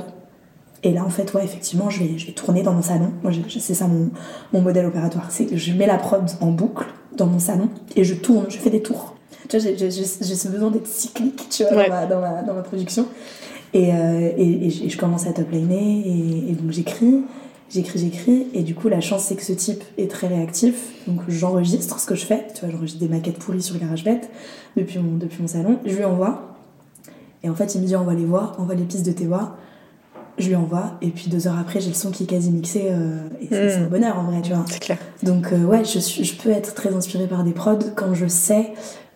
Et 0.83 0.93
là, 0.93 1.03
en 1.05 1.09
fait, 1.09 1.31
ouais, 1.35 1.43
effectivement, 1.43 1.91
je 1.91 1.99
vais, 2.03 2.17
je 2.17 2.25
vais 2.25 2.31
tourner 2.33 2.63
dans 2.63 2.73
mon 2.73 2.81
salon. 2.81 3.11
Moi, 3.21 3.31
c'est 3.59 3.75
ça 3.75 3.85
mon, 3.87 4.09
mon 4.51 4.61
modèle 4.61 4.87
opératoire. 4.87 5.27
C'est 5.29 5.45
que 5.45 5.55
je 5.55 5.73
mets 5.73 5.85
la 5.85 5.97
prod 5.97 6.23
en 6.39 6.47
boucle 6.47 6.85
dans 7.15 7.27
mon 7.27 7.37
salon 7.37 7.69
et 7.95 8.03
je 8.03 8.15
tourne, 8.15 8.45
je 8.49 8.57
fais 8.57 8.71
des 8.71 8.81
tours. 8.81 9.15
Tu 9.51 9.57
vois, 9.59 9.71
j'ai- 9.89 9.91
ce 10.35 10.47
besoin 10.47 10.71
d'être 10.71 10.87
cyclique, 10.87 11.47
tu 11.49 11.63
vois, 11.63 11.73
Ouais. 11.75 11.89
dans, 11.89 11.95
ma, 11.95 12.05
dans, 12.05 12.21
ma, 12.21 12.41
dans 12.43 12.53
ma 12.53 12.61
production. 12.61 13.05
Et, 13.73 13.93
euh, 13.93 14.31
et, 14.37 14.67
et 14.67 14.69
je- 14.69 14.83
et 14.85 14.89
je 14.89 14.97
commence 14.97 15.27
à 15.27 15.33
topliner 15.33 15.99
et, 16.05 16.51
et 16.51 16.53
donc 16.53 16.71
j'écris, 16.71 17.21
j'écris, 17.69 17.99
j'écris. 17.99 18.47
Et 18.53 18.63
du 18.63 18.75
coup, 18.75 18.87
la 18.87 19.01
chance, 19.01 19.23
c'est 19.25 19.35
que 19.35 19.43
ce 19.43 19.53
type 19.53 19.83
est 19.97 20.09
très 20.09 20.27
réactif. 20.27 20.75
Donc 21.07 21.19
j'enregistre 21.27 21.99
ce 21.99 22.05
que 22.05 22.15
je 22.15 22.25
fais. 22.25 22.47
Tu 22.53 22.61
vois, 22.61 22.69
j'enregistre 22.71 22.99
des 22.99 23.07
maquettes 23.09 23.39
pourries 23.39 23.61
sur 23.61 23.77
GarageBand 23.77 24.21
depuis 24.77 24.99
mon, 24.99 25.17
depuis 25.17 25.41
mon 25.41 25.47
salon. 25.47 25.79
Je 25.85 25.95
lui 25.95 26.05
envoie. 26.05 26.55
Et 27.43 27.49
en 27.49 27.55
fait, 27.55 27.75
il 27.75 27.81
me 27.81 27.87
dit 27.87 27.95
envoie 27.95 28.13
les 28.13 28.25
voix, 28.25 28.53
envoie 28.59 28.75
les 28.75 28.83
pistes 28.83 29.05
de 29.05 29.11
tes 29.11 29.25
voix. 29.25 29.57
Je 30.37 30.47
lui 30.47 30.55
envoie, 30.55 30.93
et 31.01 31.09
puis 31.09 31.29
deux 31.29 31.47
heures 31.47 31.59
après, 31.59 31.81
j'ai 31.81 31.89
le 31.89 31.93
son 31.93 32.09
qui 32.09 32.23
est 32.23 32.27
quasi 32.27 32.51
mixé, 32.51 32.85
euh, 32.89 33.17
et 33.41 33.47
c'est 33.49 33.69
c'est 33.69 33.75
un 33.77 33.87
bonheur 33.87 34.17
en 34.17 34.23
vrai, 34.23 34.41
tu 34.41 34.53
vois. 34.53 34.63
C'est 34.67 34.79
clair. 34.79 34.97
Donc, 35.23 35.51
euh, 35.51 35.63
ouais, 35.65 35.83
je, 35.83 35.99
suis, 35.99 36.23
je 36.23 36.35
peux 36.41 36.49
être 36.49 36.73
très 36.73 36.93
inspirée 36.95 37.27
par 37.27 37.43
des 37.43 37.51
prods 37.51 37.77
quand 37.95 38.13
je 38.13 38.27
sais 38.27 38.71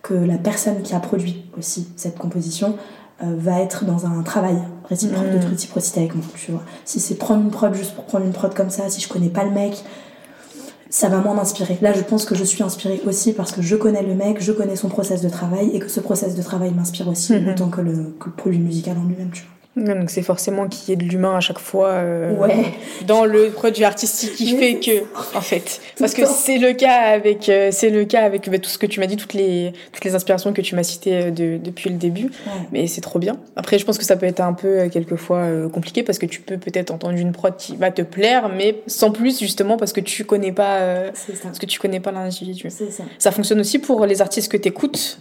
que 0.06 0.14
la 0.14 0.38
personne 0.38 0.82
qui 0.82 0.94
a 0.94 1.00
produit 1.00 1.44
aussi 1.58 1.88
cette 1.96 2.16
composition 2.18 2.76
euh, 3.22 3.34
va 3.38 3.60
être 3.60 3.84
dans 3.84 4.06
un 4.06 4.22
travail 4.22 4.56
réciproque 4.88 5.26
Mm. 5.26 5.40
de 5.40 5.46
réciprocité 5.46 6.00
avec 6.00 6.14
moi, 6.14 6.24
tu 6.36 6.52
vois. 6.52 6.62
Si 6.84 7.00
c'est 7.00 7.14
prendre 7.16 7.42
une 7.42 7.50
prod 7.50 7.74
juste 7.74 7.94
pour 7.94 8.04
prendre 8.04 8.24
une 8.26 8.32
prod 8.32 8.52
comme 8.54 8.70
ça, 8.70 8.88
si 8.88 9.00
je 9.00 9.08
connais 9.08 9.30
pas 9.30 9.44
le 9.44 9.50
mec, 9.50 9.82
ça 10.90 11.08
va 11.08 11.18
moins 11.18 11.34
m'inspirer. 11.34 11.78
Là, 11.82 11.92
je 11.92 12.02
pense 12.02 12.24
que 12.24 12.34
je 12.34 12.44
suis 12.44 12.62
inspirée 12.62 13.00
aussi 13.06 13.32
parce 13.32 13.50
que 13.52 13.60
je 13.62 13.74
connais 13.74 14.02
le 14.02 14.14
mec, 14.14 14.40
je 14.40 14.52
connais 14.52 14.76
son 14.76 14.88
process 14.88 15.20
de 15.22 15.28
travail 15.28 15.70
et 15.74 15.78
que 15.80 15.88
ce 15.88 16.00
process 16.00 16.34
de 16.36 16.42
travail 16.42 16.72
m'inspire 16.72 17.08
aussi 17.08 17.32
Mhm. 17.34 17.48
autant 17.48 17.68
que 17.68 17.80
le, 17.80 18.14
que 18.20 18.26
le 18.26 18.32
produit 18.36 18.58
musical 18.60 18.96
en 18.98 19.04
lui-même, 19.08 19.30
tu 19.32 19.42
vois. 19.42 19.50
Donc 19.76 20.08
c'est 20.08 20.22
forcément 20.22 20.68
qu'il 20.68 20.88
y 20.88 20.92
ait 20.92 20.96
de 20.96 21.04
l'humain 21.04 21.36
à 21.36 21.40
chaque 21.40 21.58
fois 21.58 21.88
euh, 21.90 22.34
Ouais. 22.36 22.72
dans 23.06 23.24
le 23.26 23.50
produit 23.50 23.84
artistique 23.84 24.32
qui 24.34 24.56
fait 24.56 24.76
que 24.80 25.02
en 25.36 25.40
fait. 25.42 25.80
Parce 25.98 26.14
que 26.14 26.24
c'est 26.24 26.56
le 26.58 26.72
cas 26.72 26.94
avec 27.12 27.48
euh, 27.50 27.68
c'est 27.72 27.90
le 27.90 28.04
cas 28.06 28.22
avec 28.22 28.48
bah, 28.50 28.58
tout 28.58 28.70
ce 28.70 28.78
que 28.78 28.86
tu 28.86 29.00
m'as 29.00 29.06
dit 29.06 29.16
toutes 29.16 29.34
les 29.34 29.72
toutes 29.92 30.04
les 30.04 30.14
inspirations 30.14 30.54
que 30.54 30.62
tu 30.62 30.74
m'as 30.74 30.82
citées 30.82 31.14
euh, 31.26 31.30
de- 31.30 31.58
depuis 31.62 31.90
le 31.90 31.96
début. 31.96 32.24
Ouais. 32.24 32.52
mais 32.72 32.86
c'est 32.86 33.02
trop 33.02 33.18
bien. 33.18 33.36
Après 33.54 33.78
je 33.78 33.84
pense 33.84 33.98
que 33.98 34.04
ça 34.04 34.16
peut 34.16 34.24
être 34.26 34.40
un 34.40 34.54
peu 34.54 34.88
quelquefois 34.88 35.38
euh, 35.40 35.68
compliqué 35.68 36.02
parce 36.02 36.18
que 36.18 36.26
tu 36.26 36.40
peux 36.40 36.56
peut-être 36.56 36.90
entendre 36.90 37.16
une 37.18 37.32
prod 37.32 37.54
qui 37.56 37.76
va 37.76 37.90
te 37.90 38.00
plaire 38.02 38.48
mais 38.48 38.80
sans 38.86 39.10
plus 39.10 39.38
justement 39.40 39.76
parce 39.76 39.92
que 39.92 40.00
tu 40.00 40.24
connais 40.24 40.52
pas 40.52 40.76
euh, 40.78 41.10
parce 41.42 41.58
que 41.58 41.66
tu 41.66 41.78
connais 41.78 42.00
pas 42.00 42.12
l'individu 42.12 42.70
ça. 42.70 43.04
ça 43.18 43.30
fonctionne 43.30 43.60
aussi 43.60 43.78
pour 43.78 44.06
les 44.06 44.22
artistes 44.22 44.50
que 44.50 44.56
t'écoutes 44.56 45.18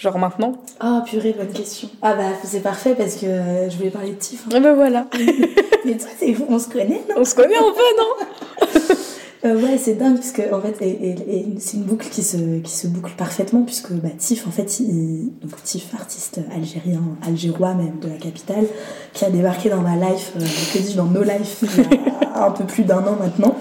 genre 0.00 0.18
maintenant 0.18 0.54
Ah 0.80 1.04
purée, 1.06 1.34
bonne 1.36 1.52
question. 1.52 1.88
Ah 2.02 2.14
bah 2.14 2.22
c'est 2.42 2.60
parfait 2.60 2.94
parce 2.96 3.14
que 3.16 3.26
je 3.70 3.76
voulais 3.76 3.90
parler 3.90 4.10
de 4.12 4.16
Tiff. 4.16 4.44
hein. 4.50 4.56
et 4.56 4.60
ben 4.60 4.74
voilà 4.74 5.06
Mais 5.84 5.96
toi, 5.96 6.08
on 6.48 6.58
se 6.58 6.68
connaît, 6.68 7.02
non? 7.08 7.16
On 7.18 7.24
se 7.24 7.34
connaît 7.34 7.56
un 7.56 7.72
peu 7.72 7.98
non? 7.98 8.96
Euh, 9.42 9.54
Ouais, 9.58 9.78
c'est 9.78 9.94
dingue 9.94 10.16
parce 10.16 10.32
que 10.32 10.52
en 10.52 10.60
fait, 10.60 10.76
et, 10.82 10.90
et- 10.90 11.38
et 11.38 11.46
c'est 11.58 11.78
une 11.78 11.84
boucle 11.84 12.06
qui 12.10 12.22
se, 12.22 12.36
qui 12.58 12.70
se 12.70 12.86
boucle 12.88 13.12
parfaitement 13.16 13.62
puisque 13.62 13.90
bah, 13.92 14.10
Tiff, 14.18 14.46
en 14.46 14.50
fait, 14.50 14.80
il, 14.80 15.30
donc 15.40 15.62
Tiff, 15.64 15.86
artiste 15.94 16.40
algérien, 16.54 17.00
algérois 17.26 17.72
même 17.72 17.98
de 18.02 18.08
la 18.08 18.16
capitale, 18.18 18.66
qui 19.14 19.24
a 19.24 19.30
débarqué 19.30 19.70
dans 19.70 19.80
ma 19.80 19.96
life, 19.96 20.32
euh, 20.36 20.40
que 20.40 20.78
dis-je, 20.78 20.94
dans 20.98 21.06
nos 21.06 21.22
lives 21.22 21.56
il 21.62 21.84
y 21.84 22.26
a 22.34 22.44
un 22.48 22.50
peu 22.50 22.64
plus 22.64 22.82
d'un 22.82 22.98
an 22.98 23.16
maintenant, 23.18 23.56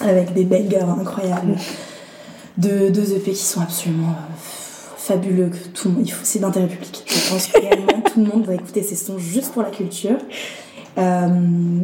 avec 0.00 0.32
des 0.32 0.44
bangers 0.44 0.86
incroyables, 1.00 1.56
de 2.58 2.90
deux 2.90 3.12
EP 3.16 3.32
qui 3.32 3.42
sont 3.44 3.62
absolument 3.62 4.10
euh, 4.10 4.32
fabuleux, 5.06 5.48
que 5.48 5.68
tout 5.72 5.88
le 5.88 5.94
monde, 5.94 6.06
c'est 6.22 6.38
d'intérêt 6.40 6.66
public. 6.66 7.04
Je 7.06 7.30
pense 7.30 7.46
que 7.46 7.58
tout 8.10 8.20
le 8.20 8.26
monde 8.26 8.42
doit 8.42 8.54
écouter 8.54 8.82
ces 8.82 8.96
sons 8.96 9.18
juste 9.18 9.52
pour 9.52 9.62
la 9.62 9.70
culture. 9.70 10.16
Euh, 10.98 11.28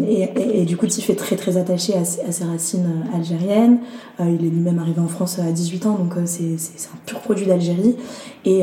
et, 0.08 0.64
du 0.64 0.78
coup, 0.78 0.86
Tiff 0.86 1.10
est 1.10 1.16
très 1.16 1.36
très 1.36 1.58
attaché 1.58 1.92
à, 1.94 2.04
ses- 2.04 2.44
racines 2.44 2.86
euh, 3.12 3.16
algériennes. 3.16 3.78
Euh, 4.20 4.24
il 4.26 4.46
est 4.46 4.48
lui-même 4.48 4.78
arrivé 4.78 5.00
en 5.00 5.06
France 5.06 5.38
à 5.38 5.52
18 5.52 5.84
ans, 5.86 5.96
donc 5.98 6.14
c'est 6.24 6.54
un 6.54 6.96
pur 7.04 7.20
produit 7.20 7.44
d'Algérie 7.46 7.96
et, 8.46 8.62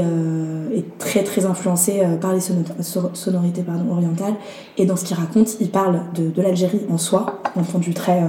très 0.98 1.24
très 1.24 1.45
influencé 1.45 2.02
par 2.19 2.34
les 2.34 2.39
sono- 2.39 2.63
so- 2.82 3.12
sonorités 3.13 3.63
orientales. 3.91 4.34
Et 4.78 4.86
dans 4.86 4.95
ce 4.95 5.06
qu'il 5.06 5.15
raconte, 5.17 5.58
il 5.62 5.69
parle 5.69 6.02
de, 6.15 6.41
l'Algérie 6.41 6.82
en 6.89 6.98
soi, 6.98 7.41
d'un 7.56 7.62
point 7.63 7.80
de 7.80 7.86
vue 7.86 7.93
très, 7.93 8.24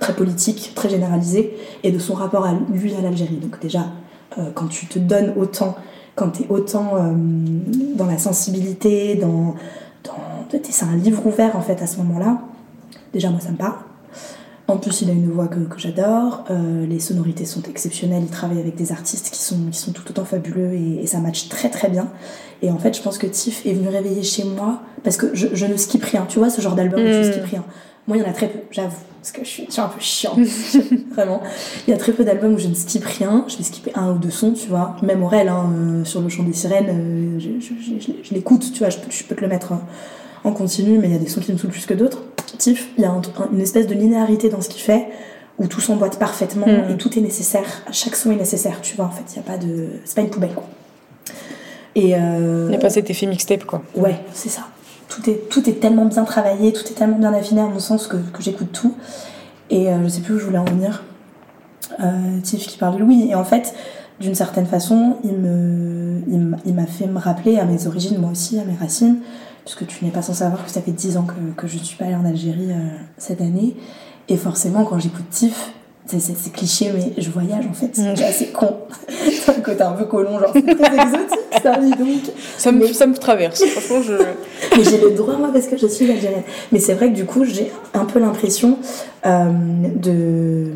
très 0.00 0.14
politique, 0.14 0.72
très 0.74 0.88
généralisé, 0.88 1.54
et 1.84 1.92
de 1.92 1.98
son 1.98 2.14
rapport 2.14 2.46
à 2.46 2.54
lui 2.72 2.94
à 2.94 3.02
l'Algérie. 3.02 3.36
Donc 3.36 3.60
déjà, 3.60 3.84
quand 4.54 4.68
tu 4.68 4.86
te 4.86 4.98
donnes 4.98 5.32
autant, 5.36 5.76
quand 6.14 6.30
tu 6.30 6.42
es 6.44 6.48
autant 6.48 6.96
euh, 6.96 7.12
dans 7.96 8.06
la 8.06 8.18
sensibilité, 8.18 9.14
dans 9.16 9.54
dans- 10.04 10.58
c'est 10.70 10.84
un 10.84 10.96
livre 10.96 11.24
ouvert 11.26 11.56
en 11.56 11.60
fait 11.60 11.80
à 11.82 11.86
ce 11.86 11.98
moment-là. 11.98 12.40
Déjà 13.12 13.30
moi 13.30 13.40
ça 13.40 13.50
me 13.50 13.56
parle. 13.56 13.74
En 14.68 14.76
plus 14.76 15.02
il 15.02 15.10
a 15.10 15.12
une 15.12 15.30
voix 15.30 15.48
que, 15.48 15.58
que 15.60 15.78
j'adore, 15.78 16.44
Euh, 16.50 16.86
les 16.86 17.00
sonorités 17.00 17.44
sont 17.44 17.62
exceptionnelles, 17.62 18.22
il 18.22 18.30
travaille 18.30 18.60
avec 18.60 18.76
des 18.76 18.92
artistes 18.92 19.30
qui 19.30 19.40
sont, 19.40 19.58
qui 19.70 19.78
sont 19.78 19.92
tout 19.92 20.08
autant 20.08 20.24
fabuleux 20.24 20.72
et, 20.74 21.02
et 21.02 21.06
ça 21.06 21.18
match 21.18 21.48
très 21.48 21.70
très 21.70 21.88
bien. 21.88 22.08
Et 22.62 22.70
en 22.70 22.78
fait 22.78 22.96
je 22.96 23.02
pense 23.02 23.18
que 23.18 23.26
Tiff 23.26 23.66
est 23.66 23.72
venu 23.72 23.88
réveiller 23.88 24.22
chez 24.22 24.44
moi 24.44 24.80
parce 25.02 25.16
que 25.16 25.34
je, 25.34 25.48
je 25.54 25.66
ne 25.66 25.76
skip 25.76 26.04
rien, 26.04 26.24
tu 26.28 26.38
vois 26.38 26.50
ce 26.50 26.60
genre 26.60 26.74
d'album 26.76 27.00
où 27.00 27.04
Mm. 27.08 27.22
tu 27.22 27.32
skip 27.32 27.44
rien. 27.44 27.64
Moi 28.06 28.16
il 28.16 28.22
y 28.22 28.26
en 28.26 28.28
a 28.28 28.32
très 28.32 28.48
peu, 28.48 28.60
j'avoue, 28.70 28.96
parce 29.20 29.32
que 29.32 29.44
je 29.44 29.48
suis, 29.48 29.64
je 29.66 29.72
suis 29.72 29.80
un 29.82 29.88
peu 29.88 30.00
chiante, 30.00 30.38
vraiment. 31.14 31.42
Il 31.86 31.90
y 31.90 31.94
a 31.94 31.98
très 31.98 32.12
peu 32.12 32.24
d'albums 32.24 32.54
où 32.54 32.58
je 32.58 32.68
ne 32.68 32.74
skip 32.74 33.04
rien, 33.04 33.44
je 33.48 33.56
vais 33.58 33.62
skipper 33.64 33.92
un 33.94 34.12
ou 34.12 34.18
deux 34.18 34.30
sons, 34.30 34.52
tu 34.52 34.68
vois. 34.68 34.96
Même 35.02 35.22
Aurel, 35.22 35.48
hein, 35.48 35.70
euh, 35.74 36.04
sur 36.04 36.20
le 36.22 36.28
chant 36.28 36.42
des 36.42 36.52
sirènes, 36.54 36.88
euh, 37.38 37.38
je, 37.38 38.34
l'écoute, 38.34 38.72
tu 38.72 38.78
vois, 38.78 38.88
je 38.90 38.98
peux, 38.98 39.10
je 39.10 39.22
peux 39.24 39.34
te 39.34 39.40
le 39.42 39.48
mettre 39.48 39.72
hein, 39.72 39.82
en 40.44 40.52
continu, 40.52 40.98
mais 40.98 41.08
il 41.08 41.12
y 41.12 41.16
a 41.16 41.18
des 41.18 41.28
sons 41.28 41.40
qui 41.40 41.52
me 41.52 41.58
saoulent 41.58 41.70
plus 41.70 41.84
que 41.86 41.94
d'autres. 41.94 42.22
Tiff, 42.58 42.88
il 42.96 43.02
y 43.02 43.04
a 43.04 43.10
un- 43.10 43.18
un- 43.18 43.48
une 43.52 43.60
espèce 43.60 43.86
de 43.86 43.94
linéarité 43.94 44.48
dans 44.48 44.60
ce 44.62 44.68
qu'il 44.70 44.80
fait, 44.82 45.08
où 45.58 45.66
tout 45.66 45.80
s'emboîte 45.82 46.18
parfaitement 46.18 46.66
Mhm. 46.66 46.92
et 46.92 46.96
tout 46.96 47.16
est 47.18 47.22
nécessaire. 47.22 47.82
Chaque 47.92 48.16
son 48.16 48.30
est 48.30 48.36
nécessaire, 48.36 48.80
tu 48.80 48.96
vois, 48.96 49.04
en 49.04 49.10
fait, 49.10 49.24
il 49.32 49.36
y 49.36 49.38
a 49.40 49.42
pas 49.42 49.58
de. 49.58 49.88
C'est 50.06 50.14
pas 50.16 50.22
une 50.22 50.30
poubelle, 50.30 50.54
quoi. 50.54 50.64
Et. 51.94 52.14
euh, 52.14 52.64
il 52.66 52.70
n'y 52.70 52.76
a 52.76 52.78
pas 52.78 52.88
cet 52.90 53.10
effet 53.10 53.26
mixtape 53.26 53.64
quoi 53.64 53.82
Ouais, 53.94 54.16
c'est 54.32 54.48
ça. 54.48 54.62
Tout 55.10 55.28
est, 55.28 55.48
tout 55.50 55.68
est 55.68 55.74
tellement 55.80 56.06
bien 56.06 56.24
travaillé, 56.24 56.72
tout 56.72 56.84
est 56.86 56.94
tellement 56.94 57.18
bien 57.18 57.34
affiné 57.34 57.60
à 57.60 57.66
mon 57.66 57.78
sens 57.80 58.06
que, 58.06 58.16
que 58.16 58.42
j'écoute 58.42 58.72
tout. 58.72 58.94
Et 59.68 59.88
euh, 59.90 60.02
je 60.04 60.08
sais 60.08 60.20
plus 60.20 60.34
où 60.34 60.38
je 60.38 60.44
voulais 60.46 60.58
en 60.58 60.64
venir. 60.64 61.02
Euh, 62.02 62.40
Tiff 62.42 62.66
qui 62.66 62.78
parle 62.78 62.94
de 62.94 63.00
Louis. 63.00 63.26
Et 63.28 63.34
en 63.34 63.44
fait, 63.44 63.74
d'une 64.20 64.34
certaine 64.34 64.66
façon, 64.66 65.16
il 65.24 65.32
me, 65.32 66.20
il 66.64 66.74
m'a- 66.74 66.86
fait 66.86 67.06
me 67.06 67.18
rappeler 67.18 67.58
à 67.58 67.64
mes 67.64 67.86
origines, 67.86 68.18
moi 68.18 68.30
aussi, 68.30 68.58
à 68.58 68.64
mes 68.64 68.74
racines. 68.76 69.18
Puisque 69.64 69.86
tu 69.86 70.04
n'es 70.04 70.10
pas 70.10 70.22
sans 70.22 70.32
savoir 70.34 70.64
que 70.64 70.70
ça 70.70 70.80
fait 70.80 70.90
10 70.92 71.16
ans 71.18 71.24
que, 71.24 71.60
que 71.60 71.66
je 71.66 71.76
ne 71.78 71.82
suis 71.82 71.96
pas 71.96 72.06
allée 72.06 72.14
en 72.14 72.24
Algérie 72.24 72.70
euh, 72.70 72.88
cette 73.18 73.40
année. 73.40 73.76
Et 74.28 74.36
forcément, 74.36 74.84
quand 74.84 74.98
j'écoute 74.98 75.28
Tiff, 75.30 75.72
c'est, 76.06 76.20
c'est- 76.20 76.36
c'est 76.38 76.50
cliché, 76.52 76.92
mais 76.94 77.12
je 77.20 77.30
voyage 77.30 77.66
en 77.68 77.72
fait. 77.72 77.98
Mm. 77.98 78.16
C'est 78.16 78.24
assez 78.24 78.46
con. 78.48 78.76
C'est 79.08 79.50
un 79.56 79.60
côté 79.60 79.82
un 79.82 79.92
peu 79.92 80.04
colon, 80.06 80.38
genre 80.38 80.50
c'est 80.52 80.62
très 80.62 80.94
exotique, 80.94 81.39
ça, 81.62 81.76
dis 81.78 81.90
donc. 81.90 82.20
ça 82.58 82.72
me, 82.72 82.80
Mais- 82.86 82.92
ça 82.92 83.06
me 83.06 83.14
traverse 83.14 83.64
franchement 83.64 84.02
je 84.02 84.14
Mais 84.76 84.84
j'ai 84.84 84.98
le 85.00 85.10
droit, 85.10 85.36
moi, 85.36 85.50
parce 85.52 85.66
que 85.66 85.76
je 85.76 85.86
suis 85.86 86.10
algérienne. 86.10 86.42
Mais 86.72 86.78
c'est 86.78 86.94
vrai 86.94 87.08
que 87.10 87.14
du 87.16 87.24
coup, 87.24 87.44
j'ai 87.44 87.70
un 87.94 88.04
peu 88.04 88.18
l'impression 88.20 88.78
euh, 89.26 89.50
de, 89.96 90.66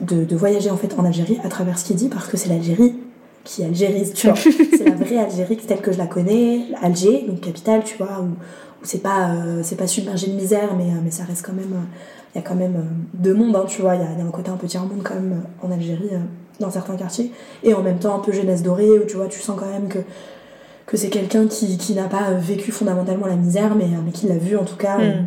de, 0.00 0.24
de 0.24 0.36
voyager 0.36 0.70
en 0.70 0.76
fait 0.76 0.94
en 0.98 1.04
Algérie 1.04 1.38
à 1.44 1.48
travers 1.48 1.78
ce 1.78 1.84
qu'il 1.84 1.96
dit, 1.96 2.08
parce 2.08 2.26
que 2.28 2.36
c'est 2.36 2.48
l'Algérie 2.48 2.94
qui 3.44 3.62
algérise, 3.64 4.12
tu 4.14 4.26
vois. 4.28 4.36
c'est 4.76 4.84
la 4.88 4.94
vraie 4.94 5.18
Algérie 5.18 5.56
telle 5.58 5.80
que 5.80 5.92
je 5.92 5.98
la 5.98 6.06
connais, 6.06 6.62
Alger, 6.82 7.24
donc 7.28 7.40
capitale, 7.40 7.82
tu 7.84 7.96
vois, 7.98 8.20
où, 8.20 8.24
où 8.28 8.84
c'est 8.84 9.02
pas, 9.02 9.30
euh, 9.34 9.60
c'est 9.62 9.76
pas 9.76 9.86
submergé 9.86 10.28
de 10.28 10.32
misère, 10.34 10.70
mais, 10.76 10.84
euh, 10.84 10.96
mais 11.04 11.10
ça 11.10 11.24
reste 11.24 11.44
quand 11.44 11.52
même. 11.52 11.74
Il 12.34 12.38
y 12.38 12.40
a 12.40 12.42
quand 12.42 12.54
même 12.56 12.84
deux 13.14 13.32
mondes, 13.34 13.54
hein, 13.54 13.64
tu 13.68 13.80
vois. 13.82 13.94
Il 13.94 14.00
y, 14.00 14.04
a- 14.04 14.08
il 14.12 14.18
y 14.18 14.22
a 14.22 14.24
un 14.24 14.30
côté 14.30 14.50
un 14.50 14.56
peu 14.56 14.66
tiers-monde 14.66 15.02
quand 15.04 15.14
même 15.14 15.42
en 15.62 15.70
Algérie, 15.70 16.08
dans 16.60 16.70
certains 16.70 16.96
quartiers. 16.96 17.32
Et 17.62 17.74
en 17.74 17.82
même 17.82 17.98
temps, 17.98 18.16
un 18.16 18.20
peu 18.20 18.32
jeunesse 18.32 18.62
dorée, 18.62 18.98
où 18.98 19.04
tu 19.06 19.16
vois, 19.16 19.26
tu 19.26 19.40
sens 19.40 19.58
quand 19.58 19.70
même 19.70 19.88
que 19.88 19.98
que 20.86 20.98
c'est 20.98 21.08
quelqu'un 21.08 21.46
qui, 21.46 21.78
qui 21.78 21.94
n'a 21.94 22.04
pas 22.04 22.32
vécu 22.32 22.70
fondamentalement 22.70 23.26
la 23.26 23.36
misère, 23.36 23.74
mais, 23.74 23.88
mais 24.04 24.12
qui 24.12 24.26
l'a 24.26 24.36
vu 24.36 24.54
en 24.58 24.64
tout 24.64 24.76
cas 24.76 25.00
euh, 25.00 25.22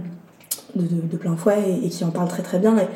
de, 0.75 0.85
de- 0.85 1.01
de 1.01 1.17
plein 1.17 1.35
fouet 1.35 1.57
et, 1.81 1.87
et 1.87 1.89
qui 1.89 2.03
en 2.03 2.11
parle 2.11 2.27
très 2.27 2.43
très 2.43 2.59
bien. 2.59 2.77
Et, 2.77 2.87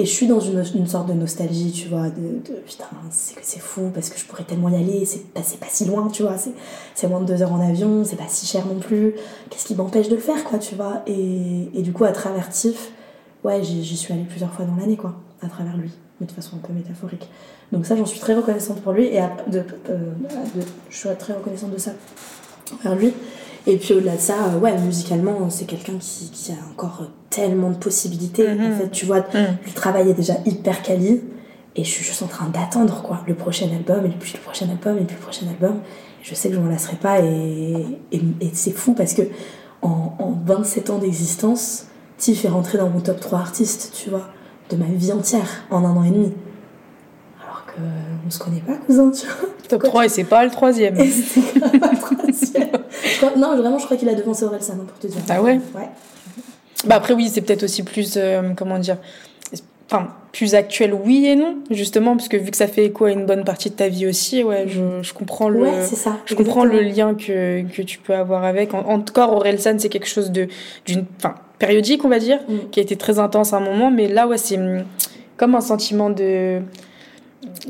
et 0.00 0.06
je 0.06 0.10
suis 0.10 0.26
dans 0.26 0.40
une, 0.40 0.64
une 0.74 0.86
sorte 0.86 1.06
de 1.08 1.12
nostalgie, 1.12 1.70
tu 1.70 1.88
vois, 1.88 2.08
de, 2.08 2.38
de 2.50 2.60
putain, 2.66 2.86
c'est 3.10 3.34
que 3.34 3.40
c'est 3.42 3.58
fou 3.60 3.90
parce 3.92 4.08
que 4.08 4.18
je 4.18 4.24
pourrais 4.24 4.44
tellement 4.44 4.70
y 4.70 4.76
aller, 4.76 5.04
c'est 5.04 5.26
pas, 5.34 5.40
pas 5.40 5.66
si 5.68 5.84
loin, 5.84 6.08
tu 6.08 6.22
vois, 6.22 6.36
c'est, 6.94 7.08
moins 7.08 7.20
de 7.20 7.26
deux 7.26 7.42
heures 7.42 7.52
en 7.52 7.60
avion, 7.68 8.04
c'est 8.04 8.16
pas 8.16 8.24
si 8.28 8.46
cher 8.46 8.64
non 8.64 8.78
plus. 8.80 9.12
Qu'est-ce 9.50 9.66
qui 9.66 9.74
m'empêche 9.74 10.08
de 10.08 10.14
le 10.14 10.20
faire, 10.22 10.44
quoi, 10.44 10.58
tu 10.58 10.76
vois? 10.76 11.02
Et, 11.06 11.68
et 11.74 11.82
du 11.82 11.92
coup, 11.92 12.04
à 12.04 12.12
travers 12.12 12.48
Tiff, 12.48 12.90
ouais, 13.44 13.62
j'y, 13.62 13.84
j'y 13.84 13.98
suis 13.98 14.14
allée 14.14 14.22
plusieurs 14.24 14.52
fois 14.54 14.64
dans 14.64 14.76
l'année, 14.76 14.96
quoi, 14.96 15.14
à 15.42 15.48
travers 15.48 15.76
lui, 15.76 15.90
mais 16.20 16.26
de 16.26 16.32
façon 16.32 16.56
un 16.56 16.66
peu 16.66 16.72
métaphorique. 16.72 17.28
Donc 17.72 17.84
ça, 17.86 17.96
j'en 17.96 18.06
suis 18.06 18.20
très 18.20 18.34
reconnaissante 18.34 18.80
pour 18.80 18.92
lui 18.92 19.06
et 19.06 19.18
à- 19.18 19.36
de, 19.46 19.58
euh, 19.90 19.96
de- 20.54 20.62
je 20.90 20.96
suis 20.96 21.08
très 21.18 21.34
reconnaissante 21.34 21.70
de 21.72 21.78
ça 21.78 21.90
vers 22.82 22.94
lui. 22.96 23.12
Et 23.66 23.76
puis 23.76 23.92
au-delà 23.94 24.16
de 24.16 24.20
ça, 24.20 24.34
euh, 24.54 24.58
ouais, 24.58 24.76
musicalement, 24.78 25.50
c'est 25.50 25.66
quelqu'un 25.66 25.98
qui, 26.00 26.30
qui 26.30 26.52
a 26.52 26.56
encore 26.72 27.02
tellement 27.28 27.70
de 27.70 27.76
possibilités. 27.76 28.48
Mhm. 28.54 28.72
En 28.72 28.78
fait, 28.78 28.90
tu 28.90 29.04
vois, 29.06 29.18
le 29.34 29.72
travail 29.74 30.08
est 30.10 30.14
déjà 30.14 30.34
hyper 30.46 30.82
quali 30.82 31.20
et 31.76 31.84
je 31.84 31.88
suis 31.90 32.04
juste 32.04 32.22
en 32.22 32.26
train 32.26 32.46
d'attendre 32.48 33.02
quoi, 33.02 33.20
le 33.26 33.34
prochain 33.34 33.66
album 33.66 34.06
et 34.06 34.14
puis 34.18 34.32
le 34.34 34.40
prochain 34.40 34.66
album 34.70 34.96
et 34.98 35.04
puis 35.04 35.16
le 35.16 35.22
prochain 35.22 35.46
album. 35.48 35.76
Et 36.20 36.24
je 36.24 36.34
sais 36.34 36.48
que 36.48 36.54
je 36.54 36.60
m'en 36.60 36.70
lasserai 36.70 36.96
pas 36.96 37.20
et, 37.20 37.86
et, 38.12 38.20
et 38.40 38.50
c'est 38.54 38.72
fou 38.72 38.94
parce 38.94 39.12
que 39.12 39.22
en, 39.82 40.14
en 40.18 40.34
27 40.46 40.88
ans 40.90 40.98
d'existence, 40.98 41.84
Tiff 42.16 42.44
est 42.44 42.48
rentré 42.48 42.78
dans 42.78 42.88
mon 42.88 43.00
top 43.00 43.20
3 43.20 43.38
artistes, 43.38 43.92
tu 43.94 44.08
vois, 44.10 44.28
de 44.70 44.76
ma 44.76 44.86
vie 44.86 45.12
entière 45.12 45.64
en 45.70 45.84
un 45.84 45.94
an 45.96 46.02
et 46.04 46.10
demi. 46.10 46.32
Que 47.78 48.26
on 48.26 48.30
se 48.30 48.38
connaît 48.38 48.60
pas, 48.60 48.74
cousin, 48.86 49.10
tu 49.10 49.26
vois. 49.26 49.48
top 49.68 49.82
3 49.84 50.04
et 50.06 50.08
c'est 50.08 50.24
pas 50.24 50.44
le 50.44 50.50
troisième 50.50 50.96
Et 50.98 51.08
c'est 51.10 51.58
pas 51.60 51.90
le 51.92 51.98
troisième. 51.98 52.68
Crois- 53.18 53.36
non, 53.36 53.56
vraiment, 53.56 53.78
je 53.78 53.84
crois 53.84 53.96
qu'il 53.96 54.08
a 54.08 54.14
devancé 54.14 54.44
Orelsan, 54.44 54.74
hein, 54.74 54.84
pour 54.86 54.98
te 54.98 55.06
dire. 55.06 55.20
Ah 55.28 55.40
ouais? 55.42 55.60
Ouais. 55.74 55.88
Bah 56.86 56.96
après 56.96 57.14
oui, 57.14 57.28
c'est 57.32 57.40
peut-être 57.40 57.62
aussi 57.64 57.82
plus 57.82 58.14
euh, 58.16 58.50
comment 58.56 58.78
dire 58.78 58.96
enfin, 59.90 60.08
plus 60.32 60.54
actuel, 60.54 60.92
oui 60.92 61.24
et 61.26 61.34
non, 61.34 61.56
justement, 61.70 62.14
parce 62.14 62.28
que 62.28 62.36
vu 62.36 62.50
que 62.50 62.56
ça 62.58 62.66
fait 62.68 62.84
écho 62.84 63.06
à 63.06 63.10
une 63.10 63.24
bonne 63.24 63.42
partie 63.44 63.70
de 63.70 63.74
ta 63.74 63.88
vie 63.88 64.06
aussi, 64.06 64.44
ouais, 64.44 64.66
je, 64.68 64.80
je 65.00 65.14
comprends 65.14 65.48
le, 65.48 65.60
Ouais, 65.62 65.82
c'est 65.88 65.96
ça. 65.96 66.18
je 66.26 66.34
comprends 66.34 66.64
le 66.66 66.80
lien 66.82 67.14
que, 67.14 67.62
que 67.62 67.80
tu 67.82 67.98
peux 67.98 68.14
avoir 68.14 68.44
avec. 68.44 68.74
En, 68.74 68.80
en 68.80 69.00
tout 69.00 69.14
cas, 69.14 69.26
Orelsan, 69.28 69.78
c'est 69.78 69.88
quelque 69.88 70.06
chose 70.06 70.30
de, 70.30 70.46
d'une, 70.84 71.06
enfin, 71.16 71.34
périodique, 71.58 72.04
on 72.04 72.08
va 72.10 72.18
dire, 72.18 72.38
Mm. 72.48 72.68
qui 72.70 72.80
a 72.80 72.82
été 72.82 72.96
très 72.96 73.18
intense 73.18 73.54
à 73.54 73.56
un 73.56 73.60
moment, 73.60 73.90
mais 73.90 74.06
là, 74.08 74.26
ouais, 74.28 74.36
c'est 74.38 74.58
hum, 74.58 74.84
comme 75.38 75.54
un 75.54 75.62
sentiment 75.62 76.10
de, 76.10 76.60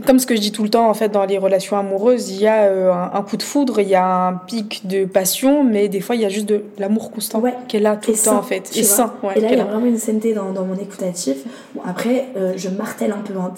comme 0.06 0.18
ce 0.18 0.26
que 0.26 0.34
je 0.34 0.40
dis 0.40 0.50
tout 0.50 0.62
le 0.62 0.70
temps, 0.70 0.88
en 0.88 0.94
fait, 0.94 1.10
dans 1.10 1.24
les 1.26 1.36
relations 1.36 1.76
amoureuses, 1.76 2.30
il 2.30 2.40
y 2.40 2.46
a 2.46 2.62
euh, 2.64 2.90
un, 2.90 3.10
un 3.12 3.22
coup 3.22 3.36
de 3.36 3.42
foudre, 3.42 3.80
il 3.80 3.88
y 3.88 3.94
a 3.94 4.28
un 4.28 4.32
pic 4.34 4.86
de 4.86 5.04
passion, 5.04 5.62
mais 5.62 5.88
des 5.88 6.00
fois, 6.00 6.16
il 6.16 6.22
y 6.22 6.24
a 6.24 6.30
juste 6.30 6.46
de 6.48 6.64
l'amour 6.78 7.10
constant 7.10 7.40
Ouais. 7.40 7.52
qui 7.68 7.76
est 7.76 7.80
là 7.80 7.96
tout 7.96 8.10
Et 8.10 8.14
le 8.14 8.18
temps, 8.18 8.24
sain, 8.30 8.36
en 8.36 8.42
fait. 8.42 8.70
Et 8.74 8.80
vois. 8.80 8.90
sain, 8.90 9.12
ouais. 9.22 9.34
Et 9.36 9.40
là, 9.40 9.48
il 9.52 9.58
y 9.58 9.60
a 9.60 9.64
vraiment 9.64 9.84
une 9.86 9.98
sainteté 9.98 10.32
dans, 10.32 10.52
dans 10.52 10.64
mon 10.64 10.74
écoutatif. 10.74 11.36
Bon, 11.74 11.82
après, 11.86 12.28
euh, 12.38 12.54
je 12.56 12.70
martèle 12.70 13.12
un 13.12 13.20
peu. 13.22 13.34
Hein, 13.38 13.52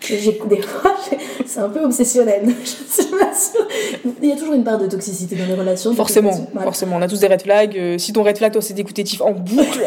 j'écoute 0.00 0.48
des 0.50 0.60
fois, 0.60 0.94
j'ai- 1.10 1.18
c'est 1.46 1.60
un 1.60 1.70
peu 1.70 1.82
obsessionnel. 1.84 2.42
je 2.62 2.68
suis 3.02 3.10
pas 3.12 3.32
sûre. 3.34 3.66
Il 4.22 4.28
y 4.28 4.32
a 4.32 4.36
toujours 4.36 4.54
une 4.54 4.64
part 4.64 4.78
de 4.78 4.86
toxicité 4.86 5.36
dans 5.36 5.46
les 5.46 5.54
relations. 5.54 5.94
Forcément, 5.94 6.32
forcément. 6.62 6.96
On 6.96 7.02
a 7.02 7.08
tous 7.08 7.20
des 7.20 7.28
red 7.28 7.40
flags. 7.42 7.76
Euh, 7.78 7.96
si 7.98 8.12
ton 8.12 8.22
red 8.22 8.36
flag, 8.36 8.52
toi, 8.52 8.60
c'est 8.60 8.74
d'écouter 8.74 9.04
en 9.20 9.32
boucle, 9.32 9.80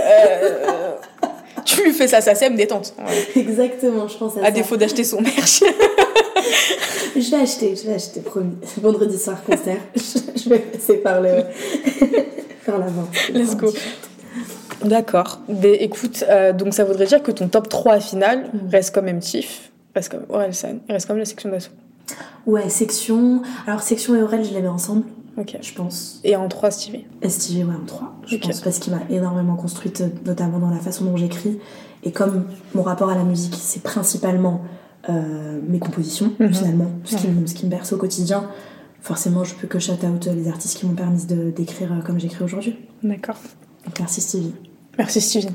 fais 1.93 2.07
ça, 2.07 2.21
ça 2.21 2.35
sème 2.35 2.55
détente. 2.55 2.93
Ouais. 2.99 3.27
Exactement, 3.41 4.07
je 4.07 4.17
pense 4.17 4.37
à, 4.37 4.41
À 4.41 4.45
ça. 4.45 4.51
défaut 4.51 4.77
d'acheter 4.77 5.03
son 5.03 5.21
merch. 5.21 5.63
Je 7.15 7.31
vais 7.31 7.37
acheter, 7.41 7.75
je 7.75 7.85
vais 7.87 7.95
acheter, 7.95 8.21
promis. 8.21 8.55
Vendredi 8.81 9.17
soir, 9.17 9.43
concert. 9.43 9.77
je, 9.95 10.47
vais 10.49 10.59
passer 10.59 10.97
par 10.97 11.19
le. 11.21 11.43
par 12.65 12.77
la 12.77 12.85
vente. 12.87 13.09
Let's 13.33 13.55
go. 13.57 13.73
D'accord. 14.85 15.41
Ben, 15.49 15.75
écoute, 15.79 16.23
euh, 16.29 16.53
donc 16.53 16.73
ça 16.73 16.85
voudrait 16.85 17.07
dire 17.07 17.21
que 17.21 17.31
ton 17.31 17.47
top 17.49 17.67
3 17.67 17.99
final 17.99 18.49
Mm. 18.53 18.69
reste 18.71 18.93
comme 18.93 19.05
même 19.05 19.19
Tiff, 19.19 19.69
reste 19.95 20.09
comme 20.09 20.23
Orelsan, 20.29 20.79
reste 20.87 21.07
comme 21.07 21.17
la 21.17 21.25
section 21.25 21.49
d'assaut. 21.49 21.71
Ouais, 22.45 22.69
section. 22.69 23.41
Alors, 23.67 23.81
section 23.81 24.15
et 24.15 24.21
Aurel, 24.21 24.45
je 24.45 24.53
les 24.53 24.61
mets 24.61 24.67
ensemble, 24.69 25.03
Ok. 25.39 25.57
je 25.61 25.73
pense. 25.73 26.19
Et 26.23 26.35
en 26.35 26.47
3, 26.47 26.69
Stevie. 26.71 27.05
STG, 27.27 27.63
ouais, 27.63 27.73
en 27.81 27.85
3. 27.85 28.13
Je 28.27 28.37
pense 28.37 28.61
parce 28.61 28.79
qu'il 28.79 28.93
m'a 28.93 29.01
énormément 29.09 29.55
construite, 29.55 30.03
notamment 30.25 30.59
dans 30.59 30.69
la 30.69 30.79
façon 30.79 31.05
dont 31.05 31.15
j'écris. 31.17 31.59
Et 32.03 32.11
comme 32.11 32.45
mon 32.75 32.83
rapport 32.83 33.09
à 33.09 33.15
la 33.15 33.23
musique, 33.23 33.55
c'est 33.57 33.81
principalement 33.83 34.61
euh, 35.09 35.59
mes 35.67 35.79
compositions, 35.79 36.33
Mhm. 36.39 36.53
finalement, 36.53 36.91
ce 37.05 37.15
qui, 37.15 37.27
me- 37.29 37.47
ce 37.47 37.55
qui 37.55 37.65
me 37.65 37.71
berce 37.71 37.93
au 37.93 37.97
quotidien, 37.97 38.43
forcément, 39.01 39.43
je 39.45 39.55
peux 39.55 39.65
que 39.67 39.79
shout 39.79 39.93
out 40.05 40.25
les 40.35 40.49
artistes 40.49 40.77
qui 40.77 40.85
m'ont 40.85 40.93
permis 40.93 41.23
d'écrire 41.25 41.93
euh, 41.93 42.01
comme 42.05 42.19
j'écris 42.19 42.43
aujourd'hui. 42.43 42.75
D'accord. 43.01 43.37
Merci 43.97 44.19
Stevie. 44.21 44.53
Merci 44.97 45.21
Stevie. 45.21 45.47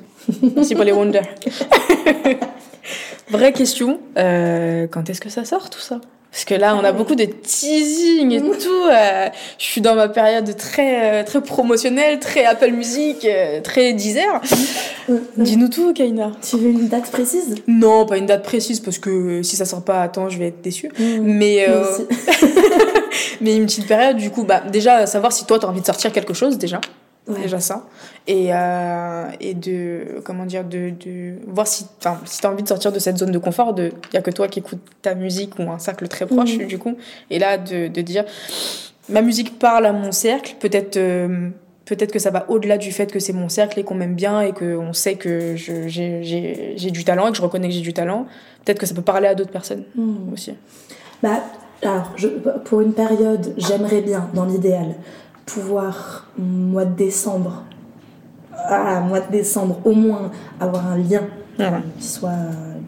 Merci 0.57 0.75
pour 0.75 0.85
les 0.85 0.93
wonders. 0.93 1.27
Vraie 3.31 3.53
question, 3.53 4.01
euh, 4.19 4.87
quand 4.87 5.09
est-ce 5.11 5.21
que 5.21 5.29
ça 5.31 5.45
sort 5.45 5.71
tout 5.71 5.81
ça? 5.81 6.01
Parce 6.35 6.47
que 6.47 6.55
là, 6.55 6.75
on 6.75 6.83
a 6.83 6.91
beaucoup 6.91 7.15
de 7.15 7.27
teasing 7.27 8.33
et 8.33 8.41
tout. 8.41 8.89
euh, 8.91 9.29
je 9.57 9.65
suis 9.65 9.81
dans 9.81 9.95
ma 9.95 10.09
période 10.09 10.57
très, 10.57 11.21
euh, 11.21 11.25
très 11.25 11.41
promotionnelle, 11.41 12.19
très 12.19 12.45
Apple 12.45 12.73
Music, 12.73 13.25
euh, 13.25 13.61
très 13.61 13.93
Deezer. 13.93 14.41
Dis-nous 15.37 15.69
tout, 15.69 15.93
Kaina. 15.93 16.33
Tu 16.43 16.57
veux 16.57 16.71
une 16.71 16.89
date 16.89 17.09
précise? 17.13 17.55
Non, 17.69 18.05
pas 18.05 18.19
une 18.19 18.27
date 18.27 18.43
précise, 18.43 18.81
parce 18.81 18.99
que 18.99 19.45
si 19.45 19.55
ça 19.55 19.65
sort 19.65 19.85
pas 19.85 20.03
à 20.03 20.09
temps, 20.09 20.29
je 20.29 20.39
vais 20.41 20.49
être 20.49 20.61
déçue. 20.61 20.91
Mais, 20.99 21.67
euh, 21.69 21.85
mais 23.41 23.55
une 23.55 23.67
petite 23.67 23.87
période, 23.87 24.17
du 24.17 24.31
coup, 24.31 24.43
bah, 24.43 24.61
déjà, 24.73 25.07
savoir 25.07 25.31
si 25.31 25.45
toi, 25.47 25.61
tu 25.61 25.67
as 25.67 25.69
envie 25.69 25.83
de 25.83 25.87
sortir 25.87 26.11
quelque 26.11 26.35
chose, 26.35 26.59
déjà. 26.59 26.81
Ouais. 27.27 27.41
Déjà 27.41 27.59
ça. 27.59 27.87
Et, 28.27 28.49
euh, 28.55 29.25
et 29.41 29.55
de, 29.55 30.21
comment 30.25 30.45
dire, 30.45 30.63
de, 30.65 30.91
de 30.91 31.37
voir 31.47 31.67
si, 31.67 31.87
enfin, 31.99 32.19
si 32.27 32.41
tu 32.41 32.47
as 32.47 32.51
envie 32.51 32.63
de 32.63 32.69
sortir 32.69 32.93
de 32.93 32.99
cette 32.99 33.17
zone 33.17 33.31
de 33.31 33.39
confort, 33.39 33.75
il 33.79 33.93
n'y 34.13 34.19
a 34.19 34.23
que 34.23 34.31
toi 34.31 34.47
qui 34.47 34.59
écoutes 34.59 34.83
ta 35.01 35.15
musique 35.15 35.59
ou 35.59 35.63
un 35.71 35.79
cercle 35.79 36.07
très 36.09 36.27
proche, 36.27 36.59
Mhm. 36.59 36.67
du 36.67 36.79
coup. 36.79 36.97
Et 37.31 37.39
là, 37.39 37.57
de, 37.57 37.89
de 37.89 38.01
dire, 38.03 38.25
ma 39.09 39.23
musique 39.23 39.59
parle 39.59 39.87
à 39.87 39.93
mon 39.93 40.13
cercle, 40.13 40.57
peut-être. 40.61 40.97
euh, 40.99 41.49
Peut-être 41.87 42.13
que 42.13 42.19
ça 42.19 42.31
va 42.31 42.47
au-delà 42.49 42.79
du 42.79 42.93
fait 42.93 43.13
que 43.13 43.19
c'est 43.19 43.35
mon 43.35 43.51
cercle 43.51 43.79
et 43.79 43.85
qu'on 43.85 43.95
m'aime 43.95 44.15
bien 44.15 44.41
et 44.41 44.53
qu'on 44.55 44.95
sait 44.95 45.17
que 45.17 45.55
j'ai 45.55 46.91
du 46.91 47.05
talent 47.05 47.29
et 47.29 47.31
que 47.31 47.37
je 47.37 47.43
reconnais 47.43 47.69
que 47.69 47.75
j'ai 47.75 47.83
du 47.83 47.93
talent. 47.93 48.25
Peut-être 48.65 48.79
que 48.79 48.87
ça 48.87 48.95
peut 48.95 49.03
parler 49.03 49.29
à 49.29 49.35
d'autres 49.35 49.51
personnes 49.51 49.85
Hmm. 49.95 50.33
aussi. 50.33 50.55
Bah, 51.23 51.43
alors, 51.83 52.11
je, 52.17 52.29
pour 52.65 52.81
une 52.81 52.95
période, 52.95 53.53
j'aimerais 53.59 54.01
bien, 54.01 54.31
dans 54.33 54.47
l'idéal, 54.47 54.95
pouvoir, 55.47 56.27
mois 56.39 56.85
de 56.85 56.95
décembre, 56.95 57.63
ah, 58.69 59.01
mois 59.01 59.21
de 59.21 59.31
décembre, 59.31 59.81
au 59.85 59.93
moins 59.93 60.31
avoir 60.61 60.87
un 60.87 60.97
lien 60.97 61.23
qui 61.99 62.07
soit, 62.07 62.33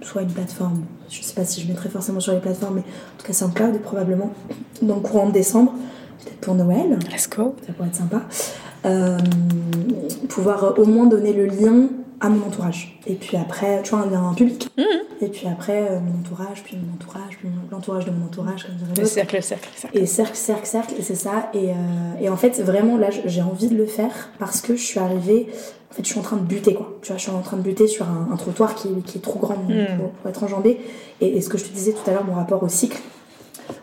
soit 0.02 0.22
une 0.22 0.32
plateforme. 0.32 0.82
Je 1.08 1.22
sais 1.22 1.34
pas 1.34 1.44
si 1.44 1.60
je 1.60 1.68
mettrai 1.68 1.88
forcément 1.88 2.20
sur 2.20 2.32
les 2.32 2.40
plateformes, 2.40 2.76
mais 2.76 2.80
en 2.80 3.18
tout 3.18 3.26
cas 3.26 3.32
SoundCloud 3.32 3.80
probablement 3.80 4.32
dans 4.82 4.96
le 4.96 5.00
courant 5.00 5.28
de 5.28 5.32
décembre, 5.32 5.72
peut-être 6.24 6.40
pour 6.40 6.54
Noël, 6.54 6.98
Let's 7.12 7.28
go. 7.28 7.54
ça 7.66 7.72
pourrait 7.72 7.88
être 7.88 7.96
sympa. 7.96 8.22
Euh, 8.84 9.18
pouvoir 10.28 10.78
au 10.78 10.84
moins 10.84 11.06
donner 11.06 11.32
le 11.32 11.46
lien 11.46 11.88
à 12.20 12.28
mon 12.28 12.46
entourage. 12.46 12.98
Et 13.06 13.14
puis 13.14 13.36
après, 13.36 13.82
tu 13.82 13.90
vois, 13.94 14.00
un 14.00 14.34
public. 14.34 14.68
Mhm. 14.78 14.84
Et 15.20 15.28
puis 15.28 15.46
après, 15.48 15.88
euh, 15.90 16.00
mon 16.00 16.18
entourage, 16.20 16.62
puis 16.62 16.76
mon 16.76 16.94
entourage, 16.94 17.36
puis 17.38 17.48
l'entourage 17.70 18.04
de 18.04 18.10
mon 18.10 18.26
entourage, 18.26 18.66
comme 18.66 18.74
dirait 18.76 18.92
Le 18.98 19.04
cercle, 19.06 19.36
le 19.36 19.42
cercle, 19.42 19.68
le 19.74 19.80
cercle. 19.80 19.98
Et 19.98 20.06
cercle, 20.06 20.36
cercle, 20.36 20.66
cercle, 20.66 20.94
et 20.98 21.02
c'est 21.02 21.14
ça. 21.14 21.50
Et, 21.54 21.70
euh, 21.70 21.74
et 22.20 22.28
en 22.28 22.36
fait, 22.36 22.60
vraiment, 22.60 22.96
là, 22.96 23.08
j'ai 23.24 23.42
envie 23.42 23.68
de 23.68 23.76
le 23.76 23.86
faire 23.86 24.30
parce 24.38 24.60
que 24.60 24.76
je 24.76 24.82
suis 24.82 25.00
arrivée. 25.00 25.48
En 25.90 25.94
fait, 25.94 26.02
je 26.04 26.08
suis 26.08 26.18
en 26.18 26.22
train 26.22 26.36
de 26.36 26.42
buter, 26.42 26.74
quoi. 26.74 26.98
Tu 27.02 27.08
vois, 27.08 27.16
je 27.16 27.22
suis 27.22 27.30
en 27.32 27.40
train 27.40 27.56
de 27.56 27.62
buter 27.62 27.86
sur 27.86 28.06
un, 28.06 28.28
un 28.32 28.36
trottoir 28.36 28.74
qui, 28.74 28.88
qui 29.06 29.18
est 29.18 29.22
trop 29.22 29.38
grand 29.38 29.56
Mm. 29.56 29.98
pour, 29.98 30.10
pour 30.10 30.30
être 30.30 30.42
enjambé. 30.44 30.80
Et, 31.20 31.36
et 31.36 31.40
ce 31.40 31.48
que 31.48 31.56
je 31.58 31.64
te 31.64 31.72
disais 31.72 31.92
tout 31.92 32.10
à 32.10 32.12
l'heure, 32.12 32.24
mon 32.24 32.34
rapport 32.34 32.62
au 32.62 32.68
cycle, 32.68 32.98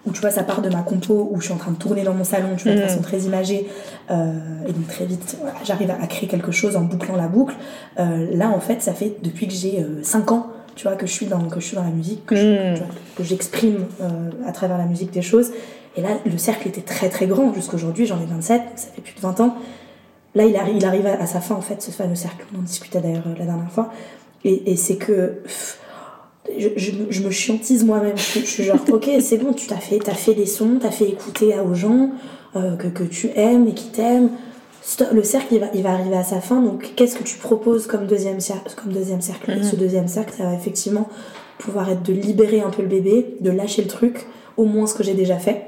où 0.05 0.11
tu 0.11 0.21
vois, 0.21 0.31
ça 0.31 0.43
part 0.43 0.61
de 0.61 0.69
ma 0.69 0.81
compo, 0.81 1.29
où 1.31 1.39
je 1.39 1.45
suis 1.45 1.53
en 1.53 1.57
train 1.57 1.71
de 1.71 1.77
tourner 1.77 2.03
dans 2.03 2.13
mon 2.13 2.23
salon, 2.23 2.49
tu 2.57 2.63
vois, 2.63 2.73
de 2.75 2.79
Mm. 2.79 2.87
façon 2.87 3.01
très 3.01 3.19
imagée. 3.19 3.67
euh, 4.11 4.33
et 4.67 4.71
donc, 4.73 4.87
très 4.87 5.05
vite, 5.05 5.37
voilà, 5.41 5.55
j'arrive 5.63 5.91
à, 5.91 6.01
à 6.01 6.07
créer 6.07 6.27
quelque 6.27 6.51
chose 6.51 6.75
en 6.75 6.81
bouclant 6.81 7.15
la 7.15 7.27
boucle. 7.27 7.55
Euh, 7.99 8.27
là, 8.35 8.49
en 8.49 8.59
fait, 8.59 8.81
ça 8.81 8.93
fait 8.93 9.15
depuis 9.21 9.47
que 9.47 9.53
j'ai 9.53 9.85
5 10.03 10.31
ans, 10.31 10.47
tu 10.75 10.87
vois, 10.87 10.95
que 10.97 11.05
je 11.05 11.11
suis 11.11 11.25
dans, 11.27 11.39
que 11.47 11.59
je 11.59 11.65
suis 11.65 11.75
dans 11.75 11.83
la 11.83 11.89
musique, 11.91 12.25
que 12.25 12.35
je- 12.35 12.71
Mm. 12.73 12.75
vois, 12.77 12.87
que 13.17 13.23
j'exprime 13.23 13.85
euh, 14.01 14.07
à 14.47 14.51
travers 14.51 14.77
la 14.77 14.85
musique 14.85 15.11
des 15.11 15.21
choses. 15.21 15.51
Et 15.95 16.01
là, 16.01 16.09
le 16.25 16.37
cercle 16.37 16.67
était 16.67 16.81
très 16.81 17.09
très 17.09 17.27
grand. 17.27 17.53
Jusqu'aujourd'hui, 17.53 18.05
j'en 18.05 18.19
ai 18.21 18.25
27, 18.25 18.61
donc 18.61 18.69
ça 18.75 18.87
fait 18.95 19.01
plus 19.01 19.13
de 19.15 19.19
20 19.21 19.39
ans. 19.41 19.55
Là, 20.35 20.45
il 20.45 20.55
arrive, 20.55 20.77
il 20.77 20.85
arrive 20.85 21.05
à, 21.05 21.21
à 21.21 21.27
sa 21.27 21.39
fin, 21.41 21.53
en 21.55 21.61
fait, 21.61 21.81
ce 21.83 21.91
fameux 21.91 22.15
cercle. 22.15 22.45
On 22.55 22.59
en 22.59 22.63
discutait 22.63 22.99
d'ailleurs 22.99 23.27
euh, 23.27 23.35
la 23.37 23.45
dernière 23.45 23.71
fois. 23.71 23.91
Et, 24.43 24.71
et 24.71 24.75
c'est 24.75 24.95
que. 24.95 25.41
pff, 25.43 25.79
je, 26.57 26.69
je, 26.75 26.91
je 27.09 27.21
me 27.23 27.31
chiantise 27.31 27.83
moi-même. 27.83 28.17
Je, 28.17 28.39
je 28.39 28.45
suis 28.45 28.63
genre, 28.63 28.79
ok, 28.91 29.09
c'est 29.21 29.37
bon, 29.37 29.53
tu 29.53 29.67
t'as 29.67 29.77
fait, 29.77 29.99
t'as 29.99 30.13
fait 30.13 30.33
des 30.33 30.45
sons, 30.45 30.77
t'as 30.81 30.91
fait 30.91 31.07
écouter 31.09 31.53
à- 31.53 31.63
aux 31.63 31.73
gens 31.73 32.09
euh, 32.55 32.75
que, 32.75 32.87
que 32.87 33.03
tu 33.03 33.29
aimes 33.35 33.67
et 33.67 33.73
qui 33.73 33.87
t'aiment. 33.87 34.29
Le 35.13 35.23
cercle, 35.23 35.53
il 35.53 35.59
va, 35.61 35.67
il 35.73 35.81
va 35.81 35.91
arriver 35.93 36.17
à 36.17 36.23
sa 36.23 36.41
fin. 36.41 36.61
Donc, 36.61 36.91
qu'est-ce 36.95 37.15
que 37.15 37.23
tu 37.23 37.37
proposes 37.37 37.87
comme 37.87 38.05
deuxième, 38.05 38.39
cercle, 38.41 38.73
comme 38.75 38.91
deuxième 38.91 39.21
cercle? 39.21 39.51
Et 39.51 39.55
Mhm. 39.55 39.63
ce 39.63 39.75
deuxième 39.77 40.07
cercle, 40.09 40.33
ça 40.37 40.43
va 40.43 40.53
effectivement 40.53 41.07
pouvoir 41.57 41.89
être 41.89 42.03
de 42.03 42.11
libérer 42.13 42.59
un 42.61 42.69
peu 42.69 42.81
le 42.81 42.89
bébé, 42.89 43.35
de 43.39 43.49
lâcher 43.49 43.81
le 43.81 43.87
truc, 43.87 44.25
au 44.57 44.65
moins 44.65 44.85
ce 44.85 44.93
que 44.93 45.03
j'ai 45.03 45.13
déjà 45.13 45.37
fait, 45.37 45.67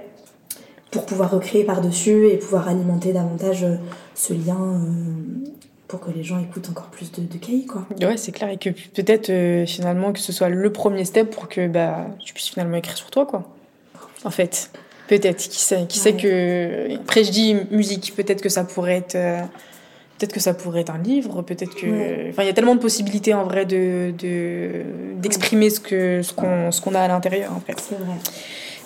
pour 0.91 1.05
pouvoir 1.05 1.31
recréer 1.31 1.63
par-dessus 1.63 2.27
et 2.27 2.35
pouvoir 2.37 2.67
alimenter 2.67 3.13
davantage 3.13 3.63
euh, 3.63 3.75
ce 4.15 4.33
lien 4.33 4.57
euh, 4.59 5.47
pour 5.87 5.99
que 5.99 6.11
les 6.11 6.23
gens 6.23 6.39
écoutent 6.39 6.69
encore 6.69 6.87
plus 6.87 7.11
de, 7.11 7.21
de 7.21 7.37
Kay, 7.37 7.65
quoi. 7.65 7.85
Ouais, 8.01 8.17
c'est 8.17 8.31
clair. 8.31 8.49
Et 8.49 8.57
que 8.57 8.69
peut-être 8.69 9.29
euh, 9.29 9.65
finalement 9.65 10.11
que 10.13 10.19
ce 10.19 10.31
soit 10.33 10.49
le 10.49 10.71
premier 10.71 11.05
step 11.05 11.29
pour 11.29 11.47
que 11.47 11.67
bah, 11.67 12.07
tu 12.23 12.33
puisses 12.33 12.49
finalement 12.49 12.77
écrire 12.77 12.97
sur 12.97 13.09
toi, 13.11 13.25
quoi. 13.25 13.43
En 14.23 14.31
fait. 14.31 14.71
Peut-être. 15.07 15.37
Qui 15.37 15.59
sait, 15.61 15.85
qui 15.87 15.99
sait 15.99 16.13
que. 16.13 16.95
Après, 16.95 17.23
je 17.23 17.31
dis 17.31 17.55
musique. 17.69 18.13
Peut-être 18.15 18.41
que 18.41 18.49
ça 18.49 18.63
pourrait 18.63 18.97
être. 18.97 19.15
euh, 19.15 19.41
Peut-être 20.17 20.31
que 20.33 20.39
ça 20.39 20.53
pourrait 20.53 20.79
être 20.81 20.91
un 20.91 20.97
livre, 20.97 21.41
peut-être 21.41 21.75
que. 21.75 21.85
Ouais. 21.85 22.27
Enfin, 22.29 22.43
il 22.43 22.45
y 22.45 22.49
a 22.49 22.53
tellement 22.53 22.75
de 22.75 22.79
possibilités 22.79 23.33
en 23.33 23.43
vrai 23.43 23.65
de 23.65 24.13
de- 24.17 24.83
d'exprimer 25.17 25.69
ce 25.69 25.81
que 25.81 26.21
ce 26.21 26.31
qu'on 26.33 26.71
ce 26.71 26.79
qu'on 26.81 26.95
a 26.95 27.01
à 27.01 27.07
l'intérieur 27.09 27.51
en 27.51 27.59
fait. 27.59 27.75
C'est 27.79 27.95
vrai. 27.99 28.15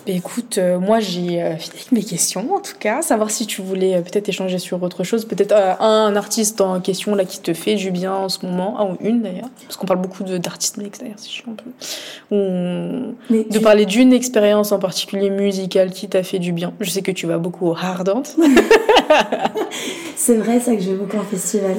Ben, 0.05 0.15
écoute, 0.15 0.57
euh, 0.57 0.79
moi 0.79 0.99
j'ai 0.99 1.41
euh, 1.41 1.55
fini 1.57 1.75
avec 1.75 1.91
mes 1.91 2.03
questions 2.03 2.55
en 2.55 2.59
tout 2.61 2.73
cas. 2.79 3.01
Savoir 3.01 3.29
si 3.29 3.45
tu 3.45 3.61
voulais 3.61 3.95
euh, 3.95 4.01
peut-être 4.01 4.27
échanger 4.29 4.57
sur 4.57 4.81
autre 4.81 5.03
chose, 5.03 5.25
peut-être 5.25 5.53
un 5.53 6.15
artiste 6.15 6.61
en 6.61 6.79
question 6.79 7.15
là 7.15 7.25
qui 7.25 7.39
te 7.39 7.53
fait 7.53 7.75
du 7.75 7.91
bien 7.91 8.13
en 8.13 8.29
ce 8.29 8.45
moment, 8.45 8.79
un 8.79 8.93
ou 8.93 8.97
une 9.01 9.21
d'ailleurs, 9.21 9.49
parce 9.65 9.77
qu'on 9.77 9.85
parle 9.85 10.01
beaucoup 10.01 10.23
de- 10.23 10.37
d'artistes 10.37 10.77
mix 10.77 10.99
d'ailleurs, 10.99 11.15
c'est 11.17 11.29
chiant 11.29 11.51
un 11.51 11.55
peu. 11.55 11.69
Ou 12.35 13.15
Mais 13.29 13.43
de 13.43 13.57
tu- 13.57 13.59
parler 13.61 13.85
d'une 13.85 14.13
expérience 14.13 14.71
en 14.71 14.79
particulier 14.79 15.29
musicale 15.29 15.91
qui 15.91 16.07
t'a 16.07 16.23
fait 16.23 16.39
du 16.39 16.53
bien. 16.53 16.73
Je 16.79 16.89
sais 16.89 17.01
que 17.01 17.11
tu 17.11 17.27
vas 17.27 17.37
beaucoup 17.37 17.67
au 17.67 17.75
Ardente. 17.75 18.35
C'est 20.15 20.35
vrai, 20.37 20.59
ça 20.59 20.75
que 20.75 20.81
j'ai 20.81 20.93
beaucoup 20.93 21.17
en 21.17 21.23
festival. 21.23 21.75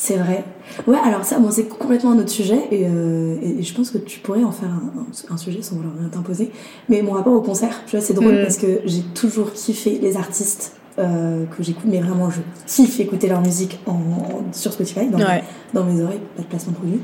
C'est 0.00 0.14
vrai. 0.16 0.44
Ouais, 0.86 0.96
alors 1.04 1.24
ça, 1.24 1.40
bon, 1.40 1.50
c'est 1.50 1.64
complètement 1.64 2.12
un 2.12 2.18
autre 2.20 2.30
sujet 2.30 2.60
et, 2.70 2.86
euh, 2.86 3.34
et 3.42 3.62
je 3.64 3.74
pense 3.74 3.90
que 3.90 3.98
tu 3.98 4.20
pourrais 4.20 4.44
en 4.44 4.52
faire 4.52 4.68
un, 4.68 5.00
un- 5.00 5.34
un 5.34 5.36
sujet 5.36 5.60
sans 5.60 5.74
vouloir 5.74 5.92
rien 5.98 6.08
t'imposer. 6.08 6.52
Mais 6.88 7.02
mon 7.02 7.12
rapport 7.12 7.32
au 7.32 7.40
concert, 7.40 7.82
tu 7.86 7.96
vois, 7.96 8.04
c'est 8.04 8.14
drôle 8.14 8.34
Mm. 8.36 8.42
parce 8.42 8.58
que 8.58 8.80
j'ai 8.84 9.02
toujours 9.14 9.52
kiffé 9.52 9.98
les 10.00 10.16
artistes 10.16 10.74
euh, 11.00 11.44
que 11.56 11.62
j'écoute, 11.64 11.84
mais 11.86 11.98
vraiment, 12.00 12.28
je 12.30 12.40
kiffe 12.66 12.98
écouter 13.00 13.28
leur 13.28 13.40
musique 13.40 13.78
en, 13.86 13.92
en- 13.92 14.52
sur 14.52 14.72
Spotify, 14.72 15.06
dans, 15.08 15.18
Ouais. 15.18 15.42
dans 15.74 15.84
mes 15.84 16.00
oreilles, 16.02 16.20
pas 16.36 16.42
de 16.42 16.48
placement 16.48 16.72
produit. 16.74 17.00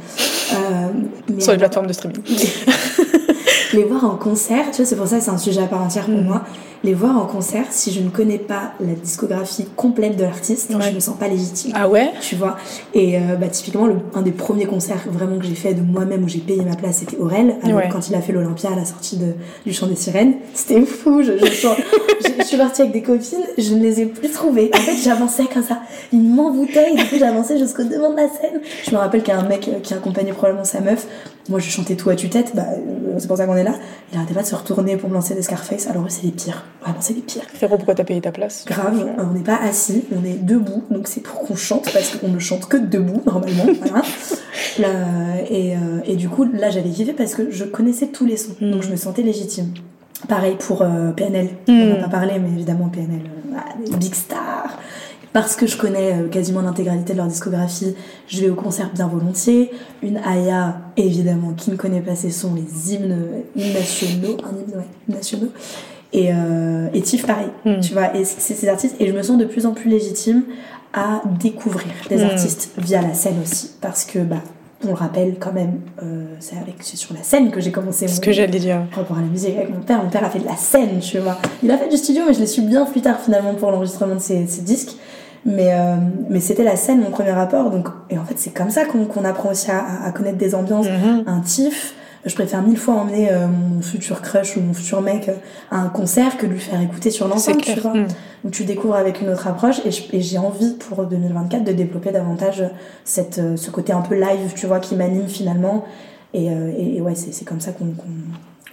Sur 1.40 1.52
les 1.52 1.58
plateformes 1.58 1.86
de 1.88 1.92
streaming. 1.92 2.18
les 3.72 3.84
voir 3.84 4.04
en 4.04 4.16
concert, 4.16 4.66
tu 4.70 4.78
vois, 4.78 4.86
c'est 4.86 4.96
pour 4.96 5.06
ça 5.06 5.18
que 5.18 5.24
c'est 5.24 5.30
un 5.30 5.38
sujet 5.38 5.62
à 5.62 5.66
part 5.66 5.82
entière 5.82 6.06
pour 6.06 6.14
mm. 6.18 6.24
moi. 6.24 6.42
Les 6.84 6.92
voir 6.92 7.16
en 7.16 7.24
concert, 7.24 7.64
si 7.70 7.92
je 7.92 8.00
ne 8.00 8.10
connais 8.10 8.36
pas 8.36 8.74
la 8.78 8.92
discographie 8.92 9.64
complète 9.74 10.18
de 10.18 10.22
l'artiste, 10.22 10.70
je 10.70 10.78
je 10.78 10.94
me 10.94 11.00
sens 11.00 11.16
pas 11.16 11.28
légitime. 11.28 11.72
Ah 11.74 11.88
ouais? 11.88 12.10
Tu 12.20 12.36
vois 12.36 12.58
Et 12.92 13.16
euh, 13.16 13.36
bah, 13.40 13.48
typiquement, 13.48 13.86
le, 13.86 13.94
un 14.14 14.20
des 14.20 14.32
premiers 14.32 14.66
concerts 14.66 15.00
vraiment 15.10 15.38
que 15.38 15.46
j'ai 15.46 15.54
fait 15.54 15.72
de 15.72 15.80
moi-même 15.80 16.24
où 16.24 16.28
j'ai 16.28 16.40
payé 16.40 16.62
ma 16.62 16.76
place, 16.76 16.98
c'était 16.98 17.16
Aurel, 17.16 17.56
quand 17.90 18.10
il 18.10 18.14
a 18.14 18.20
fait 18.20 18.32
l'Olympia 18.34 18.70
à 18.70 18.76
la 18.76 18.84
sortie 18.84 19.16
de, 19.16 19.32
du 19.64 19.72
Chant 19.72 19.86
des 19.86 19.96
Sirènes. 19.96 20.34
C'était 20.52 20.82
fou, 20.82 21.22
je, 21.22 21.32
je, 21.38 21.68
je, 22.38 22.44
suis 22.44 22.58
partie 22.58 22.82
avec 22.82 22.92
des 22.92 23.02
copines, 23.02 23.46
je 23.56 23.72
ne 23.72 23.80
les 23.80 24.02
ai 24.02 24.06
plus 24.06 24.30
trouvées. 24.30 24.70
En 24.74 24.78
fait, 24.78 24.96
j'avançais 25.02 25.44
comme 25.46 25.64
ça. 25.64 25.80
Ils 26.12 26.20
m'envoûtaient 26.20 26.92
et 26.92 26.96
du 26.96 27.04
coup, 27.06 27.16
j'avançais 27.18 27.56
jusqu'au 27.56 27.84
devant 27.84 28.10
de 28.10 28.16
la 28.16 28.28
scène. 28.28 28.60
Je 28.84 28.90
me 28.90 28.98
rappelle 28.98 29.22
qu'il 29.22 29.32
y 29.32 29.36
a 29.38 29.40
un 29.40 29.48
mec 29.48 29.68
euh, 29.68 29.80
qui 29.80 29.94
accompagnait 29.94 30.32
probablement 30.32 30.66
sa 30.66 30.80
meuf. 30.80 31.06
Moi, 31.48 31.60
je 31.60 31.70
chantais 31.70 31.94
tout 31.94 32.10
à 32.10 32.14
tue-tête, 32.14 32.52
bah, 32.54 32.64
euh, 32.72 33.14
c'est 33.18 33.26
pour 33.26 33.38
ça 33.38 33.46
qu'on 33.46 33.56
est 33.56 33.64
là. 33.64 33.74
Il 34.12 34.18
arrêtait 34.18 34.34
pas 34.34 34.42
de 34.42 34.46
se 34.46 34.54
retourner 34.54 34.98
pour 34.98 35.08
me 35.08 35.14
lancer 35.14 35.34
des 35.34 35.42
Scarface. 35.42 35.86
Alors, 35.88 36.04
c'est 36.08 36.24
les 36.24 36.30
pires. 36.30 36.64
Vraiment, 36.82 37.00
c'est 37.00 37.14
les 37.14 37.22
pires. 37.22 37.44
Frérot, 37.54 37.76
pourquoi 37.76 37.94
t'as 37.94 38.04
payé 38.04 38.20
ta 38.20 38.32
place? 38.32 38.64
Grave, 38.66 39.06
on 39.18 39.32
n'est 39.32 39.42
pas 39.42 39.56
assis, 39.56 40.04
on 40.12 40.24
est 40.24 40.44
debout. 40.44 40.84
Donc, 40.90 41.08
c'est 41.08 41.22
pour 41.22 41.40
qu'on 41.40 41.56
chante 41.56 41.90
parce 41.92 42.16
qu'on 42.16 42.28
ne 42.28 42.38
chante 42.38 42.66
que 42.66 42.76
debout, 42.76 43.22
normalement. 43.24 43.64
voilà. 43.80 45.40
et, 45.48 45.76
euh, 45.76 46.00
et, 46.04 46.16
du 46.16 46.28
coup, 46.28 46.44
là, 46.44 46.70
j'avais 46.70 46.90
kiffé 46.90 47.12
parce 47.12 47.34
que 47.34 47.50
je 47.50 47.64
connaissais 47.64 48.08
tous 48.08 48.26
les 48.26 48.36
sons. 48.36 48.56
Donc, 48.60 48.82
je 48.82 48.90
me 48.90 48.96
sentais 48.96 49.22
légitime. 49.22 49.72
Pareil 50.28 50.56
pour 50.58 50.82
euh, 50.82 51.12
PNL. 51.12 51.48
On 51.68 51.72
n'a 51.72 51.96
hmm. 51.96 52.00
pas 52.02 52.08
parlé, 52.08 52.38
mais 52.38 52.48
évidemment, 52.48 52.88
PNL, 52.88 53.20
euh, 53.52 53.96
big 53.96 54.14
star 54.14 54.78
parce 55.34 55.56
que 55.56 55.66
je 55.66 55.76
connais 55.76 56.12
euh, 56.12 56.28
quasiment 56.28 56.60
l'intégralité 56.60 57.12
de 57.12 57.18
leur 57.18 57.26
discographie, 57.26 57.96
je 58.28 58.40
vais 58.40 58.50
au 58.50 58.54
concert 58.54 58.92
bien 58.94 59.08
volontiers. 59.08 59.72
Une 60.00 60.18
Aya, 60.18 60.80
évidemment, 60.96 61.54
qui 61.54 61.72
ne 61.72 61.76
connaît 61.76 62.00
pas 62.00 62.14
ces 62.14 62.30
sons, 62.30 62.54
les 62.54 62.94
hymnes, 62.94 63.18
nationaux, 63.56 64.36
un 64.44 64.50
hymne, 64.50 64.78
ouais, 64.78 65.14
nationaux. 65.14 65.50
Et, 66.14 66.30
euh, 66.32 66.86
et 66.94 67.02
Tiff, 67.02 67.26
pareil, 67.26 67.48
hmm. 67.64 67.80
tu 67.80 67.92
vois, 67.92 68.16
et 68.16 68.24
c'est 68.24 68.54
ces 68.54 68.68
artistes, 68.68 68.94
et 69.00 69.08
je 69.08 69.12
me 69.12 69.22
sens 69.22 69.36
de 69.36 69.44
plus 69.44 69.66
en 69.66 69.72
plus 69.72 69.90
légitime 69.90 70.44
à 70.92 71.22
découvrir 71.40 71.92
des 72.08 72.18
hmm. 72.18 72.30
artistes 72.30 72.70
via 72.78 73.02
la 73.02 73.14
scène 73.14 73.34
aussi, 73.42 73.72
parce 73.80 74.04
que, 74.04 74.20
bah, 74.20 74.36
on 74.84 74.88
le 74.88 74.94
rappelle 74.94 75.36
quand 75.40 75.52
même, 75.52 75.80
euh, 76.02 76.26
c'est 76.38 76.56
avec 76.56 76.82
sur 76.82 77.14
la 77.14 77.22
scène 77.22 77.50
que 77.50 77.60
j'ai 77.60 77.72
commencé 77.72 78.06
ce 78.06 78.20
que 78.20 78.32
j'allais 78.32 78.58
dire 78.58 78.82
rapport 78.94 79.16
à 79.16 79.22
la 79.22 79.26
musique 79.26 79.56
avec 79.56 79.70
mon 79.70 79.80
père. 79.80 80.02
Mon 80.02 80.10
père 80.10 80.22
a 80.24 80.30
fait 80.30 80.40
de 80.40 80.44
la 80.44 80.56
scène, 80.56 81.00
tu 81.00 81.18
vois. 81.18 81.38
Il 81.62 81.70
a 81.70 81.78
fait 81.78 81.88
du 81.88 81.96
studio, 81.96 82.22
mais 82.26 82.34
je 82.34 82.40
l'ai 82.40 82.46
su 82.46 82.60
bien 82.60 82.84
plus 82.84 83.00
tard 83.00 83.18
finalement 83.18 83.54
pour 83.54 83.70
l'enregistrement 83.70 84.14
de 84.14 84.20
ses, 84.20 84.46
ses 84.46 84.62
disques. 84.62 84.96
Mais, 85.46 85.72
euh, 85.72 85.96
mais 86.28 86.40
c'était 86.40 86.64
la 86.64 86.76
scène, 86.76 87.00
mon 87.00 87.10
premier 87.10 87.32
rapport. 87.32 87.70
Donc, 87.70 87.88
et 88.10 88.18
en 88.18 88.24
fait, 88.24 88.38
c'est 88.38 88.50
comme 88.50 88.70
ça 88.70 88.84
qu'on 88.84 89.24
apprend 89.24 89.50
aussi 89.50 89.70
à, 89.70 90.04
à, 90.04 90.12
connaître 90.12 90.38
des 90.38 90.54
ambiances. 90.54 90.86
Mm-hmm. 90.86 91.28
Un 91.28 91.40
tif, 91.40 91.94
je 92.24 92.34
préfère 92.34 92.62
mille 92.62 92.78
fois 92.78 92.94
emmener 92.94 93.30
euh, 93.30 93.46
mon 93.46 93.82
futur 93.82 94.22
crush 94.22 94.56
ou 94.56 94.60
mon 94.60 94.72
futur 94.72 95.00
mec 95.02 95.28
euh, 95.28 95.34
à 95.70 95.78
un 95.78 95.88
concert 95.88 96.38
que 96.38 96.46
lui 96.46 96.58
faire 96.58 96.80
écouter 96.80 97.10
sur 97.10 97.28
l'ensemble, 97.28 97.60
tu 97.60 97.78
vois. 97.80 97.94
Mm. 97.94 98.08
Où 98.44 98.50
tu 98.50 98.64
découvres 98.64 98.96
avec 98.96 99.20
une 99.20 99.30
autre 99.30 99.46
approche. 99.46 99.80
Et 99.84 100.20
j'ai 100.20 100.38
envie 100.38 100.74
pour 100.74 101.04
2024 101.04 101.64
de 101.64 101.72
développer 101.72 102.12
davantage 102.12 102.62
cette, 103.04 103.40
ce 103.56 103.70
côté 103.70 103.92
un 103.94 104.02
peu 104.02 104.14
live, 104.14 104.52
tu 104.54 104.66
vois, 104.66 104.80
qui 104.80 104.96
m'anime 104.96 105.28
finalement. 105.28 105.86
Et, 106.34 106.46
et, 106.46 107.00
ouais, 107.00 107.14
c'est 107.14 107.44
comme 107.46 107.60
ça 107.60 107.72
qu'on 107.72 107.94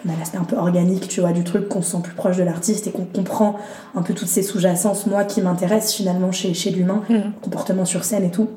on 0.06 0.10
a 0.10 0.18
l'aspect 0.18 0.38
un 0.38 0.44
peu 0.44 0.58
organique, 0.58 1.08
tu 1.08 1.22
vois, 1.22 1.32
du 1.32 1.44
truc, 1.44 1.70
qu'on 1.70 1.82
se 1.82 1.92
sent 1.92 2.02
plus 2.04 2.14
proche 2.14 2.38
de 2.38 2.44
l'artiste 2.44 2.88
et 2.88 2.92
qu'on 2.92 3.06
comprend 3.06 3.58
un 3.96 4.02
peu 4.02 4.14
toutes 4.14 4.28
ces 4.28 4.44
sous-jacences, 4.44 5.06
moi, 5.06 5.24
qui 5.24 5.42
m'intéressent 5.42 5.94
finalement 5.94 6.32
chez, 6.32 6.54
chez 6.54 6.72
l'humain, 6.72 7.04
mm. 7.10 7.20
comportement 7.42 7.86
sur 7.86 8.04
scène 8.04 8.24
et 8.24 8.32
tout. 8.32 8.50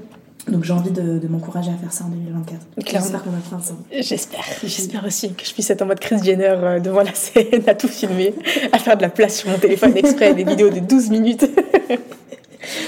Donc 0.48 0.64
j'ai 0.64 0.72
envie 0.72 0.90
de, 0.90 1.18
de 1.18 1.28
m'encourager 1.28 1.70
à 1.70 1.74
faire 1.74 1.92
ça 1.92 2.04
en 2.04 2.08
2024. 2.08 2.60
J'espère 2.78 3.22
qu'on 3.22 3.30
va 3.30 3.38
faire 3.38 3.60
ça. 3.62 3.74
J'espère. 3.92 4.44
J'espère 4.62 5.04
aussi 5.04 5.32
que 5.32 5.44
je 5.44 5.52
puisse 5.52 5.70
être 5.70 5.82
en 5.82 5.86
mode 5.86 6.00
Chris 6.00 6.22
Jenner 6.22 6.54
euh, 6.56 6.80
devant 6.80 7.02
la 7.02 7.14
scène, 7.14 7.62
à 7.66 7.74
tout 7.74 7.88
filmer, 7.88 8.34
à 8.72 8.78
faire 8.78 8.96
de 8.96 9.02
la 9.02 9.08
place 9.08 9.36
sur 9.38 9.50
mon 9.50 9.58
téléphone 9.58 9.96
exprès, 9.96 10.34
des 10.34 10.44
vidéos 10.44 10.70
de 10.70 10.80
12 10.80 11.10
minutes. 11.10 11.48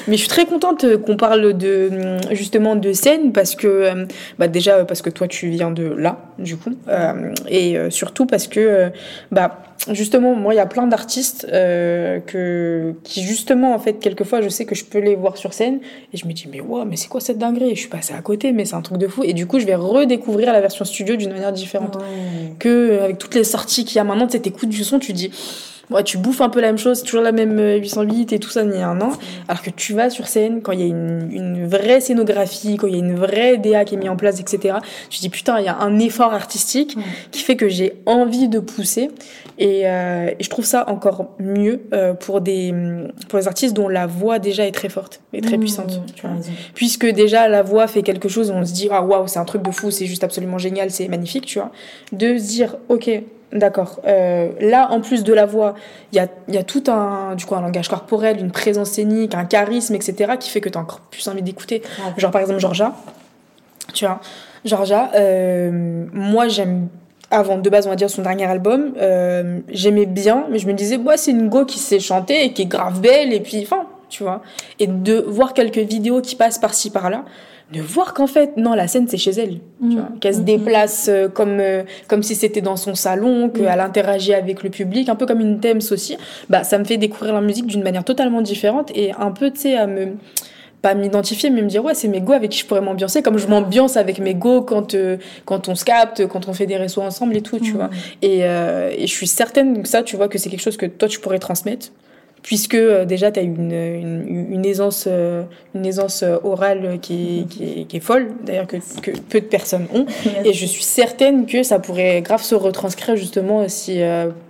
Mais 0.09 0.15
je 0.15 0.21
suis 0.21 0.29
très 0.29 0.47
contente 0.47 0.85
euh, 0.85 0.99
qu'on 0.99 1.17
parle 1.17 1.55
de 1.55 1.91
justement 2.31 2.77
de 2.77 2.93
scène 2.93 3.33
parce 3.33 3.55
que 3.55 3.67
euh, 3.67 4.07
bah 4.39 4.49
déjà 4.49 4.85
parce 4.85 5.03
que 5.03 5.11
toi 5.11 5.29
tu 5.29 5.49
viens 5.49 5.71
de 5.71 5.85
là 5.85 6.19
du 6.39 6.57
coup 6.57 6.71
euh, 6.89 7.33
et 7.49 7.77
surtout 7.91 8.27
parce 8.27 8.47
que 8.47 8.91
bah 9.31 9.59
justement 9.91 10.35
moi 10.35 10.55
il 10.55 10.57
y 10.57 10.61
a 10.61 10.67
plein 10.67 10.87
d'artistes 10.87 11.47
que 11.51 12.95
qui 13.05 13.23
justement 13.23 13.75
en 13.75 13.79
fait 13.79 13.95
quelquefois 13.95 14.41
je 14.41 14.49
sais 14.49 14.65
que 14.65 14.75
je 14.75 14.85
peux 14.85 14.99
les 14.99 15.15
voir 15.15 15.37
sur 15.37 15.53
scène 15.53 15.81
et 16.13 16.17
je 16.17 16.27
me 16.27 16.33
dis 16.33 16.49
mais 16.51 16.61
wow 16.61 16.85
mais 16.85 16.97
c'est 16.97 17.09
quoi 17.09 17.21
cette 17.21 17.39
dinguerie? 17.39 17.75
Je 17.75 17.81
suis 17.81 17.89
passée 17.89 18.15
à 18.15 18.23
côté 18.23 18.53
mais 18.53 18.65
c'est 18.65 18.75
un 18.75 18.83
truc 18.83 18.99
de 18.99 19.07
fou. 19.07 19.23
Et 19.25 19.33
du 19.33 19.47
coup 19.47 19.59
je 19.61 19.67
vais 19.67 19.75
redécouvrir 19.75 20.53
la 20.53 20.61
version 20.61 20.85
studio 20.85 21.17
d'une 21.17 21.33
manière 21.33 21.53
différente. 21.53 21.99
Que 22.59 23.01
avec 23.01 23.19
toutes 23.19 23.35
les 23.35 23.45
sorties 23.45 23.85
qu'il 23.85 23.97
y 23.97 24.01
a 24.01 24.05
maintenant 24.05 24.27
tu 24.27 24.41
t'écoutes 24.41 24.69
du 24.69 24.85
son 24.85 24.99
tu 24.99 25.13
dis 25.13 25.31
ouais, 25.91 26.03
tu 26.03 26.19
bouffes 26.19 26.41
un 26.41 26.49
peu 26.49 26.61
la 26.61 26.69
même 26.69 26.79
chose, 26.79 26.99
c'est 26.99 27.05
toujours 27.05 27.23
la 27.23 27.33
même 27.33 27.59
808 27.59 28.33
euh, 28.33 28.37
et 28.37 28.39
tout 28.39 28.51
ça, 28.51 28.63
il 28.63 28.71
y 28.71 28.77
a 28.77 28.89
un 28.89 29.01
an. 29.01 29.13
Alors 29.49 29.63
que 29.63 29.71
tu 29.71 29.95
vas 29.95 30.11
sur 30.11 30.27
scène, 30.27 30.63
quand 30.63 30.73
il 30.73 30.81
y 30.81 30.83
a 30.83 30.87
une, 30.87 31.29
une, 31.31 31.67
vraie 31.67 32.01
scénographie, 32.01 32.77
quand 32.77 32.87
il 32.87 32.95
y 32.95 32.97
a 32.97 32.99
une 32.99 33.15
vraie 33.15 33.57
DA 33.57 33.85
qui 33.85 33.95
est 33.95 33.99
mise 33.99 34.09
en 34.09 34.17
place, 34.17 34.41
etc., 34.41 34.77
tu 35.11 35.19
te 35.19 35.23
dis 35.23 35.29
putain, 35.29 35.59
il 35.61 35.65
y 35.65 35.69
a 35.69 35.79
un 35.79 35.99
effort 35.99 36.33
artistique 36.33 36.97
qui 37.31 37.43
fait 37.43 37.57
que 37.57 37.69
j'ai 37.69 37.95
envie 38.07 38.49
de 38.49 38.59
pousser. 38.59 39.11
Et, 39.59 39.83
euh, 39.87 40.31
et, 40.39 40.45
je 40.45 40.51
trouve 40.51 40.67
ça 40.67 40.89
encore 40.89 41.35
mieux 41.39 41.83
euh, 41.95 42.13
pour, 42.13 42.43
des, 42.43 42.75
pour 43.29 43.39
les 43.39 43.49
artistes 43.49 43.75
dont 43.75 43.89
la 43.89 44.07
voix 44.07 44.39
déjà 44.39 44.67
est 44.67 44.73
très 44.73 44.91
forte 44.91 45.23
et 45.33 45.41
très 45.41 45.57
mmh, 45.57 45.61
puissante. 45.61 46.01
Tu 46.15 46.23
vois. 46.23 46.37
Puisque 46.75 47.07
déjà 47.07 47.49
la 47.49 47.63
voix 47.63 47.87
fait 47.87 48.03
quelque 48.03 48.29
chose, 48.29 48.51
on 48.51 48.65
se 48.65 48.75
dit 48.75 48.89
ah 48.91 49.03
waouh, 49.03 49.27
c'est 49.29 49.39
un 49.39 49.45
truc 49.45 49.63
de 49.63 49.71
fou, 49.71 49.91
c'est 49.91 50.07
juste 50.07 50.25
absolument 50.25 50.59
génial, 50.59 50.91
c'est 50.91 51.09
magnifique, 51.09 51.47
tu 51.47 51.59
vois. 51.59 51.73
De 52.13 52.37
se 52.37 52.49
dire 52.49 52.77
ok, 52.89 53.09
D'accord. 53.53 54.01
Euh, 54.07 54.51
là, 54.61 54.89
en 54.91 55.01
plus 55.01 55.23
de 55.23 55.33
la 55.33 55.47
voix, 55.47 55.75
il 56.13 56.17
y 56.17 56.19
a, 56.19 56.27
y 56.49 56.57
a, 56.57 56.65
tout 56.65 56.83
un, 56.89 57.37
du 57.37 57.45
coup, 57.45 57.55
un 57.55 57.61
langage 57.61 57.89
corporel, 57.89 58.41
une 58.41 58.51
présence 58.51 58.91
scénique, 58.91 59.35
un 59.35 59.45
charisme, 59.45 59.95
etc., 59.95 60.33
qui 60.39 60.51
fait 60.51 60.61
que 60.61 60.69
tu 60.69 60.77
as 60.77 60.81
encore 60.81 61.01
plus 61.01 61.27
envie 61.29 61.43
d'écouter. 61.43 61.83
Genre, 62.17 62.31
par 62.31 62.41
exemple, 62.41 62.59
Georgia. 62.59 62.93
Tu 63.95 64.05
vois, 64.05 64.21
Georgia, 64.65 65.11
euh, 65.15 66.07
moi, 66.13 66.49
j'aime. 66.49 66.89
Avant, 67.29 67.59
de 67.59 67.69
base, 67.69 67.89
on 67.89 67.91
va 67.91 67.97
dire 67.97 68.09
son 68.09 68.23
dernier 68.23 68.45
album, 68.45 68.95
euh, 68.99 69.59
j'aimais 69.69 70.07
bien, 70.07 70.47
mais 70.49 70.61
je 70.61 70.69
me 70.69 70.73
disais, 70.75 70.97
bah, 70.97 71.17
c'est 71.17 71.33
une 71.33 71.49
go 71.49 71.65
qui 71.65 71.81
sait 71.81 71.99
chanter 71.99 72.45
et 72.45 72.53
qui 72.53 72.63
est 72.63 72.67
grave 72.67 73.01
belle, 73.01 73.33
et 73.33 73.41
puis, 73.41 73.63
enfin, 73.65 73.87
tu 74.09 74.23
vois. 74.23 74.43
Et 74.79 74.87
de 74.87 75.25
voir 75.27 75.53
quelques 75.53 75.79
vidéos 75.79 76.21
qui 76.21 76.37
passent 76.37 76.59
par-ci, 76.59 76.91
par-là, 76.91 77.25
de 77.73 77.81
voir 77.81 78.15
qu'en 78.15 78.29
fait, 78.29 78.57
non, 78.57 78.75
la 78.75 78.87
scène, 78.87 79.09
c'est 79.09 79.17
chez 79.17 79.33
elle. 79.33 79.59
Mm. 79.81 80.01
Qu'elle 80.21 80.35
se 80.35 80.41
mm-hmm. 80.41 80.45
déplace 80.45 81.07
euh, 81.09 81.29
comme, 81.29 81.59
euh, 81.59 81.83
comme 82.07 82.23
si 82.23 82.37
c'était 82.37 82.61
dans 82.61 82.77
son 82.77 82.95
salon, 82.95 83.49
qu'elle 83.49 83.65
mm. 83.65 83.81
interagit 83.81 84.35
avec 84.35 84.63
le 84.63 84.71
public, 84.71 85.09
un 85.09 85.17
peu 85.17 85.27
comme 85.27 85.41
une 85.41 85.59
thème 85.59 85.79
aussi. 85.91 86.17
Bah, 86.49 86.63
ça 86.63 86.79
me 86.79 86.85
fait 86.85 86.97
découvrir 86.97 87.35
la 87.35 87.41
musique 87.41 87.67
d'une 87.67 87.83
manière 87.83 88.05
totalement 88.05 88.41
différente 88.41 88.93
et 88.95 89.13
un 89.19 89.33
peu, 89.33 89.51
tu 89.51 89.61
sais, 89.61 89.77
à 89.77 89.87
me 89.87 90.13
pas 90.83 90.95
m'identifier 90.95 91.49
mais 91.49 91.63
me 91.63 91.69
dire 91.69 91.83
ouais 91.83 91.95
c'est 91.95 92.07
mes 92.07 92.21
go 92.21 92.33
avec 92.35 92.51
qui 92.51 92.59
je 92.59 92.67
pourrais 92.67 92.83
m'ambiancer 92.83 93.23
comme 93.23 93.39
je 93.39 93.47
m'ambiance 93.47 93.97
avec 93.97 94.19
mes 94.19 94.35
go 94.35 94.61
quand 94.61 94.95
euh, 94.95 95.17
quand 95.47 95.71
on 95.71 95.75
se 95.75 95.87
capte 95.87 96.27
quand 96.27 96.49
on 96.49 96.53
fait 96.53 96.67
des 96.67 96.77
réseaux 96.77 97.01
ensemble 97.01 97.35
et 97.35 97.41
tout 97.41 97.59
tu 97.59 97.73
mm. 97.73 97.77
vois 97.77 97.91
et, 98.21 98.41
et 98.41 99.07
je 99.07 99.13
suis 99.13 99.27
certaine 99.27 99.83
que 99.83 99.89
ça 99.89 100.03
tu 100.03 100.17
vois 100.17 100.29
que 100.29 100.37
c'est 100.37 100.51
quelque 100.51 100.61
chose 100.61 100.77
que 100.77 100.85
toi 100.85 101.09
tu 101.09 101.19
pourrais 101.19 101.39
transmettre 101.39 101.89
puisque 102.47 102.75
euh, 102.75 103.05
déjà 103.05 103.33
tu 103.33 103.41
as 103.41 103.43
une, 103.43 103.73
une, 103.73 104.47
une, 104.53 104.65
aisance, 104.65 105.07
euh, 105.09 105.43
une 105.75 105.85
aisance 105.85 106.23
euh, 106.23 106.39
orale 106.45 107.01
qui 107.03 107.41
est, 107.41 107.45
qui 107.49 107.65
est, 107.65 107.85
qui 107.85 107.97
est 107.97 108.01
folle, 108.01 108.29
d'ailleurs 108.45 108.69
que, 108.69 108.77
que, 109.03 109.11
peu 109.11 109.41
de 109.41 109.47
personnes 109.47 109.89
ont. 109.93 110.07
Et 110.45 110.53
je 110.53 110.65
suis 110.65 110.85
certaine 110.85 111.47
que 111.47 111.65
ça 111.65 111.81
pourrait 111.81 112.23
grave 112.23 112.43
se 112.43 112.55
retranscrire 112.55 113.17
justement 113.17 113.69
si 113.69 114.01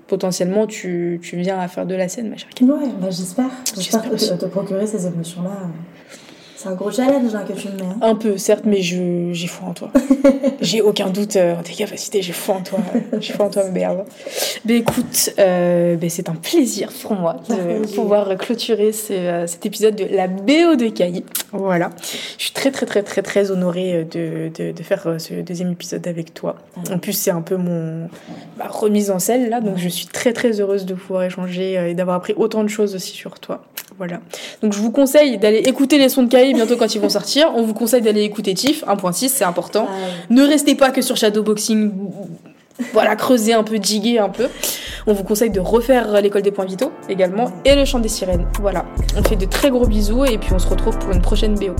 potentiellement 0.08 0.66
tu, 0.66 1.18
tu 1.22 1.36
viens 1.38 1.58
à 1.58 1.68
faire 1.68 1.86
de 1.86 1.94
la 1.94 2.08
scène, 2.08 2.28
ma 2.28 2.36
chère. 2.36 2.50
Ouais, 2.60 2.88
bah, 3.00 3.08
j'espère. 3.10 3.50
J'espère 3.74 4.02
te, 4.02 4.34
te 4.34 4.46
procurer 4.46 4.86
ces 4.86 5.06
émotions-là. 5.06 5.70
C'est 6.56 6.68
un 6.68 6.74
gros 6.74 6.90
challenge 6.90 7.34
hein, 7.34 7.44
que 7.46 7.52
tu 7.52 7.68
me 7.68 7.74
mets. 7.74 7.82
Hein. 7.82 7.98
Un 8.00 8.14
peu, 8.14 8.38
certes, 8.38 8.64
mais 8.64 8.80
j'ai 8.80 9.46
foi 9.46 9.68
en 9.68 9.74
toi. 9.74 9.90
j'ai 10.62 10.80
aucun 10.80 11.10
doute 11.10 11.36
euh, 11.36 11.54
en 11.54 11.62
tes 11.62 11.74
capacités, 11.74 12.22
j'ai 12.22 12.32
foi 12.32 12.54
en 12.56 12.62
toi. 12.62 12.78
j'ai 13.20 13.34
foi 13.34 13.46
en 13.46 13.50
toi, 13.50 13.64
merde. 13.68 14.04
Mais 14.64 14.78
écoute, 14.78 15.34
euh, 15.38 15.96
ben, 15.96 16.08
c'est 16.08 16.30
un 16.30 16.34
plaisir 16.34 16.90
pour 17.02 17.14
moi 17.14 17.36
de 17.50 17.86
pouvoir 17.94 18.38
clôturer 18.38 18.90
euh, 19.10 19.46
cet 19.46 19.66
épisode 19.66 19.96
de 19.96 20.04
la 20.04 20.28
BO 20.28 20.76
de 20.76 20.88
Kai. 20.88 21.24
Voilà. 21.52 21.90
Je 22.38 22.44
suis 22.44 22.52
très, 22.52 22.70
très, 22.70 22.86
très, 22.86 23.02
très, 23.02 23.20
très 23.20 23.50
honorée 23.50 24.04
de, 24.04 24.50
de, 24.54 24.72
de 24.72 24.82
faire 24.82 25.16
ce 25.18 25.34
deuxième 25.34 25.72
épisode 25.72 26.06
avec 26.08 26.32
toi. 26.32 26.56
En 26.90 26.98
plus, 26.98 27.12
c'est 27.12 27.30
un 27.30 27.42
peu 27.42 27.56
mon 27.56 28.08
ma 28.56 28.68
remise 28.68 29.10
en 29.10 29.18
scène 29.18 29.50
là, 29.50 29.60
donc 29.60 29.76
je 29.76 29.88
suis 29.88 30.06
très, 30.06 30.32
très 30.32 30.60
heureuse 30.60 30.86
de 30.86 30.94
pouvoir 30.94 31.24
échanger 31.24 31.90
et 31.90 31.94
d'avoir 31.94 32.16
appris 32.16 32.32
autant 32.36 32.62
de 32.62 32.68
choses 32.68 32.94
aussi 32.94 33.12
sur 33.12 33.38
toi. 33.38 33.62
Voilà. 33.98 34.20
Donc 34.62 34.72
je 34.72 34.78
vous 34.78 34.90
conseille 34.90 35.38
d'aller 35.38 35.58
écouter 35.58 35.98
les 35.98 36.08
sons 36.08 36.22
de 36.22 36.28
Kai 36.28 36.52
bientôt 36.52 36.76
quand 36.76 36.94
ils 36.94 37.00
vont 37.00 37.08
sortir. 37.08 37.52
On 37.54 37.62
vous 37.62 37.74
conseille 37.74 38.02
d'aller 38.02 38.22
écouter 38.22 38.54
TIFF 38.54 38.84
1.6, 38.84 39.28
c'est 39.28 39.44
important. 39.44 39.88
Ne 40.30 40.42
restez 40.42 40.74
pas 40.74 40.90
que 40.90 41.02
sur 41.02 41.16
Shadowboxing. 41.16 41.92
Voilà, 42.92 43.16
creuser 43.16 43.54
un 43.54 43.62
peu, 43.62 43.78
diguer 43.78 44.18
un 44.18 44.28
peu. 44.28 44.48
On 45.06 45.14
vous 45.14 45.24
conseille 45.24 45.50
de 45.50 45.60
refaire 45.60 46.20
l'école 46.20 46.42
des 46.42 46.50
points 46.50 46.66
vitaux 46.66 46.92
également 47.08 47.50
et 47.64 47.74
le 47.74 47.84
chant 47.84 48.00
des 48.00 48.08
sirènes. 48.08 48.46
Voilà. 48.60 48.84
On 49.16 49.22
fait 49.22 49.36
de 49.36 49.46
très 49.46 49.70
gros 49.70 49.86
bisous 49.86 50.24
et 50.24 50.36
puis 50.36 50.52
on 50.52 50.58
se 50.58 50.68
retrouve 50.68 50.98
pour 50.98 51.12
une 51.12 51.22
prochaine 51.22 51.54
BO. 51.54 51.74